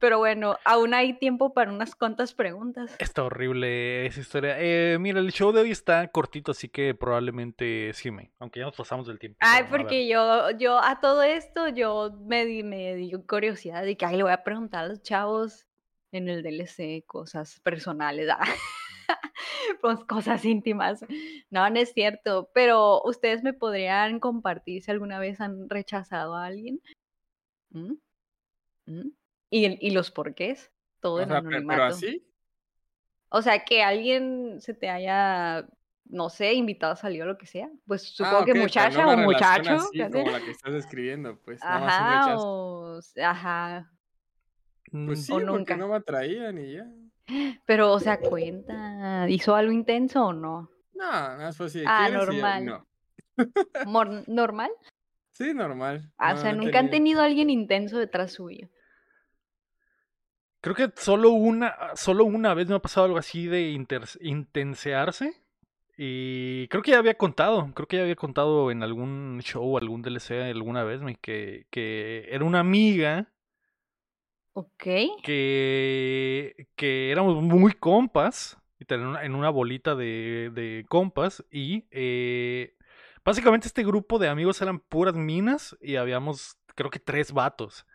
Pero 0.00 0.18
bueno, 0.18 0.56
aún 0.64 0.94
hay 0.94 1.12
tiempo 1.14 1.54
para 1.54 1.72
unas 1.72 1.94
cuantas 1.94 2.34
preguntas. 2.34 2.96
Está 2.98 3.22
horrible 3.22 4.06
esa 4.06 4.20
historia. 4.20 4.56
Eh, 4.58 4.98
mira, 4.98 5.20
el 5.20 5.32
show 5.32 5.52
de 5.52 5.60
hoy 5.60 5.70
está 5.70 6.08
cortito, 6.08 6.50
así 6.50 6.68
que 6.68 6.94
probablemente 6.94 7.92
sí 7.94 8.10
me, 8.10 8.32
aunque 8.40 8.60
ya 8.60 8.66
nos 8.66 8.76
pasamos 8.76 9.06
del 9.06 9.18
tiempo. 9.18 9.38
Ay, 9.40 9.64
porque 9.70 10.08
yo, 10.08 10.50
yo 10.58 10.78
a 10.82 11.00
todo 11.00 11.22
esto, 11.22 11.68
yo 11.68 12.12
me, 12.26 12.62
me 12.64 12.96
dio 12.96 13.24
curiosidad 13.26 13.84
de 13.84 13.96
que, 13.96 14.04
ay, 14.04 14.16
le 14.16 14.24
voy 14.24 14.32
a 14.32 14.42
preguntar 14.42 14.84
a 14.84 14.88
los 14.88 15.02
chavos 15.02 15.66
en 16.10 16.28
el 16.28 16.42
DLC 16.42 17.04
cosas 17.06 17.60
personales. 17.60 18.28
pues 19.80 20.04
cosas 20.04 20.44
íntimas. 20.44 21.04
No, 21.50 21.68
no 21.70 21.78
es 21.78 21.92
cierto. 21.92 22.50
Pero 22.54 23.02
ustedes 23.04 23.42
me 23.42 23.52
podrían 23.52 24.20
compartir 24.20 24.82
si 24.82 24.90
alguna 24.90 25.18
vez 25.18 25.40
han 25.40 25.68
rechazado 25.68 26.34
a 26.34 26.46
alguien. 26.46 26.80
¿Mm? 27.70 27.94
¿Mm? 28.86 29.10
¿Y, 29.50 29.86
¿Y, 29.86 29.90
los 29.90 30.10
porqués? 30.10 30.72
Todo 31.00 31.20
en 31.20 31.32
anonimato. 31.32 31.68
¿Pero 31.68 31.84
así? 31.84 32.26
O 33.28 33.42
sea, 33.42 33.64
que 33.64 33.82
alguien 33.82 34.60
se 34.60 34.74
te 34.74 34.88
haya, 34.88 35.68
no 36.04 36.30
sé, 36.30 36.54
invitado 36.54 36.92
a 36.92 36.96
salir 36.96 37.22
o 37.22 37.26
lo 37.26 37.38
que 37.38 37.46
sea. 37.46 37.70
Pues 37.86 38.02
ah, 38.02 38.12
supongo 38.14 38.44
que 38.44 38.54
muchacha 38.54 39.06
o 39.06 39.16
muchacho. 39.16 39.74
Así, 39.74 39.98
como 39.98 40.30
la 40.30 40.40
que 40.40 40.50
estás 40.50 40.72
describiendo, 40.72 41.38
pues. 41.42 41.60
Ajá, 41.62 42.36
o, 42.38 43.00
ajá. 43.22 43.92
Pues 44.90 45.26
sí, 45.26 45.32
porque 45.32 45.76
no 45.76 45.88
me 45.88 45.96
atraían 45.96 46.58
y 46.58 46.74
ya. 46.74 46.86
Pero, 47.66 47.92
o 47.92 48.00
sea, 48.00 48.20
cuenta, 48.20 49.28
¿hizo 49.28 49.54
algo 49.54 49.72
intenso 49.72 50.26
o 50.26 50.32
no? 50.32 50.70
No, 50.94 51.10
nada 51.10 51.52
fue 51.52 51.66
así. 51.66 51.82
Ah, 51.86 52.08
normal. 52.08 52.64
no. 52.64 52.86
¿Normal? 54.26 54.70
Sí, 55.32 55.52
normal. 55.52 56.10
Ah, 56.16 56.34
o 56.34 56.36
sea, 56.38 56.52
nunca 56.52 56.78
han 56.78 56.88
tenido 56.88 57.20
a 57.20 57.24
alguien 57.24 57.50
intenso 57.50 57.98
detrás 57.98 58.32
suyo. 58.32 58.68
Creo 60.66 60.74
que 60.74 61.00
solo 61.00 61.30
una, 61.30 61.76
solo 61.94 62.24
una 62.24 62.52
vez 62.52 62.68
me 62.68 62.74
ha 62.74 62.80
pasado 62.80 63.06
algo 63.06 63.18
así 63.18 63.46
de 63.46 63.70
intensearse. 64.20 65.40
Y 65.96 66.66
creo 66.66 66.82
que 66.82 66.90
ya 66.90 66.98
había 66.98 67.16
contado, 67.16 67.70
creo 67.72 67.86
que 67.86 67.98
ya 67.98 68.02
había 68.02 68.16
contado 68.16 68.72
en 68.72 68.82
algún 68.82 69.38
show, 69.44 69.78
algún 69.78 70.02
DLC 70.02 70.32
alguna 70.50 70.82
vez, 70.82 71.00
que, 71.20 71.68
que 71.70 72.26
era 72.32 72.44
una 72.44 72.58
amiga 72.58 73.28
Ok. 74.54 74.84
Que, 75.22 76.66
que 76.74 77.12
éramos 77.12 77.40
muy 77.40 77.72
compas, 77.74 78.58
en 78.88 79.06
una, 79.06 79.24
en 79.24 79.36
una 79.36 79.50
bolita 79.50 79.94
de, 79.94 80.50
de 80.52 80.84
compas, 80.88 81.44
y 81.48 81.84
eh, 81.92 82.74
básicamente 83.24 83.68
este 83.68 83.84
grupo 83.84 84.18
de 84.18 84.26
amigos 84.26 84.60
eran 84.60 84.80
puras 84.80 85.14
minas 85.14 85.76
y 85.80 85.94
habíamos, 85.94 86.56
creo 86.74 86.90
que 86.90 86.98
tres 86.98 87.30
vatos. 87.30 87.86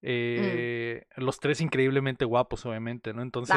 Mm. 0.00 0.06
Eh, 0.06 1.06
Los 1.16 1.40
tres 1.40 1.60
increíblemente 1.60 2.24
guapos, 2.24 2.64
obviamente, 2.66 3.12
¿no? 3.12 3.22
Entonces, 3.22 3.56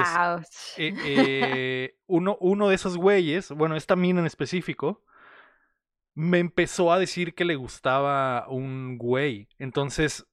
eh, 0.78 0.94
eh, 1.06 1.96
uno, 2.08 2.38
uno 2.40 2.70
de 2.70 2.76
esos 2.76 2.98
güeyes, 2.98 3.52
bueno, 3.52 3.76
esta 3.76 3.96
mina 3.96 4.22
en 4.22 4.26
específico, 4.26 5.04
me 6.14 6.40
empezó 6.40 6.92
a 6.92 7.00
decir 7.00 7.36
que 7.36 7.46
le 7.46 7.56
gustaba 7.56 8.48
un 8.50 8.98
güey. 8.98 9.48
Entonces, 9.60 10.26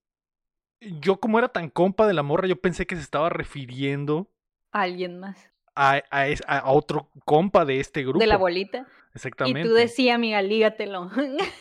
yo 0.80 1.20
como 1.20 1.38
era 1.38 1.48
tan 1.48 1.68
compa 1.68 2.06
de 2.06 2.14
la 2.14 2.22
morra, 2.22 2.48
yo 2.48 2.60
pensé 2.60 2.86
que 2.86 2.96
se 2.96 3.02
estaba 3.02 3.28
refiriendo 3.28 4.30
a 4.72 4.82
alguien 4.82 5.18
más. 5.18 5.50
A, 5.74 6.02
a, 6.10 6.72
otro 6.72 7.08
compa 7.24 7.64
de 7.64 7.78
este 7.78 8.02
grupo. 8.02 8.18
De 8.18 8.26
la 8.26 8.36
bolita. 8.36 8.86
Exactamente. 9.14 9.60
Y 9.60 9.62
tú 9.64 9.74
decías, 9.74 10.16
amiga, 10.16 10.42
lígatelo. 10.42 11.10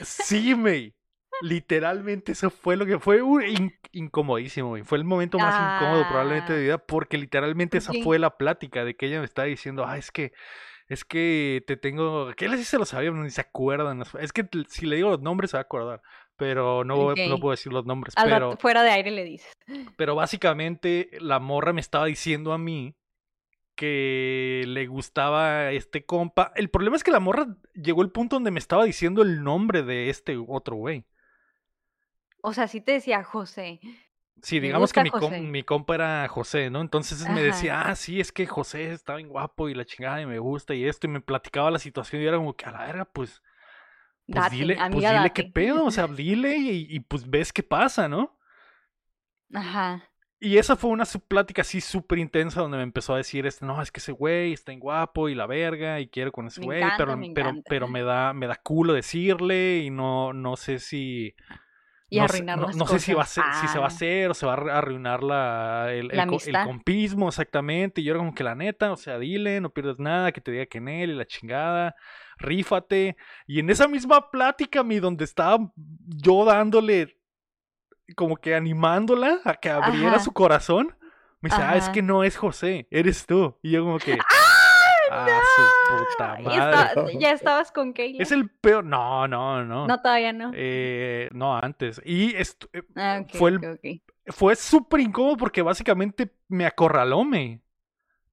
sí, 0.02 0.56
me. 0.56 0.97
Literalmente 1.42 2.32
eso 2.32 2.50
fue 2.50 2.76
lo 2.76 2.86
que 2.86 3.00
fue 3.00 3.22
incomodísimo, 3.92 4.76
Fue 4.84 4.98
el 4.98 5.04
momento 5.04 5.38
más 5.38 5.54
incómodo 5.56 6.08
probablemente 6.08 6.54
de 6.54 6.60
mi 6.60 6.66
vida 6.66 6.78
porque 6.78 7.18
literalmente 7.18 7.78
esa 7.78 7.94
fue 8.04 8.20
la 8.20 8.38
plática 8.38 8.84
de 8.86 8.96
que 8.96 9.08
ella 9.08 9.20
me 9.20 9.26
estaba 9.26 9.48
diciendo, 9.48 9.86
ah, 9.86 9.98
es 9.98 10.12
que 10.12 10.34
es 10.90 11.04
que 11.04 11.64
te 11.68 11.76
tengo, 11.76 12.32
¿qué 12.38 12.48
les 12.48 12.66
se 12.66 12.78
lo 12.78 12.86
sabían? 12.86 13.22
Ni 13.22 13.30
se 13.30 13.42
acuerdan. 13.42 14.04
Es 14.20 14.32
que 14.32 14.48
si 14.70 14.86
le 14.86 14.96
digo 14.96 15.10
los 15.10 15.22
nombres 15.22 15.52
se 15.52 15.58
va 15.58 15.62
a 15.62 15.64
acordar 15.64 16.02
pero 16.38 16.84
no, 16.84 17.16
no 17.16 17.40
puedo 17.40 17.52
decir 17.52 17.74
los 17.74 17.86
nombres. 17.86 18.14
pero, 18.24 18.56
fuera 18.58 18.84
de 18.84 18.92
aire 18.92 19.12
le 19.12 19.24
dices. 19.24 19.52
Pero 19.98 20.16
básicamente 20.16 21.10
la 21.20 21.40
morra 21.40 21.74
me 21.74 21.82
estaba 21.82 22.06
diciendo 22.06 22.54
a 22.54 22.58
mí 22.58 22.96
que 23.76 24.64
le 24.68 24.88
gustaba 24.88 25.72
este 25.72 26.06
compa. 26.06 26.54
El 26.56 26.70
problema 26.70 26.96
es 26.96 27.04
que 27.04 27.12
la 27.12 27.20
morra 27.20 27.58
llegó 27.74 28.02
al 28.02 28.12
punto 28.12 28.36
donde 28.36 28.52
me 28.52 28.60
estaba 28.60 28.86
diciendo 28.86 29.24
el 29.24 29.44
nombre 29.44 29.84
de 29.84 30.10
este 30.10 30.38
otro 30.48 30.76
güey. 30.76 31.06
O 32.42 32.54
sea, 32.54 32.68
sí 32.68 32.82
te 32.82 32.94
decía 32.94 33.24
José. 33.24 33.80
Sí, 34.42 34.60
digamos 34.60 34.94
que 34.94 35.04
mi, 35.04 35.42
mi, 35.42 35.64
compa 35.64 35.96
era 35.96 36.28
José, 36.28 36.70
¿no? 36.70 36.82
Entonces 36.82 37.28
me 37.28 37.42
decía, 37.42 37.82
ah, 37.82 37.96
sí, 37.96 38.20
es 38.20 38.32
que 38.32 38.46
José 38.46 38.92
estaba 38.92 39.18
bien 39.18 39.30
guapo 39.30 39.68
y 39.68 39.74
la 39.74 39.84
chingada 39.84 40.22
y 40.22 40.28
me 40.28 40.38
gusta 40.38 40.76
y 40.76 40.86
esto, 40.86 41.08
y 41.08 41.10
me 41.10 41.22
platicaba 41.22 41.72
la 41.72 41.80
situación 41.80 42.22
y 42.22 42.26
era 42.26 42.38
como 42.38 42.56
que 42.56 42.66
a 42.66 42.72
la 42.72 42.86
verga, 42.86 43.06
pues 43.06 43.42
pues 44.28 44.52
dile, 44.52 44.78
pues 44.92 45.10
dile 45.10 45.32
qué 45.34 45.44
pedo, 45.46 45.86
o 45.86 45.92
sea, 45.92 46.08
dile 46.08 46.58
y, 46.58 47.00
pues 47.00 47.30
ves 47.30 47.54
qué 47.54 47.64
pasa, 47.64 48.08
¿no? 48.08 48.38
Ajá. 49.54 50.04
Y 50.40 50.58
esa 50.58 50.76
fue 50.76 50.92
una 50.92 51.06
plática 51.28 51.64
así 51.64 51.82
súper 51.82 52.20
intensa 52.20 52.62
donde 52.62 52.78
me 52.78 52.84
empezó 52.84 53.14
a 53.14 53.18
decir, 53.18 53.48
este, 53.48 53.66
no, 53.66 53.82
es 53.82 53.92
que 53.92 54.00
ese 54.00 54.12
güey 54.12 54.54
está 54.54 54.72
en 54.72 54.80
guapo 54.80 55.30
y 55.30 55.36
la 55.36 55.48
verga 55.48 56.00
y 56.00 56.10
quiero 56.10 56.32
con 56.32 56.48
ese 56.48 56.62
güey, 56.62 56.84
pero, 56.96 57.18
me 57.18 57.32
pero, 57.34 57.54
pero 57.68 57.88
me 57.88 58.04
da, 58.04 58.34
me 58.34 58.46
da 58.46 58.56
culo 58.56 58.94
decirle 58.94 59.80
y 59.80 59.90
no, 59.90 60.34
no 60.34 60.56
sé 60.56 60.80
si... 60.80 61.34
Y 62.10 62.20
no, 62.20 62.24
arruinar 62.24 62.58
no, 62.58 62.88
sé 62.88 63.00
si, 63.00 63.14
va 63.14 63.24
a 63.24 63.26
ser, 63.26 63.44
si 63.60 63.68
se 63.68 63.80
va 63.80 63.86
a 63.86 63.88
hacer 63.88 64.32
o 64.32 64.34
se 64.34 64.46
va 64.46 64.54
a 64.54 64.78
arruinar 64.78 65.24
la, 65.24 65.88
el, 65.92 66.10
el, 66.12 66.64
compismo, 66.64 67.28
exactamente. 67.28 68.00
Y 68.00 68.06
yo 68.06 68.12
era 68.12 68.20
como 68.20 68.34
que 68.34 68.46
la 68.46 68.56
neta, 68.56 68.94
o 68.94 68.96
sea, 68.96 69.20
dile, 69.20 69.60
no 69.60 69.72
pierdas 69.72 70.00
nada, 70.00 70.32
que 70.32 70.40
te 70.40 70.52
diga 70.52 70.66
que 70.68 70.78
en 70.78 70.88
él 70.88 71.10
y 71.10 71.16
la 71.16 71.26
chingada 71.26 71.96
rífate. 72.38 73.18
Y 73.46 73.60
en 73.60 73.70
esa 73.70 73.90
misma 73.90 74.32
plática, 74.32 74.84
mi, 74.84 75.00
donde 75.00 75.26
estaba 75.26 75.72
yo 75.76 76.46
dándole, 76.46 77.18
como 78.16 78.38
que 78.38 78.56
animándola 78.56 79.42
a 79.44 79.56
que 79.56 79.70
abriera 79.70 80.20
su 80.20 80.32
corazón, 80.32 80.96
me 81.42 81.50
dice, 81.50 81.62
ah, 81.62 81.76
es 81.76 81.90
que 81.90 82.02
no 82.02 82.24
es 82.24 82.38
José, 82.38 82.88
eres 82.90 83.26
tú. 83.26 83.58
Y 83.62 83.72
yo 83.72 83.84
como 83.84 84.00
que... 84.00 84.18
Ah, 85.12 85.40
su 85.58 85.96
puta 85.96 86.40
madre. 86.42 87.18
¿Ya, 87.20 87.32
estabas 87.32 87.72
con 87.72 87.94
Kayla? 87.94 88.22
Es 88.22 88.32
el 88.32 88.50
peor. 88.50 88.84
No, 88.84 89.28
no, 89.28 89.64
no. 89.66 89.88
No, 89.88 90.02
todavía 90.02 90.34
no. 90.34 90.52
Eh, 90.54 91.30
no, 91.34 91.58
antes. 91.58 92.02
Y 92.06 92.36
esto, 92.36 92.70
eh, 92.74 92.84
ah, 92.96 93.24
fue 93.34 93.52
el, 93.52 94.02
fue 94.28 94.56
súper 94.56 95.00
incómodo 95.00 95.38
porque 95.38 95.62
básicamente 95.62 96.32
me 96.48 96.66
acorraló, 96.66 97.24
me. 97.24 97.62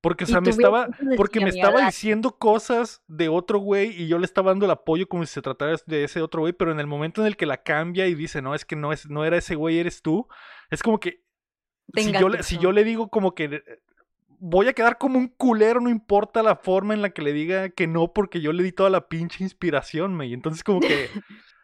Porque, 0.01 0.25
o 0.25 0.27
sea, 0.27 0.43
me 0.43 0.51
estaba, 0.51 0.89
porque 1.17 1.41
me 1.41 1.49
estaba 1.49 1.87
diciendo 1.87 2.37
cosas 2.37 3.03
de 3.07 3.31
otro 3.31 3.59
güey 3.59 4.03
y 4.03 4.07
yo 4.07 4.19
le 4.19 4.27
estaba 4.27 4.51
dando 4.51 4.67
el 4.67 4.71
apoyo 4.71 5.09
como 5.09 5.25
si 5.25 5.33
se 5.33 5.41
tratara 5.41 5.77
de 5.87 6.05
ese 6.05 6.21
otro 6.21 6.43
güey, 6.43 6.53
pero 6.53 6.73
en 6.73 6.79
el 6.79 6.87
momento 6.87 7.23
en 7.23 7.27
el 7.27 7.39
que 7.39 7.47
la 7.47 7.63
cambia 7.63 8.07
y 8.07 8.15
dice, 8.15 8.43
no, 8.43 8.55
es 8.55 8.67
que 8.67 8.77
no, 8.77 8.93
es, 8.93 9.09
no 9.09 9.25
era 9.25 9.39
ese 9.39 9.55
güey, 9.55 9.79
eres 9.79 10.03
tú, 10.03 10.29
es 10.71 10.83
como 10.83 11.01
que 11.01 11.25
si 11.95 12.13
yo, 12.13 12.29
le, 12.29 12.43
si 12.43 12.59
yo 12.59 12.73
le 12.73 12.85
digo 12.85 13.09
como 13.09 13.35
que 13.35 13.45
eh, 13.45 13.63
voy 14.47 14.69
a 14.69 14.75
quedar 14.75 14.99
como 14.99 15.19
un 15.19 15.29
culero, 15.29 15.81
no 15.81 15.89
importa 15.89 16.43
la 16.43 16.57
forma 16.57 16.93
en 16.93 17.01
la 17.01 17.11
que 17.11 17.23
le 17.23 17.33
diga 17.33 17.71
que 17.71 17.87
no, 17.87 18.13
porque 18.13 18.43
yo 18.43 18.53
le 18.53 18.63
di 18.63 18.73
toda 18.73 18.91
la 18.91 19.09
pinche 19.09 19.43
inspiración, 19.43 20.15
me. 20.15 20.31
Entonces 20.33 20.63
como 20.63 20.81
que... 20.81 21.09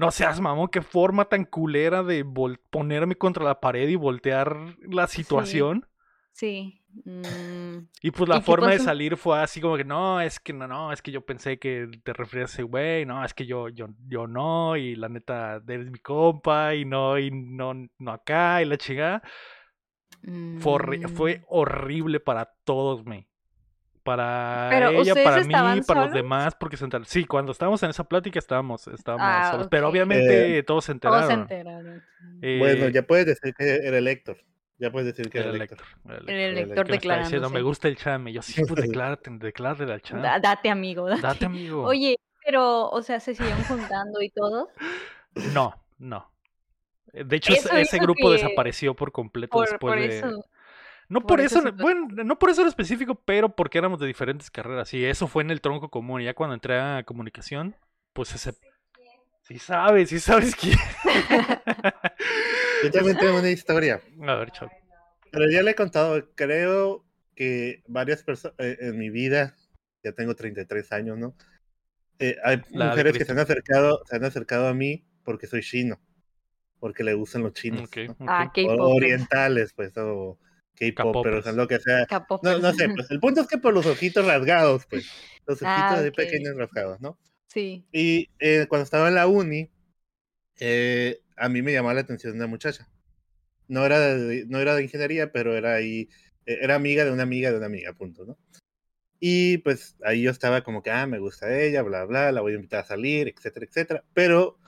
No 0.00 0.12
seas 0.12 0.40
mamón, 0.40 0.68
qué 0.68 0.80
forma 0.80 1.24
tan 1.24 1.44
culera 1.44 2.04
de 2.04 2.24
ponerme 2.70 3.16
contra 3.16 3.44
la 3.44 3.58
pared 3.58 3.88
y 3.88 3.96
voltear 3.96 4.76
la 4.88 5.08
situación. 5.08 5.88
Sí. 6.30 6.84
Mm, 7.04 7.88
y 8.00 8.12
pues 8.12 8.28
la 8.28 8.40
forma 8.40 8.70
de 8.70 8.78
salir 8.78 9.16
fue 9.16 9.40
así 9.40 9.60
como 9.60 9.76
que 9.76 9.82
no, 9.82 10.20
es 10.20 10.38
que 10.38 10.52
no, 10.52 10.68
no, 10.68 10.92
es 10.92 11.02
que 11.02 11.10
yo 11.10 11.26
pensé 11.26 11.58
que 11.58 11.88
te 12.04 12.12
referías 12.12 12.52
a 12.52 12.54
ese 12.54 12.62
güey, 12.62 13.06
no, 13.06 13.24
es 13.24 13.34
que 13.34 13.44
yo, 13.44 13.70
yo, 13.70 13.88
yo 14.06 14.28
no, 14.28 14.76
y 14.76 14.94
la 14.94 15.08
neta 15.08 15.60
eres 15.66 15.90
mi 15.90 15.98
compa, 15.98 16.76
y 16.76 16.84
no, 16.84 17.18
y 17.18 17.32
no, 17.32 17.74
no 17.98 18.12
acá, 18.12 18.62
y 18.62 18.66
la 18.66 18.76
chingada. 18.76 19.20
Fue, 20.58 21.08
fue, 21.08 21.38
mm. 21.38 21.44
horrible 21.48 22.20
para 22.20 22.52
todos, 22.64 23.04
me. 23.04 23.28
Para 24.02 24.90
ella, 24.90 25.14
para 25.22 25.44
mí, 25.44 25.82
para 25.82 26.04
los 26.06 26.12
demás, 26.14 26.56
porque 26.58 26.76
se 26.78 26.84
enteraron. 26.84 27.06
Sí, 27.06 27.24
cuando 27.24 27.52
estábamos 27.52 27.82
en 27.82 27.90
esa 27.90 28.04
plática 28.04 28.38
estábamos, 28.38 28.88
estábamos 28.88 29.26
ah, 29.28 29.50
solos, 29.52 29.68
pero 29.70 29.88
obviamente 29.88 30.56
eh, 30.56 30.62
todos 30.62 30.86
se 30.86 30.92
enteraron. 30.92 31.20
Todos 31.20 31.48
se 31.48 31.56
enteraron. 31.56 32.02
bueno, 32.40 32.86
eh, 32.86 32.92
ya 32.92 33.02
puedes 33.02 33.26
decir 33.26 33.52
que 33.54 33.76
era 33.84 33.98
el 33.98 34.08
Héctor. 34.08 34.38
Ya 34.78 34.92
puedes 34.92 35.06
decir 35.06 35.28
que 35.28 35.40
era 35.40 35.50
el 35.50 35.58
lector. 35.58 35.84
El 36.28 36.54
lector 36.54 36.86
declarando. 36.86 37.50
me 37.50 37.62
gusta 37.62 37.88
el 37.88 37.96
chame. 37.96 38.32
Yo 38.32 38.42
sí, 38.42 38.62
pues 38.64 38.80
declárate, 38.86 39.30
declárate 39.30 39.92
al 39.92 40.02
chame. 40.02 40.22
date, 40.22 40.70
amigo. 40.70 41.08
Date. 41.08 41.46
amigo. 41.46 41.82
Oye, 41.82 42.16
pero, 42.44 42.88
o 42.88 43.02
sea, 43.02 43.18
¿se 43.18 43.34
siguen 43.34 43.60
juntando 43.64 44.22
y 44.22 44.30
todo? 44.30 44.68
No, 45.52 45.74
no. 45.98 46.30
De 47.12 47.36
hecho, 47.36 47.52
ese 47.52 47.98
grupo 47.98 48.30
desapareció 48.30 48.94
por 48.94 49.12
completo 49.12 49.60
después 49.60 50.00
de. 50.00 50.42
No 51.10 51.26
por, 51.26 51.40
eso, 51.40 51.62
bueno, 51.72 52.06
no 52.22 52.38
por 52.38 52.50
eso 52.50 52.60
en 52.60 52.68
específico, 52.68 53.14
pero 53.14 53.48
porque 53.48 53.78
éramos 53.78 53.98
de 53.98 54.06
diferentes 54.06 54.50
carreras. 54.50 54.92
Y 54.92 55.06
eso 55.06 55.26
fue 55.26 55.42
en 55.42 55.50
el 55.50 55.62
tronco 55.62 55.88
común. 55.88 56.20
Y 56.20 56.26
ya 56.26 56.34
cuando 56.34 56.52
entré 56.52 56.78
a 56.78 57.02
comunicación, 57.04 57.74
pues 58.12 58.34
ese. 58.34 58.52
Sí 59.40 59.58
sabes, 59.58 60.10
sí 60.10 60.20
sabes 60.20 60.54
quién. 60.54 60.76
Yo 62.84 62.90
también 62.90 63.16
tengo 63.16 63.38
una 63.38 63.50
historia. 63.50 64.02
A 64.26 64.34
ver, 64.34 64.50
chao. 64.50 64.70
Pero 65.30 65.50
ya 65.50 65.62
le 65.62 65.70
he 65.70 65.74
contado, 65.74 66.28
creo 66.34 67.06
que 67.34 67.82
varias 67.86 68.22
personas 68.22 68.54
eh, 68.58 68.76
en 68.80 68.98
mi 68.98 69.08
vida, 69.08 69.56
ya 70.02 70.12
tengo 70.12 70.34
33 70.34 70.92
años, 70.92 71.16
¿no? 71.16 71.34
Eh, 72.18 72.36
hay 72.44 72.60
mujeres 72.70 73.16
que 73.16 73.24
se 73.24 73.32
han 73.32 73.38
acercado, 73.38 74.02
se 74.06 74.16
han 74.16 74.24
acercado 74.24 74.66
a 74.68 74.74
mí 74.74 75.06
porque 75.22 75.46
soy 75.46 75.62
chino, 75.62 76.00
porque 76.78 77.04
le 77.04 77.14
gustan 77.14 77.42
los 77.42 77.52
chinos. 77.52 77.88
Ah, 78.20 78.50
orientales, 78.78 79.72
pues, 79.74 79.96
o 79.96 80.38
K-pop, 80.78 81.24
pero 81.24 81.52
lo 81.52 81.68
que 81.68 81.78
sea. 81.80 82.06
No, 82.42 82.58
no, 82.58 82.72
sé, 82.72 82.88
pues 82.96 83.10
el 83.10 83.20
punto 83.20 83.40
es 83.40 83.48
que 83.48 83.58
por 83.58 83.74
los 83.74 83.86
ojitos 83.86 84.24
rasgados, 84.24 84.86
pues, 84.86 85.10
los 85.46 85.62
ah, 85.62 85.86
ojitos 85.86 86.04
de 86.04 86.12
pequeños 86.12 86.56
rasgados, 86.56 87.00
¿no? 87.00 87.18
Sí. 87.48 87.86
Y 87.92 88.28
eh, 88.38 88.66
cuando 88.68 88.84
estaba 88.84 89.08
en 89.08 89.14
la 89.14 89.26
uni, 89.26 89.70
eh, 90.60 91.20
a 91.36 91.48
mí 91.48 91.62
me 91.62 91.72
llamaba 91.72 91.94
la 91.94 92.00
atención 92.02 92.34
una 92.34 92.46
muchacha. 92.46 92.88
No 93.66 93.84
era 93.84 93.98
de, 93.98 94.46
no 94.46 94.60
era 94.60 94.74
de 94.74 94.82
ingeniería, 94.82 95.32
pero 95.32 95.56
era 95.56 95.74
ahí, 95.74 96.08
eh, 96.46 96.58
era 96.62 96.74
amiga 96.74 97.04
de 97.04 97.12
una 97.12 97.22
amiga 97.22 97.50
de 97.50 97.58
una 97.58 97.66
amiga, 97.66 97.92
punto, 97.92 98.24
¿no? 98.24 98.38
Y 99.20 99.58
pues 99.58 99.96
ahí 100.04 100.22
yo 100.22 100.30
estaba 100.30 100.62
como 100.62 100.82
que, 100.82 100.90
ah, 100.90 101.06
me 101.06 101.18
gusta 101.18 101.58
ella, 101.58 101.82
bla, 101.82 102.04
bla, 102.04 102.30
la 102.30 102.40
voy 102.40 102.52
a 102.52 102.56
invitar 102.56 102.80
a 102.80 102.86
salir, 102.86 103.28
etcétera, 103.28 103.66
etcétera. 103.66 104.04
Pero 104.14 104.58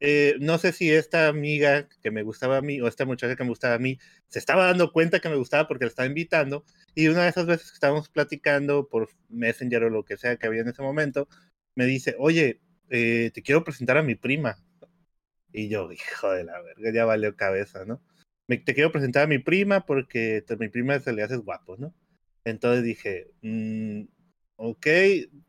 eh, 0.00 0.36
no 0.40 0.58
sé 0.58 0.72
si 0.72 0.90
esta 0.90 1.28
amiga 1.28 1.88
que 2.02 2.10
me 2.10 2.22
gustaba 2.22 2.58
a 2.58 2.62
mí 2.62 2.80
o 2.80 2.88
esta 2.88 3.04
muchacha 3.04 3.36
que 3.36 3.44
me 3.44 3.50
gustaba 3.50 3.74
a 3.74 3.78
mí 3.78 3.98
se 4.28 4.38
estaba 4.38 4.66
dando 4.66 4.92
cuenta 4.92 5.20
que 5.20 5.28
me 5.28 5.36
gustaba 5.36 5.68
porque 5.68 5.84
la 5.84 5.90
estaba 5.90 6.08
invitando. 6.08 6.64
Y 6.94 7.08
una 7.08 7.22
de 7.24 7.30
esas 7.30 7.46
veces 7.46 7.70
que 7.70 7.74
estábamos 7.74 8.08
platicando 8.08 8.88
por 8.88 9.08
Messenger 9.28 9.84
o 9.84 9.90
lo 9.90 10.04
que 10.04 10.16
sea 10.16 10.36
que 10.36 10.46
había 10.46 10.62
en 10.62 10.68
ese 10.68 10.82
momento, 10.82 11.28
me 11.74 11.86
dice, 11.86 12.16
oye, 12.18 12.60
eh, 12.90 13.30
te 13.34 13.42
quiero 13.42 13.64
presentar 13.64 13.96
a 13.96 14.02
mi 14.02 14.14
prima. 14.14 14.58
Y 15.52 15.68
yo, 15.68 15.90
hijo 15.92 16.30
de 16.32 16.44
la 16.44 16.60
verga, 16.62 16.92
ya 16.92 17.04
valió 17.04 17.34
cabeza, 17.36 17.84
¿no? 17.84 18.02
Te 18.48 18.74
quiero 18.74 18.92
presentar 18.92 19.24
a 19.24 19.26
mi 19.26 19.38
prima 19.38 19.86
porque 19.86 20.44
a 20.48 20.56
mi 20.56 20.68
prima 20.68 20.98
se 21.00 21.12
le 21.12 21.22
hace 21.22 21.36
guapo, 21.36 21.76
¿no? 21.78 21.94
Entonces 22.44 22.84
dije, 22.84 23.32
mm, 23.42 24.02
ok, 24.56 24.86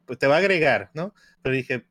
pues 0.05 0.19
te 0.19 0.27
va 0.27 0.35
a 0.35 0.39
agregar, 0.39 0.91
¿no? 0.93 1.13
Pero 1.41 1.55
dije, 1.55 1.85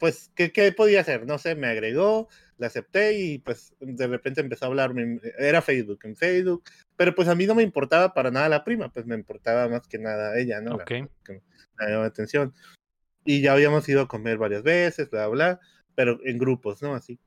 pues, 0.00 0.32
¿qué, 0.34 0.50
¿qué, 0.50 0.72
podía 0.72 1.02
hacer? 1.02 1.26
No 1.26 1.38
sé, 1.38 1.54
me 1.54 1.68
agregó, 1.68 2.28
la 2.56 2.68
acepté 2.68 3.18
y 3.18 3.38
pues 3.38 3.74
de 3.80 4.06
repente 4.06 4.40
empezó 4.40 4.64
a 4.64 4.68
hablarme, 4.68 5.20
era 5.38 5.60
Facebook, 5.60 6.00
en 6.04 6.16
Facebook, 6.16 6.64
pero 6.96 7.14
pues 7.14 7.28
a 7.28 7.34
mí 7.34 7.46
no 7.46 7.54
me 7.54 7.62
importaba 7.62 8.14
para 8.14 8.30
nada 8.30 8.48
la 8.48 8.64
prima, 8.64 8.90
pues 8.90 9.04
me 9.04 9.14
importaba 9.14 9.68
más 9.68 9.86
que 9.86 9.98
nada 9.98 10.38
ella, 10.38 10.62
¿no? 10.62 10.76
Ok. 10.76 10.86
que 10.86 11.42
me 11.78 11.86
llamaba 11.86 12.06
atención. 12.06 12.54
Y 13.26 13.42
ya 13.42 13.52
habíamos 13.52 13.86
ido 13.90 14.00
a 14.00 14.08
comer 14.08 14.38
varias 14.38 14.62
veces, 14.62 15.10
bla, 15.10 15.28
bla, 15.28 15.60
pero 15.94 16.18
en 16.24 16.38
grupos, 16.38 16.82
¿no? 16.82 16.94
Así. 16.94 17.20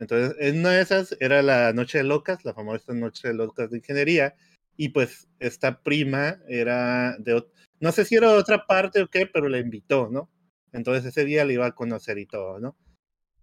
Entonces, 0.00 0.36
en 0.40 0.58
una 0.58 0.70
de 0.72 0.82
esas 0.82 1.16
era 1.20 1.40
la 1.42 1.72
Noche 1.72 1.98
de 1.98 2.04
Locas, 2.04 2.44
la 2.44 2.52
famosa 2.52 2.92
Noche 2.94 3.28
de 3.28 3.34
Locas 3.34 3.70
de 3.70 3.78
Ingeniería, 3.78 4.34
y 4.76 4.88
pues 4.88 5.28
esta 5.38 5.82
prima 5.82 6.40
era 6.48 7.16
de, 7.18 7.44
no 7.78 7.92
sé 7.92 8.04
si 8.04 8.16
era 8.16 8.32
de 8.32 8.38
otra 8.38 8.66
parte 8.66 9.02
o 9.02 9.08
qué, 9.08 9.26
pero 9.26 9.48
la 9.48 9.58
invitó, 9.58 10.08
¿no? 10.10 10.28
Entonces 10.72 11.04
ese 11.04 11.24
día 11.24 11.44
la 11.44 11.52
iba 11.52 11.66
a 11.66 11.74
conocer 11.74 12.18
y 12.18 12.26
todo, 12.26 12.60
¿no? 12.60 12.76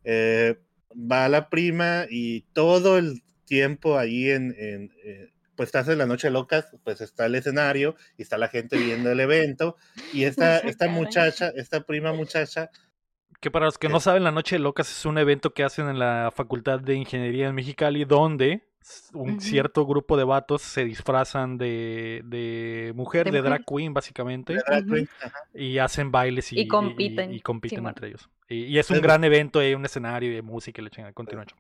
Eh, 0.04 0.60
va 0.92 1.28
la 1.30 1.50
prima 1.50 2.06
y 2.10 2.42
todo 2.54 2.98
el 2.98 3.24
tiempo 3.46 3.98
ahí 3.98 4.30
en, 4.30 4.56
en 4.58 4.92
eh, 5.04 5.32
pues 5.56 5.68
estás 5.68 5.88
en 5.88 5.98
la 5.98 6.06
noche 6.06 6.30
locas, 6.30 6.68
pues 6.84 7.02
está 7.02 7.26
el 7.26 7.36
escenario 7.36 7.96
y 8.18 8.24
está 8.24 8.38
la 8.38 8.50
gente 8.50 8.78
viendo 8.78 9.12
el 9.12 9.20
evento 9.20 9.78
y 10.14 10.24
esta, 10.26 10.60
esta 10.60 10.88
muchacha, 10.88 11.50
esta 11.56 11.82
prima 11.82 12.14
muchacha 12.14 12.70
que 13.40 13.52
para 13.52 13.66
los 13.66 13.78
que 13.78 13.90
no 13.90 14.00
saben, 14.00 14.24
la 14.24 14.32
Noche 14.32 14.58
Locas 14.58 14.90
es 14.90 15.06
un 15.06 15.18
evento 15.18 15.54
que 15.54 15.64
hacen 15.64 15.88
en 15.88 16.00
la 16.00 16.32
Facultad 16.34 16.80
de 16.80 16.96
Ingeniería 16.96 17.48
en 17.48 17.54
Mexicali, 17.54 18.06
donde 18.06 18.64
un 19.14 19.42
cierto 19.42 19.86
grupo 19.86 20.18
de 20.18 20.24
vatos 20.24 20.62
se 20.62 20.86
disfrazan 20.86 21.58
de, 21.58 22.22
de 22.26 22.94
mujer, 22.96 23.32
de, 23.32 23.42
drag 23.42 23.64
queen, 23.66 23.94
básicamente. 23.94 24.56
y 25.54 25.78
hacen 25.78 26.12
bailes 26.12 26.54
y, 26.54 26.68
compiten, 26.68 27.34
y, 27.34 27.42
compiten 27.42 27.86
entre 27.86 28.10
ellos. 28.10 28.30
Y, 28.48 28.78
es 28.78 28.90
un 28.90 29.02
gran 29.02 29.24
evento, 29.24 29.60
hay 29.60 29.74
un 29.74 29.86
escenario 29.86 30.34
de 30.34 30.42
música 30.42 30.82
y 30.82 30.84
le 30.84 30.88
echan 30.90 31.06
a 31.06 31.14
continuación. 31.14 31.60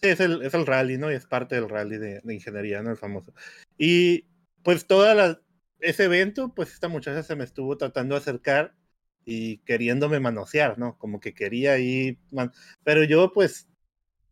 Sí, 0.00 0.08
es 0.08 0.20
el, 0.20 0.42
es 0.42 0.54
el 0.54 0.66
rally, 0.66 0.98
¿no? 0.98 1.10
Y 1.10 1.14
es 1.14 1.26
parte 1.26 1.54
del 1.54 1.68
rally 1.68 1.98
de, 1.98 2.20
de 2.22 2.34
ingeniería, 2.34 2.82
¿no? 2.82 2.90
El 2.90 2.96
famoso. 2.96 3.32
Y 3.78 4.26
pues 4.62 4.86
toda 4.86 5.14
la, 5.14 5.40
ese 5.80 6.04
evento, 6.04 6.54
pues 6.54 6.72
esta 6.72 6.88
muchacha 6.88 7.22
se 7.22 7.36
me 7.36 7.44
estuvo 7.44 7.76
tratando 7.76 8.14
de 8.14 8.20
acercar 8.20 8.74
y 9.24 9.58
queriéndome 9.58 10.20
manosear, 10.20 10.78
¿no? 10.78 10.98
Como 10.98 11.20
que 11.20 11.34
quería 11.34 11.78
ir, 11.78 12.18
pero 12.82 13.04
yo 13.04 13.32
pues 13.32 13.68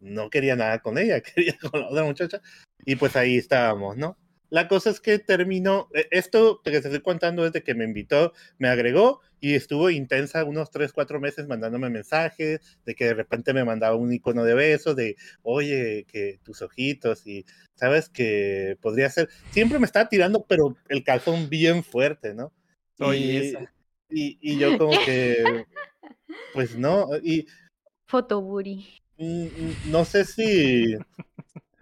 no 0.03 0.29
quería 0.31 0.57
nada 0.57 0.81
con 0.81 0.99
ella, 0.99 1.21
quería 1.35 1.57
con 1.59 1.81
la 1.81 1.89
otra 1.89 2.05
muchacha 2.05 2.41
y 2.85 2.97
pues 2.97 3.17
ahí 3.17 3.39
estábamos, 3.39 3.97
¿no? 3.97 4.19
La 4.51 4.69
cosa 4.69 4.91
es 4.91 5.01
que 5.01 5.19
terminó, 5.19 5.89
e, 5.95 6.09
esto 6.11 6.61
que 6.63 6.73
te 6.73 6.77
estoy 6.77 7.01
contando 7.01 7.43
desde 7.43 7.63
que 7.63 7.75
me 7.75 7.85
invitó, 7.85 8.35
me 8.59 8.69
agregó 8.69 9.23
y 9.41 9.55
estuvo 9.55 9.89
intensa 9.89 10.45
unos 10.45 10.71
3, 10.71 10.93
4 10.93 11.21
meses 11.21 11.49
mandándome 11.49 11.89
mensajes, 11.89 12.61
de 12.85 12.95
que 12.95 13.07
de 13.07 13.15
repente 13.15 13.55
me 13.55 13.65
mandaba 13.65 13.97
un 13.97 14.13
icono 14.13 14.45
de 14.45 14.53
beso, 14.53 14.95
de, 14.95 15.17
oye, 15.41 16.05
que 16.07 16.39
tus 16.43 16.61
ojitos 16.61 17.27
y 17.27 17.47
sabes 17.75 18.11
que 18.11 18.77
podría 18.83 19.09
ser, 19.09 19.31
siempre 19.53 19.79
me 19.79 19.87
estaba 19.87 20.11
tirando, 20.11 20.45
pero 20.47 20.77
el 20.89 21.03
calzón 21.03 21.49
bien 21.49 21.83
fuerte, 21.83 22.35
¿no? 22.35 22.53
Oye, 22.99 23.57
y, 24.11 24.39
y, 24.43 24.59
yo 24.59 24.77
como 24.77 24.93
que, 25.07 25.65
pues 26.53 26.77
no, 26.77 27.09
y... 27.23 27.47
Fotoburi. 28.07 29.02
Mm, 29.19 29.45
mm, 29.45 29.91
no 29.91 30.05
sé 30.05 30.25
si 30.25 30.97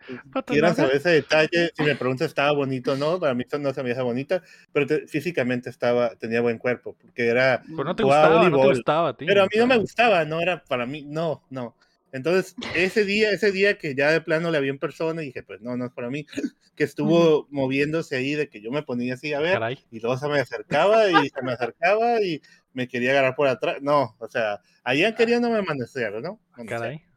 quieran 0.46 0.74
saber 0.74 0.96
ese 0.96 1.10
detalle. 1.10 1.70
Si 1.74 1.82
me 1.82 1.96
preguntas 1.96 2.28
estaba 2.28 2.52
bonito 2.52 2.92
o 2.92 2.96
no, 2.96 3.18
para 3.20 3.34
mí 3.34 3.44
no 3.58 3.72
se 3.72 3.82
me 3.82 3.92
hace 3.92 4.02
bonita, 4.02 4.42
pero 4.72 4.86
físicamente 5.06 5.70
estaba, 5.70 6.14
tenía 6.16 6.40
buen 6.40 6.58
cuerpo, 6.58 6.96
porque 7.00 7.28
era. 7.28 7.62
Pero 7.68 7.84
no 7.84 7.96
te 7.96 8.02
gustaba, 8.02 8.48
no 8.48 8.60
te 8.60 8.66
gustaba, 8.66 9.16
Pero 9.16 9.42
a 9.42 9.46
mí 9.46 9.58
no 9.58 9.66
me 9.66 9.76
gustaba, 9.78 10.24
no 10.24 10.40
era 10.40 10.64
para 10.64 10.86
mí, 10.86 11.02
no, 11.02 11.44
no. 11.50 11.76
Entonces, 12.12 12.56
ese 12.74 13.04
día, 13.04 13.30
ese 13.30 13.52
día 13.52 13.78
que 13.78 13.94
ya 13.94 14.10
de 14.10 14.20
plano 14.20 14.50
le 14.50 14.60
vi 14.60 14.68
en 14.68 14.78
persona 14.78 15.22
y 15.22 15.26
dije, 15.26 15.44
pues 15.44 15.60
no, 15.60 15.76
no 15.76 15.86
es 15.86 15.92
para 15.92 16.10
mí, 16.10 16.26
que 16.74 16.84
estuvo 16.84 17.46
moviéndose 17.50 18.16
ahí 18.16 18.34
de 18.34 18.48
que 18.48 18.60
yo 18.60 18.72
me 18.72 18.82
ponía 18.82 19.14
así 19.14 19.32
a 19.32 19.38
ver 19.38 19.60
y 19.90 20.00
luego 20.00 20.16
se 20.16 20.28
me 20.28 20.40
acercaba 20.40 21.08
y 21.08 21.28
se 21.28 21.42
me 21.42 21.52
acercaba 21.52 22.20
y 22.20 22.42
me 22.72 22.88
quería 22.88 23.12
agarrar 23.12 23.36
por 23.36 23.46
atrás. 23.46 23.76
No, 23.80 24.16
o 24.18 24.28
sea, 24.28 24.60
allá 24.82 25.14
queriéndome 25.14 25.58
amanecer, 25.58 26.20
¿no? 26.20 26.40
Caray. 26.66 27.09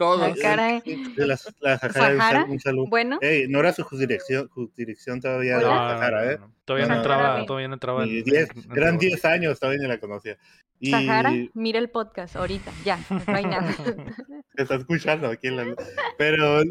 Todos. 0.00 0.38
caray. 0.38 0.82
las, 1.16 1.46
Sahara, 1.92 2.46
un 2.48 2.58
saludo. 2.58 2.86
Bueno. 2.88 3.18
Ey, 3.20 3.46
no 3.48 3.60
era 3.60 3.74
su 3.74 3.84
jurisdicción, 3.84 4.48
jurisdicción 4.48 5.20
todavía 5.20 5.58
de 5.58 5.64
Sahara, 5.64 6.32
¿eh? 6.32 6.38
Todavía 6.64 6.88
no, 6.88 6.96
entraba, 6.96 7.44
todavía 7.44 7.68
no 7.68 7.74
entraba. 7.74 8.04
En, 8.04 8.24
diez, 8.24 8.48
eran 8.74 8.96
10 8.96 9.24
años, 9.26 9.60
todavía 9.60 9.82
ni 9.82 9.88
la 9.88 10.00
conocía. 10.00 10.38
Y... 10.78 10.90
Sahara, 10.90 11.34
mira 11.52 11.78
el 11.78 11.90
podcast 11.90 12.34
ahorita, 12.34 12.72
ya, 12.82 12.98
no 13.10 13.34
hay 13.36 13.44
nada. 13.44 13.74
está 14.56 14.76
escuchando 14.76 15.26
aquí 15.26 15.48
en 15.48 15.56
la... 15.56 15.76
Pero 16.16 16.62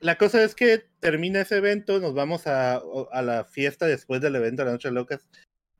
la 0.00 0.16
cosa 0.16 0.42
es 0.42 0.54
que 0.54 0.86
termina 1.00 1.42
ese 1.42 1.58
evento, 1.58 2.00
nos 2.00 2.14
vamos 2.14 2.46
a, 2.46 2.80
a 3.12 3.20
la 3.20 3.44
fiesta 3.44 3.84
después 3.84 4.22
del 4.22 4.36
evento 4.36 4.62
de 4.62 4.66
la 4.66 4.72
Noche 4.72 4.90
Locas 4.90 5.28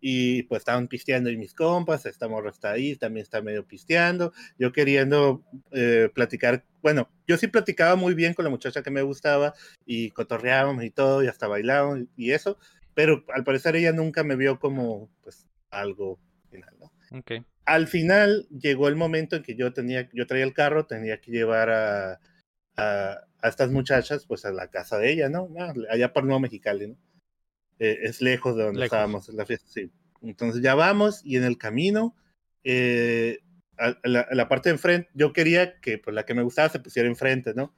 y 0.00 0.44
pues 0.44 0.60
estaban 0.60 0.88
pisteando 0.88 1.30
y 1.30 1.36
mis 1.36 1.54
compas, 1.54 2.06
esta 2.06 2.28
morra 2.28 2.50
está 2.50 2.72
ahí, 2.72 2.96
también 2.96 3.22
está 3.22 3.42
medio 3.42 3.66
pisteando, 3.66 4.32
yo 4.58 4.72
queriendo 4.72 5.42
eh, 5.72 6.10
platicar, 6.14 6.64
bueno, 6.82 7.10
yo 7.26 7.36
sí 7.36 7.48
platicaba 7.48 7.96
muy 7.96 8.14
bien 8.14 8.34
con 8.34 8.44
la 8.44 8.50
muchacha 8.50 8.82
que 8.82 8.90
me 8.90 9.02
gustaba 9.02 9.54
y 9.84 10.10
cotorreábamos 10.10 10.84
y 10.84 10.90
todo 10.90 11.22
y 11.22 11.26
hasta 11.26 11.48
bailábamos 11.48 12.00
y 12.16 12.32
eso, 12.32 12.58
pero 12.94 13.24
al 13.34 13.44
parecer 13.44 13.76
ella 13.76 13.92
nunca 13.92 14.24
me 14.24 14.36
vio 14.36 14.58
como 14.58 15.10
pues 15.22 15.46
algo 15.70 16.18
final, 16.50 16.74
¿no? 16.80 17.18
Okay. 17.20 17.44
Al 17.64 17.86
final 17.86 18.46
llegó 18.50 18.88
el 18.88 18.96
momento 18.96 19.36
en 19.36 19.42
que 19.42 19.54
yo 19.54 19.72
tenía, 19.72 20.08
yo 20.12 20.26
traía 20.26 20.44
el 20.44 20.54
carro, 20.54 20.86
tenía 20.86 21.20
que 21.20 21.30
llevar 21.30 21.70
a, 21.70 22.20
a, 22.76 23.18
estas 23.42 23.70
muchachas 23.70 24.24
pues 24.26 24.44
a 24.44 24.52
la 24.52 24.68
casa 24.68 24.98
de 24.98 25.12
ella, 25.12 25.28
¿no? 25.28 25.48
Ah, 25.58 25.74
allá 25.90 26.12
por 26.12 26.24
Nuevo 26.24 26.40
Mexicali, 26.40 26.88
¿no? 26.88 26.96
Eh, 27.78 27.98
es 28.02 28.20
lejos 28.20 28.56
de 28.56 28.64
donde 28.64 28.84
estábamos 28.84 29.28
en 29.28 29.36
la 29.36 29.46
fiesta, 29.46 29.66
sí. 29.68 29.90
Entonces 30.22 30.62
ya 30.62 30.74
vamos 30.74 31.20
y 31.24 31.36
en 31.36 31.44
el 31.44 31.58
camino, 31.58 32.16
eh, 32.64 33.38
a, 33.78 33.96
la, 34.02 34.48
parte 34.48 34.68
de 34.68 34.74
enfrente, 34.74 35.08
yo 35.14 35.32
quería 35.32 35.78
que 35.80 35.98
pues, 35.98 36.14
la 36.14 36.24
que 36.24 36.34
me 36.34 36.42
gustaba 36.42 36.68
se 36.68 36.80
pusiera 36.80 37.08
enfrente, 37.08 37.54
¿no? 37.54 37.74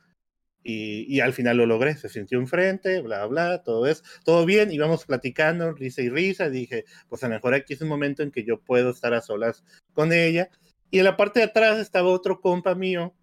Y, 0.62 1.06
y, 1.08 1.20
al 1.20 1.32
final 1.32 1.56
lo 1.56 1.66
logré, 1.66 1.96
se 1.96 2.10
sintió 2.10 2.38
enfrente, 2.38 3.00
bla, 3.00 3.24
bla, 3.26 3.62
todo 3.62 3.86
es, 3.86 4.02
todo 4.24 4.44
bien, 4.44 4.70
íbamos 4.70 5.06
platicando, 5.06 5.72
risa 5.72 6.02
y 6.02 6.10
risa, 6.10 6.50
dije, 6.50 6.84
pues 7.08 7.24
a 7.24 7.28
lo 7.28 7.34
mejor 7.34 7.54
aquí 7.54 7.72
es 7.72 7.80
un 7.80 7.88
momento 7.88 8.22
en 8.22 8.30
que 8.30 8.44
yo 8.44 8.60
puedo 8.60 8.90
estar 8.90 9.14
a 9.14 9.22
solas 9.22 9.64
con 9.94 10.12
ella. 10.12 10.50
Y 10.90 10.98
en 10.98 11.04
la 11.04 11.16
parte 11.16 11.40
de 11.40 11.46
atrás 11.46 11.78
estaba 11.78 12.10
otro 12.10 12.40
compa 12.40 12.74
mío, 12.74 13.14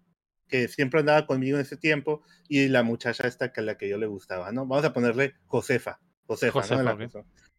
que 0.48 0.66
siempre 0.66 1.00
andaba 1.00 1.26
conmigo 1.26 1.58
en 1.58 1.62
ese 1.62 1.76
tiempo, 1.76 2.22
y 2.48 2.68
la 2.68 2.82
muchacha 2.82 3.28
esta 3.28 3.52
que 3.52 3.60
a 3.60 3.64
la 3.64 3.76
que 3.76 3.88
yo 3.88 3.98
le 3.98 4.06
gustaba, 4.06 4.50
¿no? 4.50 4.66
Vamos 4.66 4.84
a 4.84 4.92
ponerle 4.92 5.34
Josefa. 5.46 6.00
Josefa, 6.28 6.82
¿no? 6.82 6.98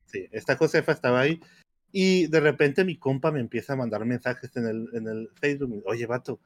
Sí, 0.05 0.27
esta 0.31 0.55
Josefa 0.55 0.91
estaba 0.91 1.19
ahí 1.19 1.39
y 1.91 2.27
de 2.27 2.39
repente 2.39 2.85
mi 2.85 2.97
compa 2.97 3.31
me 3.31 3.39
empieza 3.39 3.73
a 3.73 3.75
mandar 3.75 4.05
mensajes 4.05 4.55
en 4.55 4.67
el, 4.67 4.87
en 4.93 5.07
el 5.07 5.29
Facebook. 5.39 5.83
Oye, 5.85 6.05
vato, 6.05 6.39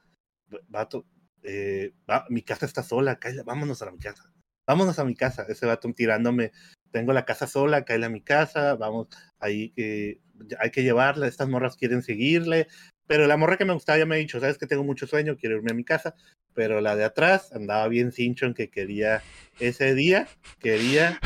vato, 0.67 1.05
eh, 1.43 1.93
mi 2.29 2.41
casa 2.41 2.65
está 2.65 2.81
sola, 2.81 3.19
vámonos 3.45 3.81
a 3.81 3.91
mi 3.91 3.99
casa. 3.99 4.31
Vámonos 4.65 4.97
a 4.99 5.05
mi 5.05 5.15
casa. 5.15 5.45
Ese 5.49 5.65
vato 5.65 5.91
tirándome, 5.93 6.51
tengo 6.91 7.11
la 7.11 7.25
casa 7.25 7.47
sola, 7.47 7.83
cállate 7.83 8.05
a 8.05 8.09
mi 8.09 8.21
casa, 8.21 8.75
vamos, 8.75 9.07
ahí 9.39 9.73
eh, 9.75 10.21
hay 10.59 10.71
que 10.71 10.83
llevarla, 10.83 11.27
estas 11.27 11.49
morras 11.49 11.75
quieren 11.75 12.01
seguirle. 12.01 12.67
Pero 13.05 13.27
la 13.27 13.35
morra 13.35 13.57
que 13.57 13.65
me 13.65 13.73
gustaba 13.73 13.99
ya 13.99 14.05
me 14.05 14.15
ha 14.15 14.19
dicho, 14.19 14.39
sabes 14.39 14.57
que 14.57 14.67
tengo 14.67 14.85
mucho 14.85 15.07
sueño, 15.07 15.35
quiero 15.37 15.57
irme 15.57 15.71
a 15.71 15.75
mi 15.75 15.83
casa. 15.83 16.15
Pero 16.53 16.79
la 16.79 16.95
de 16.95 17.03
atrás 17.03 17.51
andaba 17.51 17.87
bien 17.87 18.11
cincho 18.11 18.45
en 18.45 18.53
que 18.53 18.69
quería 18.69 19.21
ese 19.59 19.93
día, 19.93 20.27
quería. 20.59 21.19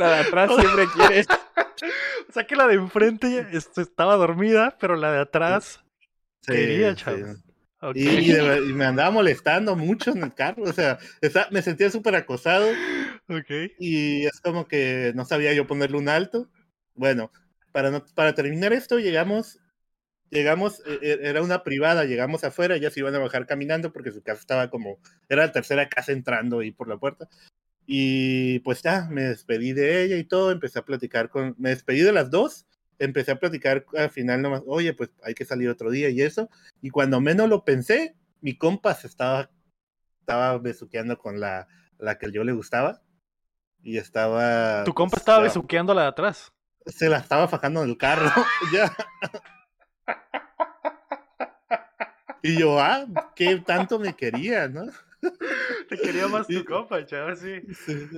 La 0.00 0.16
de 0.16 0.20
atrás 0.20 0.50
siempre 0.58 0.86
quiere. 0.94 1.24
O 2.28 2.32
sea 2.32 2.46
que 2.46 2.54
la 2.54 2.68
de 2.68 2.74
enfrente 2.74 3.48
estaba 3.52 4.14
dormida, 4.14 4.76
pero 4.78 4.94
la 4.94 5.10
de 5.10 5.18
atrás 5.18 5.80
quería, 6.46 6.94
chavos. 6.94 7.42
Y, 7.94 8.32
me 8.72 8.84
andaba 8.84 9.10
molestando 9.10 9.74
mucho 9.74 10.12
en 10.12 10.22
el 10.22 10.34
carro, 10.34 10.62
o 10.64 10.72
sea, 10.72 10.98
me 11.50 11.62
sentía 11.62 11.90
súper 11.90 12.14
acosado. 12.14 12.68
Okay. 13.26 13.72
Y 13.80 14.26
es 14.26 14.40
como 14.40 14.68
que 14.68 15.12
no 15.16 15.24
sabía 15.24 15.52
yo 15.54 15.66
ponerle 15.66 15.96
un 15.96 16.08
alto. 16.08 16.48
Bueno, 16.94 17.32
para, 17.72 18.04
para 18.14 18.34
terminar 18.34 18.72
esto, 18.72 18.98
llegamos, 18.98 19.58
llegamos, 20.28 20.82
e, 20.86 20.98
e, 21.02 21.28
era 21.28 21.42
una 21.42 21.64
privada, 21.64 22.04
llegamos 22.04 22.44
afuera, 22.44 22.76
ya 22.76 22.90
se 22.90 23.00
iban 23.00 23.14
a 23.14 23.18
bajar 23.18 23.46
caminando 23.46 23.92
porque 23.92 24.12
su 24.12 24.22
casa 24.22 24.40
estaba 24.40 24.70
como, 24.70 24.98
era 25.28 25.46
la 25.46 25.52
tercera 25.52 25.88
casa 25.88 26.12
entrando 26.12 26.60
ahí 26.60 26.70
por 26.70 26.86
la 26.86 26.98
puerta. 26.98 27.28
Y 27.92 28.60
pues 28.60 28.82
ya, 28.82 29.08
me 29.10 29.22
despedí 29.22 29.72
de 29.72 30.04
ella 30.04 30.16
y 30.16 30.24
todo, 30.24 30.52
empecé 30.52 30.78
a 30.78 30.84
platicar 30.84 31.28
con, 31.28 31.56
me 31.58 31.70
despedí 31.70 32.02
de 32.02 32.12
las 32.12 32.30
dos 32.30 32.66
empecé 33.00 33.32
a 33.32 33.38
platicar 33.38 33.84
al 33.96 34.10
final 34.10 34.42
nomás, 34.42 34.62
oye, 34.66 34.92
pues 34.92 35.10
hay 35.24 35.34
que 35.34 35.44
salir 35.44 35.68
otro 35.68 35.90
día 35.90 36.10
y 36.10 36.22
eso. 36.22 36.48
Y 36.80 36.90
cuando 36.90 37.20
menos 37.20 37.48
lo 37.48 37.64
pensé, 37.64 38.14
mi 38.40 38.56
compa 38.56 38.94
se 38.94 39.06
estaba, 39.06 39.50
estaba 40.20 40.58
besuqueando 40.58 41.18
con 41.18 41.40
la, 41.40 41.66
la 41.98 42.18
que 42.18 42.30
yo 42.30 42.44
le 42.44 42.52
gustaba. 42.52 43.02
Y 43.82 43.96
estaba. 43.96 44.84
¿Tu 44.84 44.92
compa 44.92 45.12
pues, 45.12 45.22
estaba 45.22 45.42
besuqueando 45.42 45.94
la 45.94 46.02
de 46.02 46.08
atrás? 46.08 46.52
Se 46.84 47.08
la 47.08 47.16
estaba 47.16 47.48
fajando 47.48 47.82
en 47.82 47.88
el 47.88 47.96
carro. 47.96 48.30
ya. 48.72 48.94
y 52.42 52.58
yo, 52.58 52.78
ah, 52.78 53.06
qué 53.34 53.56
tanto 53.56 53.98
me 53.98 54.14
quería, 54.14 54.68
¿no? 54.68 54.84
Te 55.88 55.98
quería 55.98 56.28
más 56.28 56.46
tu 56.46 56.64
compa, 56.64 57.04
chaval, 57.04 57.36
sí. 57.36 57.60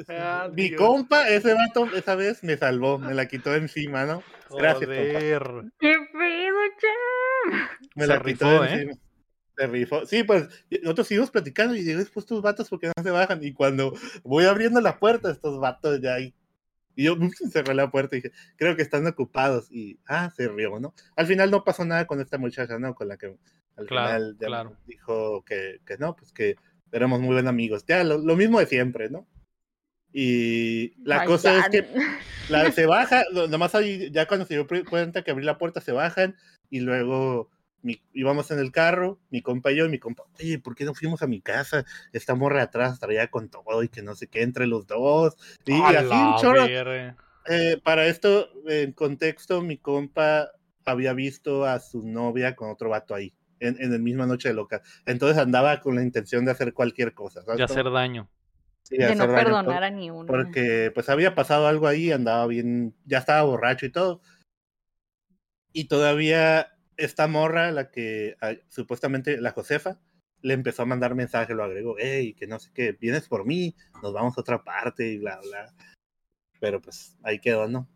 Ah, 0.08 0.48
Mi 0.52 0.74
compa, 0.74 1.28
ese 1.28 1.54
vato, 1.54 1.86
esa 1.94 2.14
vez 2.14 2.42
me 2.44 2.56
salvó, 2.56 2.98
me 2.98 3.14
la 3.14 3.26
quitó 3.26 3.54
encima, 3.54 4.04
¿no? 4.04 4.22
Gracias, 4.50 4.88
compa. 4.88 5.70
¡Qué 5.78 5.96
pedo, 6.12 6.58
chaval! 6.80 7.70
Me 7.96 8.06
la 8.06 8.22
quitó 8.22 8.64
¿eh? 8.64 8.72
encima. 8.72 8.92
Se 9.56 9.66
rifó. 9.66 10.06
Sí, 10.06 10.22
pues 10.24 10.48
nosotros 10.82 11.06
seguimos 11.06 11.30
platicando 11.30 11.74
y 11.74 11.82
después 11.82 12.24
tus 12.24 12.40
vatos 12.40 12.70
porque 12.70 12.90
no 12.96 13.02
se 13.02 13.10
bajan. 13.10 13.42
Y 13.44 13.52
cuando 13.52 13.92
voy 14.22 14.44
abriendo 14.44 14.80
la 14.80 14.98
puerta, 14.98 15.30
estos 15.30 15.60
vatos 15.60 16.00
ya 16.00 16.14
ahí. 16.14 16.34
Y 16.94 17.04
yo 17.04 17.16
cerré 17.52 17.74
la 17.74 17.90
puerta 17.90 18.16
y 18.16 18.20
dije, 18.20 18.34
creo 18.56 18.76
que 18.76 18.82
están 18.82 19.06
ocupados. 19.06 19.70
Y, 19.70 19.98
ah, 20.06 20.30
se 20.34 20.48
rió, 20.48 20.80
¿no? 20.80 20.94
Al 21.16 21.26
final 21.26 21.50
no 21.50 21.64
pasó 21.64 21.84
nada 21.84 22.06
con 22.06 22.20
esta 22.20 22.38
muchacha, 22.38 22.78
¿no? 22.78 22.94
Con 22.94 23.08
la 23.08 23.16
que 23.16 23.36
al 23.76 23.88
final 23.88 24.36
ya 24.38 24.70
dijo 24.86 25.44
que, 25.44 25.80
que 25.86 25.96
no, 25.98 26.14
pues 26.14 26.32
que 26.32 26.56
éramos 26.92 27.20
muy 27.20 27.34
buenos 27.34 27.50
amigos. 27.50 27.84
Ya, 27.86 28.04
lo, 28.04 28.36
mismo 28.36 28.60
de 28.60 28.66
siempre, 28.66 29.10
¿no? 29.10 29.26
Y 30.12 30.92
la 31.02 31.24
cosa 31.24 31.58
es 31.58 31.68
que 31.70 31.86
la, 32.50 32.70
se 32.70 32.86
baja, 32.86 33.24
nomás 33.48 33.74
ahí, 33.74 34.10
ya 34.12 34.26
cuando 34.26 34.46
se 34.46 34.54
dio 34.54 34.66
cuenta 34.88 35.22
que 35.22 35.30
abrí 35.30 35.44
la 35.44 35.58
puerta, 35.58 35.80
se 35.80 35.92
bajan 35.92 36.36
y 36.70 36.80
luego 36.80 37.50
íbamos 38.12 38.50
en 38.50 38.58
el 38.58 38.70
carro, 38.70 39.18
mi 39.30 39.42
compa 39.42 39.72
y 39.72 39.76
yo, 39.76 39.86
y 39.86 39.88
mi 39.88 39.98
compa, 39.98 40.24
oye, 40.38 40.58
¿por 40.58 40.74
qué 40.74 40.84
no 40.84 40.94
fuimos 40.94 41.22
a 41.22 41.26
mi 41.26 41.40
casa? 41.40 41.84
Esta 42.12 42.34
morra 42.34 42.62
atrás 42.62 43.00
traía 43.00 43.28
con 43.28 43.48
todo 43.48 43.82
y 43.82 43.88
que 43.88 44.02
no 44.02 44.14
sé 44.14 44.28
qué 44.28 44.42
entre 44.42 44.66
los 44.66 44.86
dos. 44.86 45.36
Y 45.66 45.72
así 45.72 46.14
un 46.14 46.36
chorro. 46.36 46.66
Eh, 47.48 47.80
para 47.82 48.06
esto, 48.06 48.50
en 48.68 48.92
contexto, 48.92 49.62
mi 49.62 49.78
compa 49.78 50.52
había 50.84 51.12
visto 51.12 51.64
a 51.64 51.80
su 51.80 52.06
novia 52.06 52.54
con 52.54 52.70
otro 52.70 52.90
vato 52.90 53.14
ahí 53.14 53.34
en, 53.62 53.80
en 53.80 53.92
el 53.92 54.02
misma 54.02 54.26
noche 54.26 54.48
de 54.48 54.54
loca. 54.54 54.82
Entonces 55.06 55.38
andaba 55.38 55.80
con 55.80 55.94
la 55.94 56.02
intención 56.02 56.44
de 56.44 56.52
hacer 56.52 56.72
cualquier 56.72 57.14
cosa. 57.14 57.42
De 57.42 57.62
hacer 57.62 57.90
daño. 57.90 58.28
de, 58.90 59.14
no 59.14 59.26
perdonar 59.26 59.84
a 59.84 59.90
ni 59.90 60.10
uno. 60.10 60.26
Porque 60.26 60.90
pues 60.94 61.08
había 61.08 61.34
pasado 61.34 61.66
algo 61.66 61.86
ahí, 61.86 62.12
andaba 62.12 62.46
bien, 62.46 62.94
ya 63.04 63.18
estaba 63.18 63.42
borracho 63.42 63.86
y 63.86 63.92
todo. 63.92 64.20
Y 65.72 65.84
todavía 65.88 66.72
esta 66.96 67.26
morra, 67.26 67.70
la 67.70 67.90
que 67.90 68.36
ah, 68.40 68.52
supuestamente 68.68 69.40
la 69.40 69.52
Josefa, 69.52 69.98
le 70.42 70.54
empezó 70.54 70.82
a 70.82 70.86
mandar 70.86 71.14
mensaje, 71.14 71.54
lo 71.54 71.64
agregó, 71.64 71.96
hey, 71.98 72.34
que 72.34 72.46
no 72.46 72.58
sé 72.58 72.70
qué, 72.74 72.92
vienes 72.92 73.28
por 73.28 73.46
mí, 73.46 73.76
nos 74.02 74.12
vamos 74.12 74.36
a 74.36 74.40
otra 74.40 74.62
parte 74.62 75.08
y 75.08 75.18
bla, 75.18 75.40
bla. 75.40 75.72
Pero 76.60 76.80
pues 76.80 77.16
ahí 77.22 77.38
quedó, 77.38 77.68
¿no? 77.68 77.88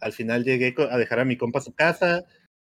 Al 0.00 0.12
final 0.12 0.44
llegué 0.44 0.74
a 0.90 0.98
dejar 0.98 1.20
a 1.20 1.24
mi 1.24 1.36
compa 1.36 1.58
a 1.58 1.62
su 1.62 1.74
casa, 1.74 2.24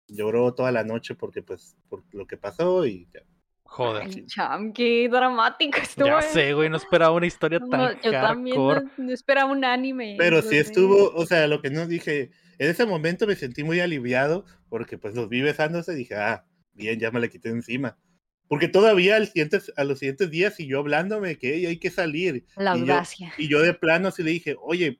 lloró 0.09 0.55
toda 0.55 0.73
la 0.73 0.85
noche 0.85 1.15
porque 1.15 1.43
pues 1.43 1.77
por 1.89 2.03
lo 2.13 2.27
que 2.27 2.37
pasó 2.37 2.87
y 2.87 3.09
ya. 3.13 3.21
Joder. 3.65 4.25
cham, 4.27 4.73
qué 4.73 5.09
dramático 5.11 5.79
estuvo. 5.79 6.07
Ya 6.07 6.23
sé, 6.23 6.55
güey, 6.55 6.71
no 6.71 6.79
esperaba 6.79 7.15
una 7.15 7.27
historia 7.27 7.61
tan 7.61 7.71
no, 7.71 8.03
Yo 8.03 8.13
también 8.13 8.57
no, 8.57 9.13
esperaba 9.13 9.53
un 9.53 9.63
anime. 9.63 10.17
Pero 10.19 10.41
sí 10.41 10.57
estuvo, 10.57 11.13
o 11.15 11.27
sea, 11.27 11.47
lo 11.47 11.61
que 11.61 11.69
no 11.69 11.87
dije, 11.87 12.31
en 12.59 12.71
ese 12.71 12.87
momento 12.87 13.27
me 13.27 13.37
sentí 13.37 13.65
muy 13.65 13.81
aliviado 13.81 14.47
porque 14.71 14.97
pues 14.97 15.15
los 15.15 15.29
vi 15.29 15.43
besándose 15.43 15.93
y 15.93 15.97
dije, 15.97 16.15
ah, 16.15 16.47
bien, 16.73 16.99
ya 16.99 17.11
me 17.11 17.21
la 17.21 17.29
quité 17.29 17.51
encima. 17.51 17.99
Porque 18.49 18.69
todavía 18.69 19.17
al 19.17 19.27
siguiente, 19.27 19.61
a 19.77 19.85
los 19.85 19.99
siguientes 19.99 20.31
días 20.31 20.57
siguió 20.57 20.79
hablándome 20.79 21.37
que 21.37 21.67
hay 21.67 21.77
que 21.77 21.91
salir. 21.91 22.47
La 22.57 22.73
audacia. 22.73 23.35
Y 23.37 23.49
yo, 23.49 23.59
y 23.59 23.61
yo 23.61 23.63
de 23.63 23.75
plano 23.75 24.09
así 24.09 24.23
le 24.23 24.31
dije, 24.31 24.57
oye, 24.63 24.99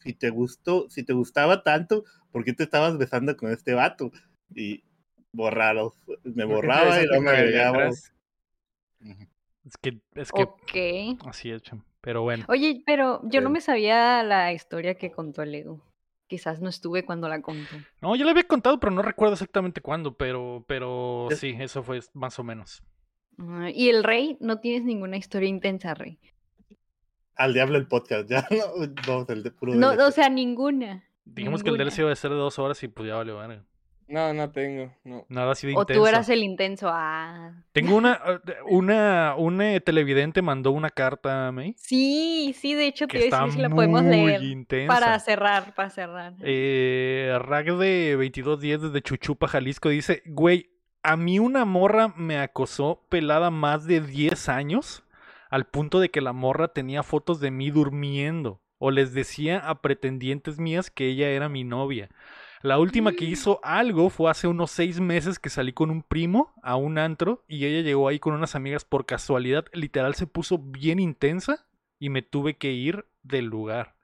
si 0.00 0.12
te 0.12 0.28
gustó, 0.28 0.88
si 0.90 1.02
te 1.02 1.14
gustaba 1.14 1.62
tanto, 1.62 2.04
¿por 2.36 2.44
qué 2.44 2.52
te 2.52 2.64
estabas 2.64 2.98
besando 2.98 3.34
con 3.34 3.50
este 3.50 3.72
vato? 3.72 4.12
Y 4.54 4.84
borrado, 5.32 5.94
me 6.22 6.44
borraba 6.44 7.02
y 7.02 7.06
no 7.06 7.22
me 7.22 7.30
agregaba. 7.30 7.88
Es 7.88 8.10
que, 9.80 9.98
es 10.14 10.30
que, 10.30 10.42
okay. 10.42 11.18
así 11.24 11.50
es, 11.50 11.62
pero 12.02 12.20
bueno. 12.20 12.44
Oye, 12.48 12.82
pero 12.84 13.22
yo 13.24 13.40
no 13.40 13.48
me 13.48 13.62
sabía 13.62 14.22
la 14.22 14.52
historia 14.52 14.96
que 14.96 15.10
contó 15.10 15.40
el 15.40 15.54
Edu. 15.54 15.80
Quizás 16.26 16.60
no 16.60 16.68
estuve 16.68 17.06
cuando 17.06 17.26
la 17.26 17.40
contó. 17.40 17.74
No, 18.02 18.14
yo 18.16 18.26
la 18.26 18.32
había 18.32 18.46
contado, 18.46 18.78
pero 18.80 18.92
no 18.92 19.00
recuerdo 19.00 19.32
exactamente 19.32 19.80
cuándo, 19.80 20.14
pero, 20.14 20.62
pero 20.68 21.28
sí, 21.34 21.56
eso 21.58 21.82
fue 21.82 22.00
más 22.12 22.38
o 22.38 22.44
menos. 22.44 22.82
Ah, 23.38 23.70
y 23.72 23.88
el 23.88 24.04
rey, 24.04 24.36
no 24.40 24.60
tienes 24.60 24.84
ninguna 24.84 25.16
historia 25.16 25.48
intensa, 25.48 25.94
rey 25.94 26.18
al 27.36 27.52
diablo 27.52 27.78
el 27.78 27.86
podcast, 27.86 28.28
ya 28.28 28.46
no, 29.06 29.26
el 29.28 29.42
de 29.42 29.50
puro 29.50 29.74
No, 29.74 29.92
o 29.92 30.10
sea, 30.10 30.28
ninguna. 30.28 31.04
Digamos 31.26 31.62
que 31.62 31.70
el 31.70 31.76
DLC 31.76 31.98
iba 31.98 32.12
a 32.12 32.16
ser 32.16 32.30
de 32.30 32.36
dos 32.36 32.58
horas 32.58 32.82
y 32.82 32.88
pues 32.88 33.08
ya 33.08 33.16
vale, 33.16 33.32
vale. 33.32 33.60
No, 34.08 34.32
no 34.32 34.50
tengo, 34.52 34.92
no. 35.02 35.26
Nada 35.28 35.50
así 35.50 35.66
de 35.66 35.74
o 35.76 35.84
tú 35.84 36.06
eras 36.06 36.28
el 36.28 36.44
intenso, 36.44 36.88
ah. 36.88 37.64
Tengo 37.72 37.96
una, 37.96 38.20
eh, 38.46 38.54
una, 38.68 39.34
una 39.36 39.80
televidente 39.80 40.42
mandó 40.42 40.70
una 40.70 40.90
carta 40.90 41.48
a 41.48 41.52
mí. 41.52 41.74
Sí, 41.76 42.54
sí, 42.56 42.74
de 42.74 42.86
hecho 42.86 43.08
te 43.08 43.26
iba 43.26 43.36
a 43.36 43.40
decir 43.40 43.56
si 43.56 43.62
la 43.62 43.68
podemos 43.68 44.04
leer. 44.04 44.44
Intensa. 44.44 44.94
Para 44.94 45.18
cerrar, 45.18 45.74
para 45.74 45.90
cerrar. 45.90 46.34
Eh, 46.40 47.36
Rag 47.40 47.76
de 47.76 48.12
2210 48.12 48.82
desde 48.82 49.02
Chuchupa, 49.02 49.48
Jalisco 49.48 49.88
dice, 49.88 50.22
güey, 50.26 50.70
a 51.02 51.16
mí 51.16 51.40
una 51.40 51.64
morra 51.64 52.14
me 52.16 52.38
acosó 52.38 53.04
pelada 53.08 53.50
más 53.50 53.86
de 53.86 54.00
10 54.00 54.48
años 54.48 55.02
al 55.50 55.66
punto 55.66 55.98
de 55.98 56.10
que 56.10 56.20
la 56.20 56.32
morra 56.32 56.68
tenía 56.68 57.02
fotos 57.02 57.40
de 57.40 57.50
mí 57.50 57.70
durmiendo 57.70 58.60
o 58.78 58.90
les 58.90 59.12
decía 59.12 59.58
a 59.58 59.80
pretendientes 59.80 60.58
mías 60.58 60.90
que 60.90 61.08
ella 61.08 61.28
era 61.30 61.48
mi 61.48 61.64
novia. 61.64 62.10
La 62.62 62.78
última 62.78 63.12
que 63.12 63.26
mm. 63.26 63.30
hizo 63.30 63.60
algo 63.62 64.10
fue 64.10 64.30
hace 64.30 64.48
unos 64.48 64.70
seis 64.70 64.98
meses 65.00 65.38
que 65.38 65.50
salí 65.50 65.72
con 65.72 65.90
un 65.90 66.02
primo 66.02 66.52
a 66.62 66.76
un 66.76 66.98
antro 66.98 67.44
y 67.46 67.64
ella 67.64 67.82
llegó 67.82 68.08
ahí 68.08 68.18
con 68.18 68.34
unas 68.34 68.54
amigas 68.54 68.84
por 68.84 69.06
casualidad. 69.06 69.66
Literal 69.72 70.14
se 70.14 70.26
puso 70.26 70.58
bien 70.58 70.98
intensa 70.98 71.66
y 71.98 72.10
me 72.10 72.22
tuve 72.22 72.56
que 72.56 72.72
ir 72.72 73.06
del 73.22 73.46
lugar. 73.46 73.94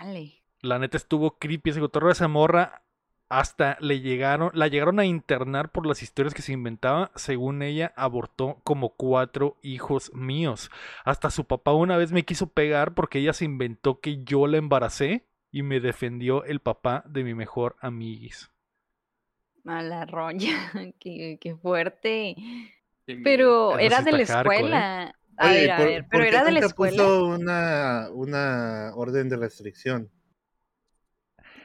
Vale. 0.00 0.42
La 0.60 0.78
neta 0.78 0.96
estuvo 0.96 1.38
creepy 1.38 1.70
ese 1.70 1.80
cotorro 1.80 2.08
de 2.08 2.12
esa 2.12 2.28
morra 2.28 2.82
hasta 3.28 3.76
le 3.80 4.00
llegaron, 4.00 4.50
la 4.54 4.68
llegaron 4.68 4.98
a 5.00 5.04
internar 5.04 5.70
por 5.70 5.86
las 5.86 6.02
historias 6.02 6.34
que 6.34 6.42
se 6.42 6.52
inventaba. 6.52 7.10
Según 7.14 7.62
ella, 7.62 7.92
abortó 7.96 8.60
como 8.64 8.90
cuatro 8.90 9.56
hijos 9.62 10.12
míos. 10.14 10.70
Hasta 11.04 11.30
su 11.30 11.44
papá 11.44 11.72
una 11.72 11.96
vez 11.96 12.12
me 12.12 12.24
quiso 12.24 12.48
pegar 12.48 12.94
porque 12.94 13.18
ella 13.18 13.32
se 13.32 13.44
inventó 13.44 14.00
que 14.00 14.24
yo 14.24 14.46
la 14.46 14.56
embaracé 14.56 15.26
y 15.50 15.62
me 15.62 15.80
defendió 15.80 16.44
el 16.44 16.60
papá 16.60 17.04
de 17.06 17.24
mi 17.24 17.34
mejor 17.34 17.76
amiguis. 17.80 18.50
Mala 19.62 20.06
roña, 20.06 20.72
qué, 21.00 21.56
fuerte. 21.60 22.36
Pero 23.24 23.78
era 23.78 24.02
de 24.02 24.12
la 24.12 24.18
¿eh? 24.18 24.22
escuela. 24.22 25.14
A 25.36 25.50
ver, 25.50 25.70
a 25.70 25.78
ver, 25.78 26.06
pero 26.10 26.24
era 26.24 26.44
de 26.44 26.50
la 26.50 26.60
escuela. 26.60 26.96
puso 26.96 27.26
una, 27.26 28.08
una 28.12 28.92
orden 28.96 29.28
de 29.28 29.36
restricción? 29.36 30.10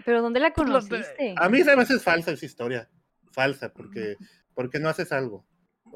¿Pero 0.06 0.22
dónde 0.22 0.40
la 0.40 0.54
pues 0.54 0.68
conociste? 0.68 1.36
A 1.38 1.50
mí 1.50 1.64
se 1.64 1.76
me 1.76 1.84
hace 1.84 2.00
falsa 2.00 2.32
esa 2.32 2.46
historia. 2.46 2.90
Falsa, 3.32 3.74
porque, 3.74 4.18
porque 4.54 4.80
no 4.80 4.90
haces 4.90 5.12
algo. 5.12 5.46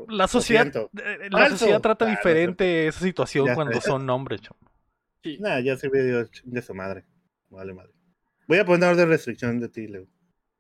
La 0.10 0.28
sociedad, 0.28 0.68
eh, 0.68 1.28
la 1.32 1.50
sociedad 1.50 1.82
trata 1.82 2.06
diferente 2.06 2.88
esa 2.88 3.00
situación 3.00 3.54
cuando 3.56 3.82
son 3.82 4.10
hombres, 4.10 4.42
Sí. 5.24 5.38
Nada, 5.40 5.60
ya 5.60 5.76
se 5.76 5.90
ve 5.90 6.28
de 6.44 6.62
su 6.62 6.74
madre. 6.74 7.06
Vale, 7.50 7.74
madre. 7.74 7.92
Voy 8.48 8.60
a 8.60 8.66
poner 8.66 8.90
orden 8.90 8.98
de 8.98 9.06
restricción 9.08 9.60
de 9.60 9.68
ti, 9.68 9.88
Leo. 9.88 10.08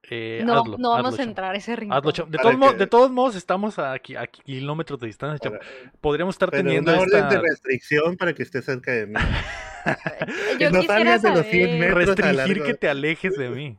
Eh, 0.09 0.41
no, 0.45 0.63
no 0.63 0.91
vamos 0.91 1.19
a 1.19 1.23
entrar 1.23 1.53
a 1.53 1.57
ese 1.57 1.75
rincón. 1.75 2.01
de, 2.01 2.37
todos 2.37 2.57
modos, 2.57 2.77
de 2.77 2.87
todos 2.87 3.11
modos, 3.11 3.35
estamos 3.35 3.77
a, 3.77 3.93
a 3.93 3.99
kilómetros 3.99 4.99
de 4.99 5.07
distancia. 5.07 5.51
Podríamos 5.99 6.35
estar 6.35 6.49
teniendo. 6.49 6.93
Una 6.93 7.03
esta... 7.03 7.17
orden 7.17 7.29
de 7.29 7.49
restricción 7.49 8.15
para 8.15 8.33
que 8.33 8.43
esté 8.43 8.61
cerca 8.61 8.91
de 8.91 9.07
mí. 9.07 9.13
Yo 10.59 10.71
no 10.71 10.81
quisiera 10.81 11.19
saber... 11.19 11.93
Restringir 11.93 12.63
que 12.63 12.73
te 12.73 12.89
alejes 12.89 13.37
de 13.37 13.49
mí. 13.49 13.77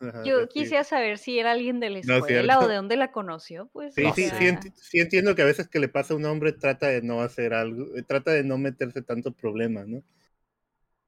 Yo 0.24 0.48
quisiera 0.48 0.84
saber 0.84 1.18
si 1.18 1.38
era 1.38 1.52
alguien 1.52 1.78
de 1.78 1.90
la 1.90 1.98
escuela 1.98 2.58
o 2.60 2.68
de 2.68 2.76
dónde 2.76 2.96
la 2.96 3.12
conoció, 3.12 3.68
pues. 3.72 3.94
Sí, 3.94 4.04
sí, 4.14 4.30
sí, 4.74 4.98
entiendo 4.98 5.34
que 5.34 5.42
a 5.42 5.46
veces 5.46 5.68
que 5.68 5.78
le 5.78 5.88
pasa 5.88 6.14
a 6.14 6.16
un 6.16 6.24
hombre 6.24 6.52
trata 6.52 6.88
de 6.88 7.02
no 7.02 7.20
hacer 7.20 7.52
algo, 7.52 7.86
trata 8.06 8.30
de 8.30 8.42
no 8.42 8.56
meterse 8.56 9.02
tanto 9.02 9.32
problemas, 9.32 9.86
¿no? 9.86 10.02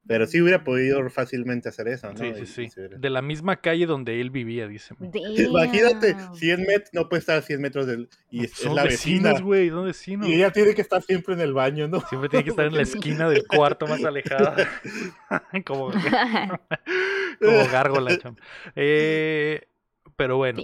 Pero 0.07 0.27
sí 0.27 0.43
hubiera 0.43 0.65
podido 0.65 1.09
fácilmente 1.11 1.69
hacer 1.69 1.87
eso, 1.87 2.13
¿no? 2.13 2.19
Sí, 2.19 2.47
sí, 2.47 2.69
sí. 2.69 2.81
De 2.99 3.09
la 3.09 3.23
misma 3.23 3.61
calle 3.61 3.87
donde 3.87 4.21
él 4.21 4.31
vivía, 4.31 4.67
dice. 4.67 4.95
Imagínate, 5.39 6.17
100 6.35 6.61
metros, 6.63 6.91
no 6.93 7.09
puede 7.09 7.21
estar 7.21 7.39
a 7.39 7.43
100 7.43 7.61
metros 7.61 7.87
del... 7.87 8.09
Y 8.31 8.45
es, 8.45 8.65
la 8.65 8.83
vecina. 8.83 9.39
güey, 9.39 9.71
son 9.71 9.85
vecinos. 9.85 10.29
Y 10.29 10.35
ella 10.35 10.51
tiene 10.51 10.75
que 10.75 10.83
estar 10.83 11.03
siempre 11.03 11.35
en 11.35 11.41
el 11.41 11.53
baño, 11.53 11.87
¿no? 11.87 12.01
Siempre 12.09 12.29
tiene 12.29 12.45
que 12.45 12.51
estar 12.51 12.67
en 12.67 12.75
la 12.75 12.83
esquina 12.83 13.29
del 13.29 13.47
cuarto 13.47 13.87
más 13.87 14.05
alejada. 14.05 14.57
como, 15.65 15.93
como 17.41 17.67
gárgola, 17.71 18.19
cham. 18.19 18.35
Eh, 18.75 19.69
pero 20.17 20.37
bueno. 20.37 20.63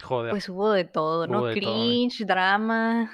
Joder. 0.00 0.30
Pues 0.30 0.48
hubo 0.48 0.70
de 0.72 0.84
todo, 0.84 1.26
¿no? 1.26 1.50
Cringe, 1.52 2.24
drama. 2.24 3.10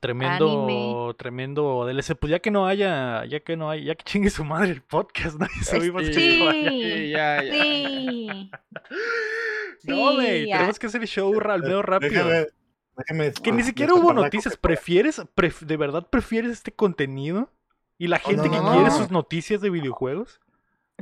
Tremendo, 0.00 1.14
tremendo 1.18 1.84
DLC. 1.86 2.14
Pues 2.14 2.30
ya 2.30 2.38
que 2.38 2.50
no 2.50 2.66
haya, 2.66 3.24
ya 3.24 3.40
que 3.40 3.56
no 3.56 3.70
hay, 3.70 3.84
ya 3.84 3.94
que 3.94 4.04
chingue 4.04 4.30
su 4.30 4.44
madre 4.44 4.70
el 4.70 4.82
podcast, 4.82 5.36
nadie 5.40 5.62
subimos 5.62 6.06
sí, 6.06 6.12
sí, 6.14 7.10
ya, 7.10 7.42
ya. 7.42 7.52
sí. 7.52 8.50
No, 9.84 10.14
güey, 10.14 10.46
tenemos 10.50 10.78
que 10.78 10.86
hacer 10.88 11.00
el 11.00 11.08
show 11.08 11.32
al 11.40 11.62
medio 11.62 11.82
rápido. 11.82 12.26
que 13.42 13.52
ni 13.52 13.62
siquiera 13.62 13.94
hubo 13.94 14.12
noticias. 14.12 14.56
¿Prefieres, 14.56 15.22
de 15.60 15.76
verdad 15.76 16.08
prefieres 16.10 16.50
este 16.50 16.72
contenido? 16.72 17.50
¿Y 17.96 18.08
la 18.08 18.20
oh, 18.22 18.28
gente 18.28 18.50
que 18.50 18.58
quiere 18.58 18.90
sus 18.90 19.10
noticias 19.10 19.60
de 19.60 19.70
videojuegos? 19.70 20.40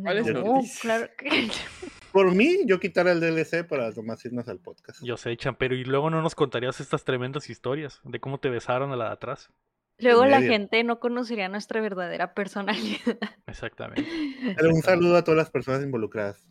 ¿Cuáles 0.01 0.27
no, 0.27 0.61
claro 0.81 1.09
que... 1.17 1.51
Por 2.17 2.35
mí, 2.35 2.61
yo 2.65 2.81
quitara 2.81 3.13
el 3.13 3.21
DLC 3.21 3.69
para 3.69 3.91
nomás 3.91 4.25
irnos 4.25 4.49
al 4.49 4.59
podcast. 4.59 5.03
Yo 5.05 5.19
sé, 5.19 5.37
pero 5.59 5.75
y 5.75 5.85
luego 5.85 6.09
no 6.09 6.23
nos 6.23 6.35
contarías 6.35 6.81
estas 6.81 7.05
tremendas 7.05 7.51
historias 7.51 8.01
de 8.05 8.21
cómo 8.21 8.41
te 8.41 8.49
besaron 8.49 8.91
a 8.91 8.97
la 8.97 9.09
de 9.09 9.11
atrás. 9.11 9.51
Luego 9.99 10.25
la 10.25 10.41
gente 10.41 10.83
no 10.83 10.99
conocería 10.99 11.51
nuestra 11.51 11.83
verdadera 11.83 12.33
personalidad. 12.33 13.19
Exactamente. 13.47 14.09
Pero 14.57 14.71
un 14.71 14.81
saludo 14.81 15.19
a 15.19 15.25
todas 15.25 15.37
las 15.37 15.51
personas 15.51 15.83
involucradas. 15.83 16.43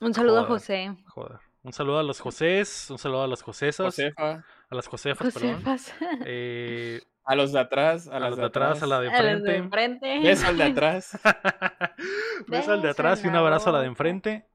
Un 0.00 0.14
saludo 0.14 0.38
a 0.38 0.44
José. 0.44 0.94
Joder. 1.06 1.40
Un 1.64 1.72
saludo 1.72 1.98
a 1.98 2.04
los 2.04 2.20
Josés, 2.20 2.88
un 2.88 2.98
saludo 2.98 3.24
a 3.24 3.26
las 3.26 3.42
Josesas. 3.42 3.86
Josefa. 3.86 4.44
A 4.70 4.74
las 4.76 4.86
Josefas, 4.86 5.34
Josefas. 5.34 5.94
perdón. 5.98 6.22
Eh, 6.26 7.00
a 7.24 7.34
los 7.34 7.50
de 7.50 7.58
atrás, 7.58 8.06
a, 8.06 8.20
los 8.20 8.36
de 8.36 8.44
atrás, 8.44 8.80
a 8.84 8.86
la 8.86 9.00
de 9.00 9.08
enfrente. 9.08 9.50
De 9.50 9.56
enfrente. 9.56 10.20
Beso 10.20 10.46
al 10.46 10.58
de 10.58 10.62
atrás. 10.62 11.18
Beso 12.46 12.70
al 12.70 12.82
de 12.82 12.90
atrás 12.90 13.24
y 13.24 13.26
un 13.26 13.34
abrazo 13.34 13.70
a 13.70 13.72
la 13.72 13.80
de 13.80 13.88
enfrente. 13.88 14.46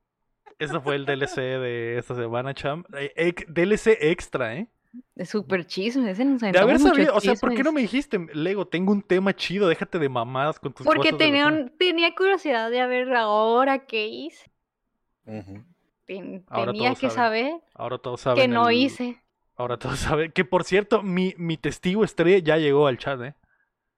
Ese 0.61 0.79
fue 0.79 0.95
el 0.95 1.07
DLC 1.07 1.37
de 1.37 1.97
esta 1.97 2.13
semana, 2.13 2.53
Cham. 2.53 2.83
Eh, 2.93 3.33
DLC 3.47 3.97
extra, 3.99 4.55
¿eh? 4.55 4.67
Es 5.15 5.29
súper 5.29 5.65
chisme, 5.65 6.11
ese 6.11 6.23
no 6.23 6.37
De 6.37 6.59
haber 6.59 6.77
sabido, 6.77 7.15
o 7.15 7.19
sea, 7.19 7.33
¿por 7.33 7.55
qué 7.55 7.63
no 7.63 7.71
me 7.71 7.81
dijiste, 7.81 8.19
Lego, 8.33 8.67
tengo 8.67 8.91
un 8.91 9.01
tema 9.01 9.33
chido, 9.33 9.67
déjate 9.67 9.97
de 9.97 10.07
mamadas 10.07 10.59
con 10.59 10.71
tus 10.71 10.85
Porque 10.85 11.13
tenía, 11.13 11.71
tenía 11.79 12.13
curiosidad 12.13 12.69
de 12.69 12.85
ver 12.85 13.11
ahora 13.15 13.87
qué 13.87 14.07
hice. 14.07 14.51
tenía 16.05 16.93
que 16.93 17.09
saber. 17.09 17.53
Ahora 17.73 17.97
todos 17.97 18.21
saben. 18.21 18.39
Que 18.39 18.47
no 18.47 18.69
hice. 18.69 19.19
Ahora 19.55 19.77
todos 19.77 19.97
saben. 19.97 20.31
Que 20.31 20.45
por 20.45 20.63
cierto, 20.63 21.01
mi, 21.01 21.33
mi 21.37 21.57
testigo 21.57 22.03
estrella 22.03 22.37
ya 22.37 22.57
llegó 22.57 22.85
al 22.85 22.99
chat, 22.99 23.19
¿eh? 23.21 23.33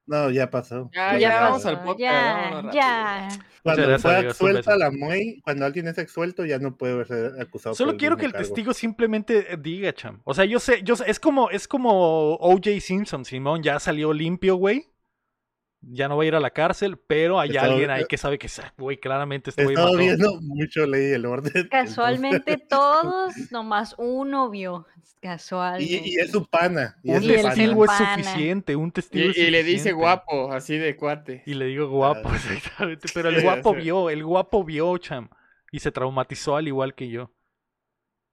No, 0.06 0.30
ya 0.30 0.50
pasó. 0.50 0.90
Ya, 0.94 1.18
ya, 1.18 1.42
vamos 1.42 1.66
al 1.66 1.82
podcast. 1.84 2.00
Ya, 2.00 2.72
ya. 2.74 3.30
Cuando 3.64 4.00
fue 4.00 4.34
suelta 4.34 4.76
la 4.76 4.92
muey, 4.92 5.40
cuando 5.42 5.66
alguien 5.66 5.88
es 5.88 5.98
exuelto, 5.98 6.46
ya 6.46 6.60
no 6.60 6.76
puede 6.76 7.06
ser 7.06 7.40
acusado. 7.40 7.76
Solo 7.76 7.96
quiero 7.96 8.18
que 8.18 8.26
el 8.26 8.34
testigo 8.34 8.74
simplemente 8.74 9.58
diga, 9.58 9.94
cham. 9.94 10.22
O 10.26 10.34
sea, 10.34 10.44
yo 10.44 10.60
sé, 10.60 10.82
yo 10.84 10.98
sé, 10.98 11.06
es 11.08 11.20
como, 11.20 11.50
es 11.50 11.68
como 11.68 12.36
OJ 12.36 12.82
Simpson, 12.82 13.24
Simón, 13.24 13.64
ya 13.64 13.80
salió 13.80 14.12
limpio, 14.12 14.56
güey 14.56 14.93
ya 15.90 16.08
no 16.08 16.18
va 16.18 16.24
a 16.24 16.26
ir 16.26 16.36
a 16.36 16.40
la 16.40 16.52
cárcel, 16.52 16.98
pero 16.98 17.40
hay 17.40 17.58
alguien 17.58 17.90
ahí 17.90 18.06
que 18.08 18.18
sabe 18.18 18.40
que, 18.40 18.50
güey, 18.78 18.98
claramente 18.98 19.50
este 19.50 19.64
güey 19.64 19.76
mató. 19.76 19.98
viendo 19.98 20.40
mucho 20.42 20.86
ley 20.86 21.12
el 21.12 21.26
orden. 21.26 21.68
Casualmente 21.70 22.58
todos, 22.70 23.34
nomás 23.52 23.96
uno 23.98 24.50
vio. 24.50 24.88
Casualmente. 25.22 26.10
Y, 26.10 26.16
es 26.20 26.32
su 26.32 26.46
pana. 26.46 26.98
un 27.04 27.22
testigo 27.22 27.86
es 27.86 27.92
suficiente, 27.92 28.76
un 28.76 28.92
testigo 28.92 29.32
y, 29.34 29.52
le 29.52 29.64
dice 29.64 29.94
guapo, 29.94 30.52
así 30.52 30.78
de 30.78 30.98
cuate. 30.98 31.44
Y 31.46 31.54
le 31.54 31.66
digo 31.66 31.88
guapo, 31.90 32.30
ah. 32.30 32.36
exactamente. 32.56 33.08
Pero 33.14 33.30
el 33.30 33.42
guapo 33.42 33.74
vio, 33.74 34.10
el 34.10 34.24
guapo 34.24 34.64
vio, 34.64 34.98
cham. 34.98 35.30
Y 35.72 35.80
se 35.80 35.92
traumatizó 35.92 36.56
al 36.56 36.68
igual 36.68 36.94
que 36.94 37.10
yo. 37.10 37.32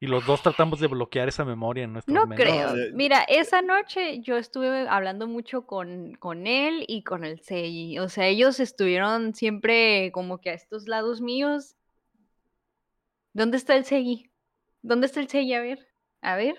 Y 0.02 0.06
los 0.06 0.24
dos 0.24 0.42
tratamos 0.42 0.80
de 0.80 0.86
bloquear 0.86 1.28
esa 1.28 1.44
memoria 1.44 1.84
en 1.84 1.92
nuestro 1.92 2.14
No 2.14 2.26
creo. 2.34 2.72
Mira, 2.94 3.22
esa 3.28 3.60
noche 3.60 4.20
yo 4.20 4.38
estuve 4.38 4.88
hablando 4.88 5.26
mucho 5.26 5.66
con, 5.66 6.14
con 6.14 6.46
él 6.46 6.86
y 6.88 7.04
con 7.04 7.22
el 7.22 7.40
Sei. 7.40 7.98
O 7.98 8.08
sea, 8.08 8.26
ellos 8.26 8.60
estuvieron 8.60 9.34
siempre 9.34 10.10
como 10.12 10.40
que 10.40 10.50
a 10.50 10.54
estos 10.54 10.88
lados 10.88 11.20
míos. 11.20 11.76
¿Dónde 13.34 13.58
está 13.58 13.76
el 13.76 13.84
Sei? 13.84 14.30
¿Dónde 14.80 15.06
está 15.06 15.20
el 15.20 15.28
Sei? 15.28 15.52
A 15.52 15.60
ver, 15.60 15.86
a 16.22 16.34
ver. 16.34 16.56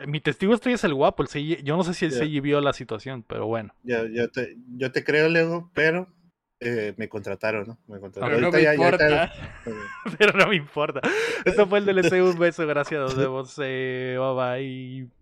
Eh, 0.00 0.08
mi 0.08 0.20
testigo 0.20 0.52
estrella 0.52 0.74
es 0.74 0.82
el 0.82 0.94
guapo, 0.94 1.22
el 1.22 1.28
Sei. 1.28 1.62
Yo 1.62 1.76
no 1.76 1.84
sé 1.84 1.94
si 1.94 2.06
el 2.06 2.28
yeah. 2.28 2.40
vio 2.40 2.60
la 2.60 2.72
situación, 2.72 3.22
pero 3.22 3.46
bueno. 3.46 3.72
Ya, 3.84 4.04
yo, 4.10 4.28
te, 4.32 4.56
yo 4.76 4.90
te 4.90 5.04
creo, 5.04 5.28
Lego, 5.28 5.70
pero 5.74 6.08
eh, 6.60 6.94
me 6.96 7.08
contrataron, 7.08 7.66
¿no? 7.66 7.78
Me 7.88 7.98
contrataron. 7.98 8.38
Pero 8.38 8.50
no 8.50 8.56
me 8.58 8.74
importa. 8.74 9.32
Pero 10.18 10.38
no 10.38 10.46
me 10.48 10.56
importa. 10.56 11.00
Esto 11.44 11.66
fue 11.66 11.78
el 11.78 11.86
DLC. 11.86 12.12
Un 12.22 12.38
beso. 12.38 12.66
Gracias. 12.66 13.00
Nos 13.00 13.16
vemos. 13.16 13.54
Eh, 13.62 14.16
bye 14.18 14.34
bye. 14.34 15.19